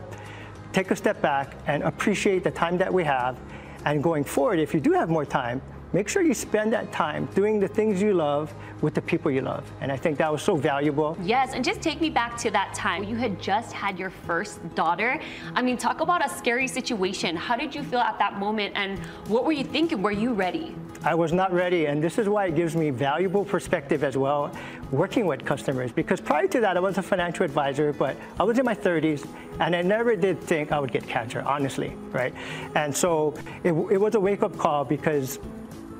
Take 0.72 0.92
a 0.92 0.96
step 0.96 1.22
back 1.22 1.56
and 1.68 1.84
appreciate 1.84 2.42
the 2.46 2.52
time 2.52 2.78
that 2.78 2.94
we 2.94 3.04
have. 3.04 3.38
And 3.84 4.02
going 4.02 4.24
forward, 4.24 4.60
if 4.60 4.74
you 4.74 4.80
do 4.80 4.94
have 4.94 5.10
more 5.10 5.26
time, 5.26 5.62
make 5.94 6.08
sure 6.08 6.22
you 6.22 6.34
spend 6.34 6.72
that 6.74 6.92
time 6.92 7.28
doing 7.36 7.60
the 7.60 7.68
things 7.68 8.02
you 8.02 8.14
love 8.14 8.54
with 8.82 8.94
the 8.94 9.02
people 9.02 9.32
you 9.32 9.42
love. 9.42 9.70
And 9.82 9.92
I 9.92 9.98
think 9.98 10.18
that 10.18 10.32
was 10.32 10.42
so 10.42 10.56
valuable. 10.56 11.18
Yes, 11.22 11.54
and 11.54 11.64
just 11.64 11.82
take 11.82 12.00
me 12.00 12.10
back 12.10 12.38
to 12.38 12.52
that 12.52 12.74
time. 12.74 13.04
You 13.04 13.16
had 13.16 13.42
just 13.42 13.74
had 13.74 13.98
your 13.98 14.10
first 14.10 14.60
daughter. 14.76 15.20
I 15.56 15.62
mean, 15.62 15.78
talk 15.78 16.02
about 16.02 16.26
a 16.26 16.30
scary 16.30 16.68
situation. 16.68 17.36
How 17.36 17.56
did 17.56 17.74
you 17.74 17.84
feel 17.84 18.00
at 18.00 18.20
that 18.20 18.38
moment 18.40 18.74
and 18.76 19.00
what 19.28 19.46
were 19.46 19.52
you 19.52 19.64
thinking? 19.64 20.02
Were 20.02 20.12
you 20.12 20.34
ready? 20.34 20.76
I 21.04 21.16
was 21.16 21.32
not 21.32 21.54
ready, 21.54 21.86
and 21.86 22.04
this 22.04 22.18
is 22.18 22.28
why 22.28 22.48
it 22.48 22.56
gives 22.56 22.76
me 22.76 22.90
valuable 22.90 23.46
perspective 23.46 24.04
as 24.04 24.18
well, 24.18 24.52
working 24.92 25.26
with 25.26 25.46
customers. 25.46 25.94
Because 25.94 26.20
prior 26.20 26.46
to 26.48 26.60
that, 26.60 26.76
I 26.76 26.82
was 26.82 26.98
a 26.98 27.02
financial 27.02 27.46
advisor, 27.46 27.94
but 27.94 28.18
I 28.38 28.44
was 28.44 28.60
in 28.60 28.66
my 28.66 28.76
30s, 28.76 29.26
and 29.62 29.74
I 29.74 29.82
never 29.82 30.18
did 30.18 30.42
think 30.42 30.74
I 30.74 30.80
would 30.80 30.92
get 30.92 31.08
cancer, 31.08 31.42
honestly, 31.46 31.96
right? 32.12 32.34
And 32.76 32.96
so 32.96 33.34
it, 33.64 33.72
it 33.72 33.98
was 33.98 34.16
a 34.16 34.20
wake-up 34.20 34.58
call 34.58 34.84
because 34.84 35.40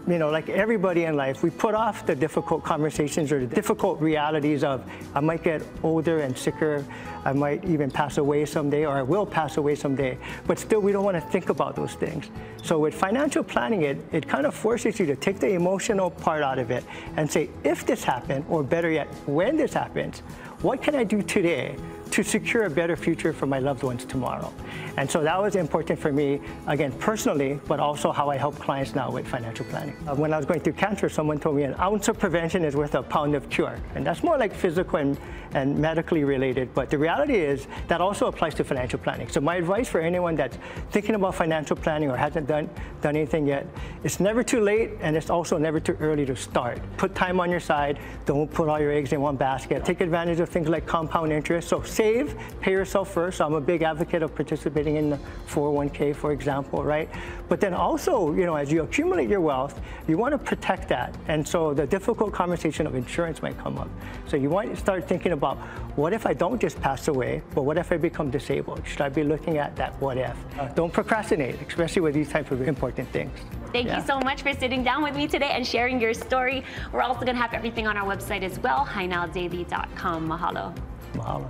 you 0.08 0.18
know, 0.18 0.30
like 0.30 0.50
everybody 0.50 1.06
in 1.06 1.16
life, 1.16 1.44
we 1.44 1.50
put 1.50 1.76
off 1.76 2.06
the 2.06 2.16
difficult 2.16 2.64
conversations 2.64 3.32
or 3.32 3.40
the 3.40 3.56
difficult 3.56 4.00
realities 4.02 4.64
of 4.64 4.84
I 5.14 5.20
might 5.20 5.44
get 5.44 5.62
older 5.84 6.20
and 6.22 6.38
sicker, 6.38 6.86
I 7.26 7.34
might 7.34 7.64
even 7.66 7.92
pass 7.92 8.18
away 8.18 8.46
someday, 8.46 8.86
or 8.86 8.98
I 8.98 9.02
will 9.02 9.26
pass 9.26 9.58
away 9.58 9.76
someday. 9.76 10.18
But 10.48 10.58
still, 10.58 10.80
we 10.80 10.92
don't 10.92 11.04
want 11.04 11.16
to 11.16 11.30
think 11.30 11.50
about 11.50 11.76
those 11.76 11.94
things. 11.94 12.30
So 12.64 12.80
with 12.80 12.94
financial 12.94 13.44
planning, 13.44 13.84
it, 13.84 13.98
it 14.12 14.28
kind 14.28 14.46
of 14.46 14.56
forces 14.56 15.00
you 15.00 15.06
to 15.08 15.16
take 15.16 15.40
the 15.40 15.50
emotional 15.50 16.10
part 16.10 16.44
out 16.44 16.60
of 16.60 16.72
it 16.72 16.84
and 17.18 17.30
say, 17.30 17.50
if 17.64 17.86
this 17.86 18.04
happened, 18.04 18.46
or 18.50 18.64
better 18.64 18.90
yet, 18.90 19.08
when 19.26 19.58
this 19.58 19.74
happens, 19.74 20.24
what 20.62 20.82
can 20.82 20.96
I 20.96 21.04
do 21.04 21.22
today 21.22 21.76
to 22.12 22.24
secure 22.24 22.64
a 22.64 22.70
better 22.70 22.96
future 22.96 23.32
for 23.32 23.46
my 23.46 23.60
loved 23.60 23.84
ones 23.84 24.04
tomorrow. 24.06 24.52
And 24.98 25.10
so 25.10 25.22
that 25.22 25.40
was 25.40 25.56
important 25.56 26.00
for 26.00 26.12
me, 26.12 26.42
again, 26.68 26.92
personally, 26.94 27.60
but 27.68 27.80
also 27.80 28.12
how 28.12 28.30
I 28.30 28.38
help 28.38 28.58
clients 28.60 28.96
now 28.96 29.12
with 29.12 29.28
financial 29.28 29.66
planning. 29.66 29.96
Uh, 30.08 30.16
when 30.16 30.34
I 30.34 30.38
was 30.38 30.46
going 30.46 30.60
through 30.60 30.74
cancer, 30.74 31.08
someone 31.08 31.40
told 31.40 31.56
me 31.56 31.64
an 31.64 31.76
ounce 31.80 32.08
of 32.08 32.20
prevention 32.20 32.66
is 32.66 32.76
worth 32.76 32.96
a 32.96 33.04
pound 33.04 33.36
of 33.36 33.50
cure. 33.50 33.80
And 33.96 34.06
that's 34.06 34.24
more 34.24 34.38
like 34.38 34.54
physical 34.54 34.98
and, 34.98 35.18
and 35.54 35.78
medically 35.78 36.24
related. 36.24 36.74
But 36.74 36.90
the 36.90 36.98
reality 36.98 37.36
is 37.36 37.68
that 37.88 38.02
also 38.02 38.28
applies 38.28 38.56
to 38.56 38.64
financial 38.64 39.00
planning. 39.00 39.30
So 39.30 39.40
my 39.40 39.56
advice 39.56 39.88
for 39.88 40.02
anyone 40.02 40.36
that's 40.36 40.58
thinking 40.92 41.16
about 41.16 41.36
financial 41.36 41.76
planning 41.76 42.10
or 42.10 42.18
hasn't 42.18 42.48
done, 42.48 42.70
done 43.02 43.16
anything 43.16 43.48
yet, 43.48 43.68
it's 44.04 44.20
never 44.20 44.44
too 44.44 44.62
late 44.62 44.92
and 45.02 45.18
it's 45.18 45.30
also 45.30 45.58
never 45.58 45.80
too 45.80 45.98
early 46.00 46.26
to 46.26 46.36
start. 46.36 46.80
Put 46.98 47.16
time 47.16 47.40
on 47.40 47.52
your 47.52 47.60
side. 47.60 48.00
Don't 48.26 48.52
put 48.52 48.70
all 48.70 48.80
your 48.80 48.92
eggs 48.92 49.12
in 49.12 49.20
one 49.20 49.36
basket. 49.36 49.84
Take 49.84 50.00
advantage 50.00 50.40
of 50.40 50.48
things 50.48 50.70
like 50.70 50.86
compound 50.86 51.34
interest. 51.34 51.68
So 51.68 51.82
save, 51.84 52.36
pay 52.62 52.72
yourself 52.72 53.12
first. 53.12 53.42
I'm 53.42 53.56
a 53.56 53.62
big 53.62 53.82
advocate 53.82 54.24
of 54.24 54.34
participating 54.34 54.96
in 54.96 55.10
the 55.10 55.20
401k, 55.50 56.16
for 56.16 56.32
example, 56.32 56.84
right? 56.84 57.10
But 57.50 57.60
then 57.60 57.74
also, 57.74 58.34
you 58.34 58.46
know, 58.46 58.56
as 58.56 58.72
you 58.72 58.84
accumulate 58.84 59.28
your 59.28 59.42
wealth, 59.42 59.82
you 60.08 60.18
want 60.18 60.32
to 60.32 60.38
protect 60.38 60.88
that. 60.90 61.14
And 61.28 61.46
so 61.46 61.74
the 61.74 61.86
difficult 61.86 62.32
conversation 62.34 62.88
of 62.88 62.96
insurance 62.96 63.42
might 63.42 63.58
come 63.58 63.78
up. 63.78 63.90
So 64.28 64.38
you 64.38 64.50
want 64.50 64.70
to 64.70 64.78
start 64.78 65.08
thinking 65.08 65.34
about 65.34 65.58
what 65.98 66.14
if 66.14 66.26
I 66.26 66.34
don't 66.34 66.62
just 66.62 66.80
pass 66.80 67.10
away, 67.10 67.42
but 67.54 67.64
what 67.64 67.78
if 67.78 67.92
I 67.92 67.98
become 67.98 68.32
disabled? 68.32 68.88
Should 68.88 69.02
I 69.02 69.10
be 69.10 69.24
looking 69.24 69.58
at 69.58 69.76
that 69.76 70.00
what 70.00 70.18
if? 70.18 70.38
Uh, 70.58 70.68
don't 70.70 70.94
procrastinate, 70.94 71.62
especially 71.68 72.02
with 72.02 72.14
these 72.14 72.30
types 72.30 72.52
of 72.52 72.62
important 72.66 73.10
things. 73.10 73.38
Thank 73.74 73.89
yeah. 73.90 74.00
you 74.00 74.06
so 74.06 74.20
much 74.20 74.42
for 74.42 74.54
sitting 74.54 74.84
down 74.84 75.04
with 75.04 75.16
me 75.16 75.28
today 75.28 75.52
and 75.52 75.66
sharing 75.66 76.00
your 76.00 76.14
story. 76.14 76.64
We're 76.92 77.02
also 77.02 77.22
going 77.22 77.36
to 77.36 77.42
have 77.42 77.54
everything 77.54 77.88
on 77.88 77.98
our 77.98 78.08
website 78.08 78.44
as 78.44 78.60
well, 78.60 78.86
hinowdaily.com. 78.86 80.28
Mahalo. 80.28 80.76
Mahalo. 81.14 81.50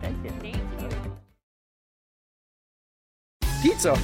Thank 0.00 0.24
you. 0.24 0.30
Thank 0.30 0.54
you. 0.54 0.66
Pizza? 3.62 3.98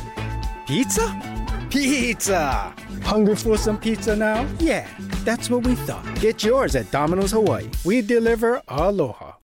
Pizza? 0.66 1.42
Pizza! 1.70 2.74
Hungry 3.02 3.36
for 3.36 3.56
some 3.56 3.78
pizza 3.78 4.14
now? 4.14 4.46
Yeah, 4.58 4.86
that's 5.24 5.48
what 5.48 5.66
we 5.66 5.74
thought. 5.74 6.04
Get 6.20 6.44
yours 6.44 6.76
at 6.76 6.90
Domino's 6.90 7.30
Hawaii. 7.30 7.68
We 7.84 8.02
deliver 8.02 8.60
aloha. 8.68 9.41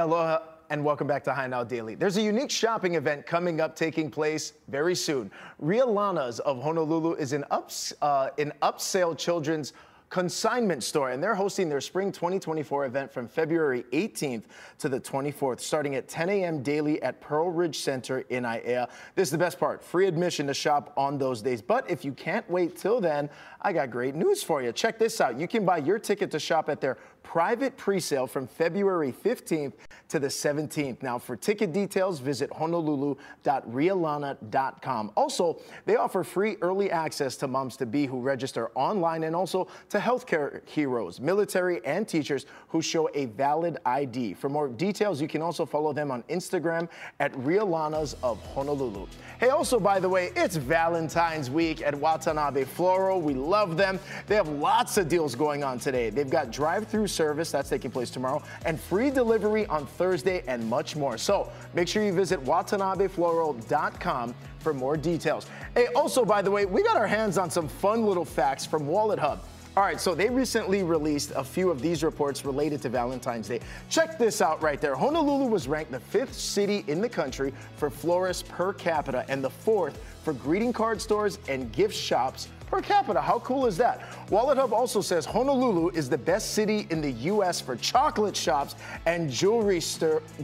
Aloha 0.00 0.40
and 0.70 0.84
welcome 0.84 1.06
back 1.06 1.22
to 1.24 1.34
HI 1.34 1.46
Now 1.48 1.62
Daily. 1.62 1.94
There's 1.94 2.16
a 2.16 2.22
unique 2.22 2.50
shopping 2.50 2.94
event 2.94 3.26
coming 3.26 3.60
up 3.60 3.76
taking 3.76 4.10
place 4.10 4.54
very 4.68 4.94
soon. 4.94 5.30
Rhea 5.58 5.84
Lana's 5.84 6.38
of 6.40 6.62
Honolulu 6.62 7.14
is 7.14 7.32
an, 7.32 7.44
ups, 7.50 7.92
uh, 8.00 8.30
an 8.38 8.52
upsale 8.62 9.18
children's 9.18 9.74
consignment 10.10 10.82
store, 10.82 11.10
and 11.10 11.22
they're 11.22 11.36
hosting 11.36 11.68
their 11.68 11.80
spring 11.80 12.10
2024 12.10 12.84
event 12.84 13.12
from 13.12 13.28
February 13.28 13.84
18th 13.92 14.42
to 14.78 14.88
the 14.88 15.00
24th, 15.00 15.60
starting 15.60 15.94
at 15.94 16.08
10 16.08 16.28
a.m. 16.28 16.62
daily 16.62 17.00
at 17.02 17.22
Pearlridge 17.22 17.76
Center 17.76 18.24
in 18.28 18.42
Aiea. 18.42 18.90
This 19.14 19.28
is 19.28 19.32
the 19.32 19.38
best 19.38 19.60
part 19.60 19.82
free 19.82 20.06
admission 20.06 20.48
to 20.48 20.54
shop 20.54 20.92
on 20.96 21.16
those 21.16 21.40
days. 21.40 21.62
But 21.62 21.88
if 21.88 22.04
you 22.04 22.12
can't 22.12 22.48
wait 22.50 22.76
till 22.76 23.00
then, 23.00 23.30
I 23.62 23.72
got 23.72 23.90
great 23.90 24.16
news 24.16 24.42
for 24.42 24.62
you. 24.62 24.72
Check 24.72 24.98
this 24.98 25.20
out. 25.20 25.38
You 25.38 25.46
can 25.46 25.64
buy 25.64 25.78
your 25.78 26.00
ticket 26.00 26.32
to 26.32 26.40
shop 26.40 26.68
at 26.68 26.80
their 26.80 26.98
private 27.22 27.76
presale 27.76 28.28
from 28.28 28.48
February 28.48 29.12
15th 29.12 29.74
to 30.08 30.18
the 30.18 30.26
17th. 30.26 31.00
Now, 31.02 31.18
for 31.18 31.36
ticket 31.36 31.72
details, 31.72 32.18
visit 32.18 32.50
honolulu.rhealana.com. 32.52 35.12
Also, 35.14 35.60
they 35.84 35.96
offer 35.96 36.24
free 36.24 36.56
early 36.62 36.90
access 36.90 37.36
to 37.36 37.46
moms 37.46 37.76
to 37.76 37.84
be 37.86 38.06
who 38.06 38.20
register 38.20 38.70
online 38.74 39.22
and 39.24 39.36
also 39.36 39.68
to 39.90 39.99
healthcare 40.00 40.66
heroes, 40.66 41.20
military, 41.20 41.84
and 41.84 42.08
teachers 42.08 42.46
who 42.68 42.82
show 42.82 43.08
a 43.14 43.26
valid 43.26 43.78
ID. 43.84 44.34
For 44.34 44.48
more 44.48 44.68
details, 44.68 45.20
you 45.20 45.28
can 45.28 45.42
also 45.42 45.66
follow 45.66 45.92
them 45.92 46.10
on 46.10 46.22
Instagram 46.24 46.88
at 47.20 47.36
Rhea 47.38 47.64
Lana's 47.64 48.16
of 48.22 48.44
Honolulu. 48.54 49.06
Hey, 49.38 49.48
also, 49.50 49.78
by 49.78 50.00
the 50.00 50.08
way, 50.08 50.30
it's 50.36 50.56
Valentine's 50.56 51.50
week 51.50 51.82
at 51.82 51.94
Watanabe 51.94 52.64
Floral. 52.64 53.20
We 53.20 53.34
love 53.34 53.76
them. 53.76 54.00
They 54.26 54.34
have 54.34 54.48
lots 54.48 54.96
of 54.96 55.08
deals 55.08 55.34
going 55.34 55.62
on 55.62 55.78
today. 55.78 56.10
They've 56.10 56.28
got 56.28 56.50
drive 56.50 56.88
through 56.88 57.06
service 57.06 57.50
that's 57.50 57.70
taking 57.70 57.90
place 57.90 58.10
tomorrow 58.10 58.42
and 58.64 58.80
free 58.80 59.10
delivery 59.10 59.66
on 59.66 59.86
Thursday 59.86 60.42
and 60.46 60.68
much 60.68 60.96
more. 60.96 61.18
So 61.18 61.50
make 61.74 61.88
sure 61.88 62.02
you 62.02 62.12
visit 62.12 62.42
watanabefloral.com 62.44 64.34
for 64.60 64.74
more 64.74 64.96
details. 64.96 65.46
Hey, 65.74 65.86
also, 65.88 66.24
by 66.24 66.42
the 66.42 66.50
way, 66.50 66.66
we 66.66 66.82
got 66.82 66.96
our 66.96 67.06
hands 67.06 67.38
on 67.38 67.50
some 67.50 67.68
fun 67.68 68.04
little 68.06 68.24
facts 68.24 68.66
from 68.66 68.86
WalletHub. 68.86 69.38
All 69.76 69.84
right, 69.84 70.00
so 70.00 70.16
they 70.16 70.28
recently 70.28 70.82
released 70.82 71.30
a 71.36 71.44
few 71.44 71.70
of 71.70 71.80
these 71.80 72.02
reports 72.02 72.44
related 72.44 72.82
to 72.82 72.88
Valentine's 72.88 73.46
Day. 73.46 73.60
Check 73.88 74.18
this 74.18 74.42
out 74.42 74.60
right 74.60 74.80
there. 74.80 74.96
Honolulu 74.96 75.46
was 75.46 75.68
ranked 75.68 75.92
the 75.92 76.00
fifth 76.00 76.34
city 76.34 76.84
in 76.88 77.00
the 77.00 77.08
country 77.08 77.54
for 77.76 77.88
florists 77.88 78.42
per 78.42 78.72
capita 78.72 79.24
and 79.28 79.44
the 79.44 79.50
fourth 79.50 80.02
for 80.24 80.32
greeting 80.32 80.72
card 80.72 81.00
stores 81.00 81.38
and 81.48 81.70
gift 81.70 81.94
shops 81.94 82.48
per 82.66 82.80
capita. 82.82 83.20
How 83.20 83.38
cool 83.38 83.64
is 83.66 83.76
that? 83.76 84.10
WalletHub 84.26 84.72
also 84.72 85.00
says 85.00 85.24
Honolulu 85.24 85.90
is 85.90 86.10
the 86.10 86.18
best 86.18 86.52
city 86.52 86.88
in 86.90 87.00
the 87.00 87.12
U.S. 87.12 87.60
for 87.60 87.76
chocolate 87.76 88.36
shops 88.36 88.74
and 89.06 89.30
jewelry, 89.30 89.80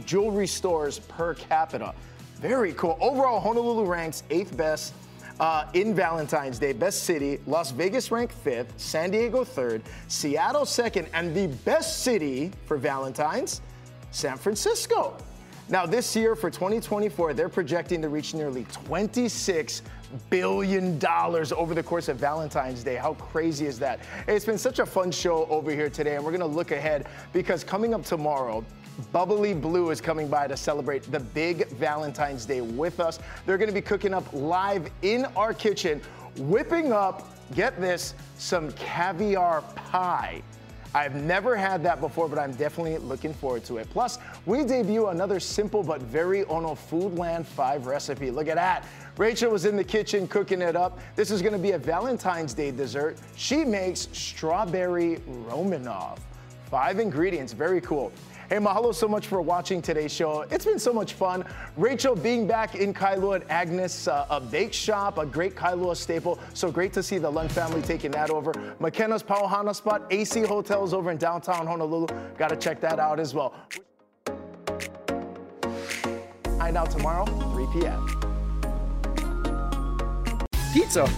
jewelry 0.05 0.47
stores 0.47 0.99
per 0.99 1.33
capita. 1.33 1.93
Very 2.35 2.71
cool. 2.73 2.97
Overall, 3.01 3.41
Honolulu 3.41 3.83
ranks 3.83 4.23
eighth 4.29 4.55
best 4.55 4.93
uh, 5.39 5.65
in 5.73 5.93
Valentine's 5.93 6.59
Day, 6.59 6.73
best 6.73 7.03
city, 7.03 7.39
Las 7.45 7.71
Vegas 7.71 8.11
ranked 8.11 8.33
fifth, 8.33 8.73
San 8.77 9.11
Diego 9.11 9.43
third, 9.43 9.81
Seattle 10.07 10.65
second, 10.65 11.07
and 11.13 11.35
the 11.35 11.47
best 11.63 12.03
city 12.03 12.51
for 12.65 12.77
Valentine's, 12.77 13.61
San 14.11 14.37
Francisco. 14.37 15.15
Now, 15.69 15.85
this 15.85 16.15
year 16.15 16.35
for 16.35 16.49
2024, 16.49 17.33
they're 17.33 17.49
projecting 17.49 18.01
to 18.01 18.09
reach 18.09 18.33
nearly 18.33 18.63
26 18.71 19.81
billion 20.29 20.97
dollars 20.97 21.51
over 21.51 21.75
the 21.75 21.83
course 21.83 22.07
of 22.07 22.15
Valentine's 22.15 22.83
Day. 22.83 22.95
How 22.95 23.15
crazy 23.15 23.65
is 23.65 23.77
that? 23.79 23.99
It's 24.27 24.45
been 24.45 24.57
such 24.57 24.79
a 24.79 24.85
fun 24.85 25.11
show 25.11 25.45
over 25.47 25.71
here 25.71 25.89
today, 25.89 26.15
and 26.15 26.23
we're 26.23 26.31
to 26.39 26.45
look 26.45 26.71
ahead 26.71 27.07
because 27.33 27.65
coming 27.65 27.93
up 27.93 28.05
tomorrow, 28.05 28.63
Bubbly 29.11 29.53
Blue 29.53 29.91
is 29.91 30.01
coming 30.01 30.27
by 30.27 30.47
to 30.47 30.57
celebrate 30.57 31.03
the 31.11 31.19
big 31.19 31.67
Valentine's 31.69 32.45
Day 32.45 32.61
with 32.61 32.99
us. 32.99 33.19
They're 33.45 33.57
to 33.57 33.71
be 33.71 33.81
cooking 33.81 34.13
up 34.13 34.25
live 34.33 34.89
in 35.01 35.25
our 35.35 35.53
kitchen, 35.53 36.01
whipping 36.37 36.91
up, 36.91 37.29
get 37.55 37.79
this, 37.79 38.15
some 38.37 38.71
caviar 38.73 39.61
pie. 39.75 40.41
I've 40.95 41.15
never 41.15 41.55
had 41.55 41.83
that 41.83 42.01
before, 42.01 42.27
but 42.27 42.39
I'm 42.39 42.53
definitely 42.53 42.97
looking 42.97 43.33
forward 43.33 43.63
to 43.65 43.77
it. 43.77 43.89
Plus, 43.91 44.17
we 44.45 44.63
debut 44.63 45.07
another 45.07 45.39
simple 45.39 45.83
but 45.83 46.01
very 46.01 46.43
Ono 46.45 46.73
Foodland 46.73 47.45
5 47.45 47.85
recipe. 47.85 48.31
Look 48.31 48.47
at 48.47 48.55
that. 48.55 48.83
Rachel 49.17 49.51
was 49.51 49.65
in 49.65 49.75
the 49.75 49.83
kitchen 49.83 50.27
cooking 50.27 50.61
it 50.61 50.75
up. 50.75 50.99
This 51.15 51.29
is 51.29 51.41
gonna 51.41 51.59
be 51.59 51.71
a 51.71 51.77
Valentine's 51.77 52.53
Day 52.53 52.71
dessert. 52.71 53.17
She 53.35 53.63
makes 53.63 54.07
strawberry 54.11 55.19
Romanoff. 55.27 56.19
Five 56.69 56.99
ingredients, 56.99 57.53
very 57.53 57.81
cool. 57.81 58.11
Hey, 58.49 58.59
mahalo 58.59 58.95
so 58.95 59.09
much 59.09 59.27
for 59.27 59.41
watching 59.41 59.81
today's 59.81 60.13
show. 60.13 60.43
It's 60.49 60.63
been 60.63 60.79
so 60.79 60.93
much 60.93 61.13
fun. 61.13 61.43
Rachel 61.75 62.15
being 62.15 62.47
back 62.47 62.75
in 62.75 62.93
Kailua 62.93 63.41
at 63.41 63.49
Agnes, 63.49 64.07
uh, 64.07 64.25
a 64.29 64.39
bake 64.39 64.71
shop, 64.71 65.17
a 65.17 65.25
great 65.25 65.53
Kailua 65.53 65.97
staple. 65.97 66.39
So 66.53 66.71
great 66.71 66.93
to 66.93 67.03
see 67.03 67.17
the 67.17 67.29
Lund 67.29 67.51
family 67.51 67.81
taking 67.81 68.11
that 68.11 68.29
over. 68.29 68.53
McKenna's 68.79 69.21
Pauhana 69.21 69.75
spot, 69.75 70.03
AC 70.11 70.43
Hotels 70.43 70.93
over 70.93 71.11
in 71.11 71.17
downtown 71.17 71.67
Honolulu. 71.67 72.07
Got 72.37 72.47
to 72.49 72.55
check 72.55 72.79
that 72.79 72.99
out 72.99 73.19
as 73.19 73.33
well. 73.33 73.53
Find 76.57 76.77
out 76.77 76.89
tomorrow, 76.89 77.25
3 77.25 77.67
p.m. 77.73 78.07
Pizza? 80.73 81.09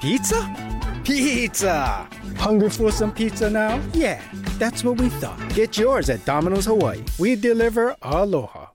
Pizza? 0.00 0.75
Pizza! 1.06 2.08
Hungry 2.36 2.68
for 2.68 2.90
some 2.90 3.12
pizza 3.12 3.48
now? 3.48 3.80
Yeah, 3.92 4.20
that's 4.58 4.82
what 4.82 5.00
we 5.00 5.08
thought. 5.08 5.38
Get 5.54 5.78
yours 5.78 6.10
at 6.10 6.24
Domino's 6.24 6.64
Hawaii. 6.64 7.04
We 7.16 7.36
deliver 7.36 7.94
aloha. 8.02 8.66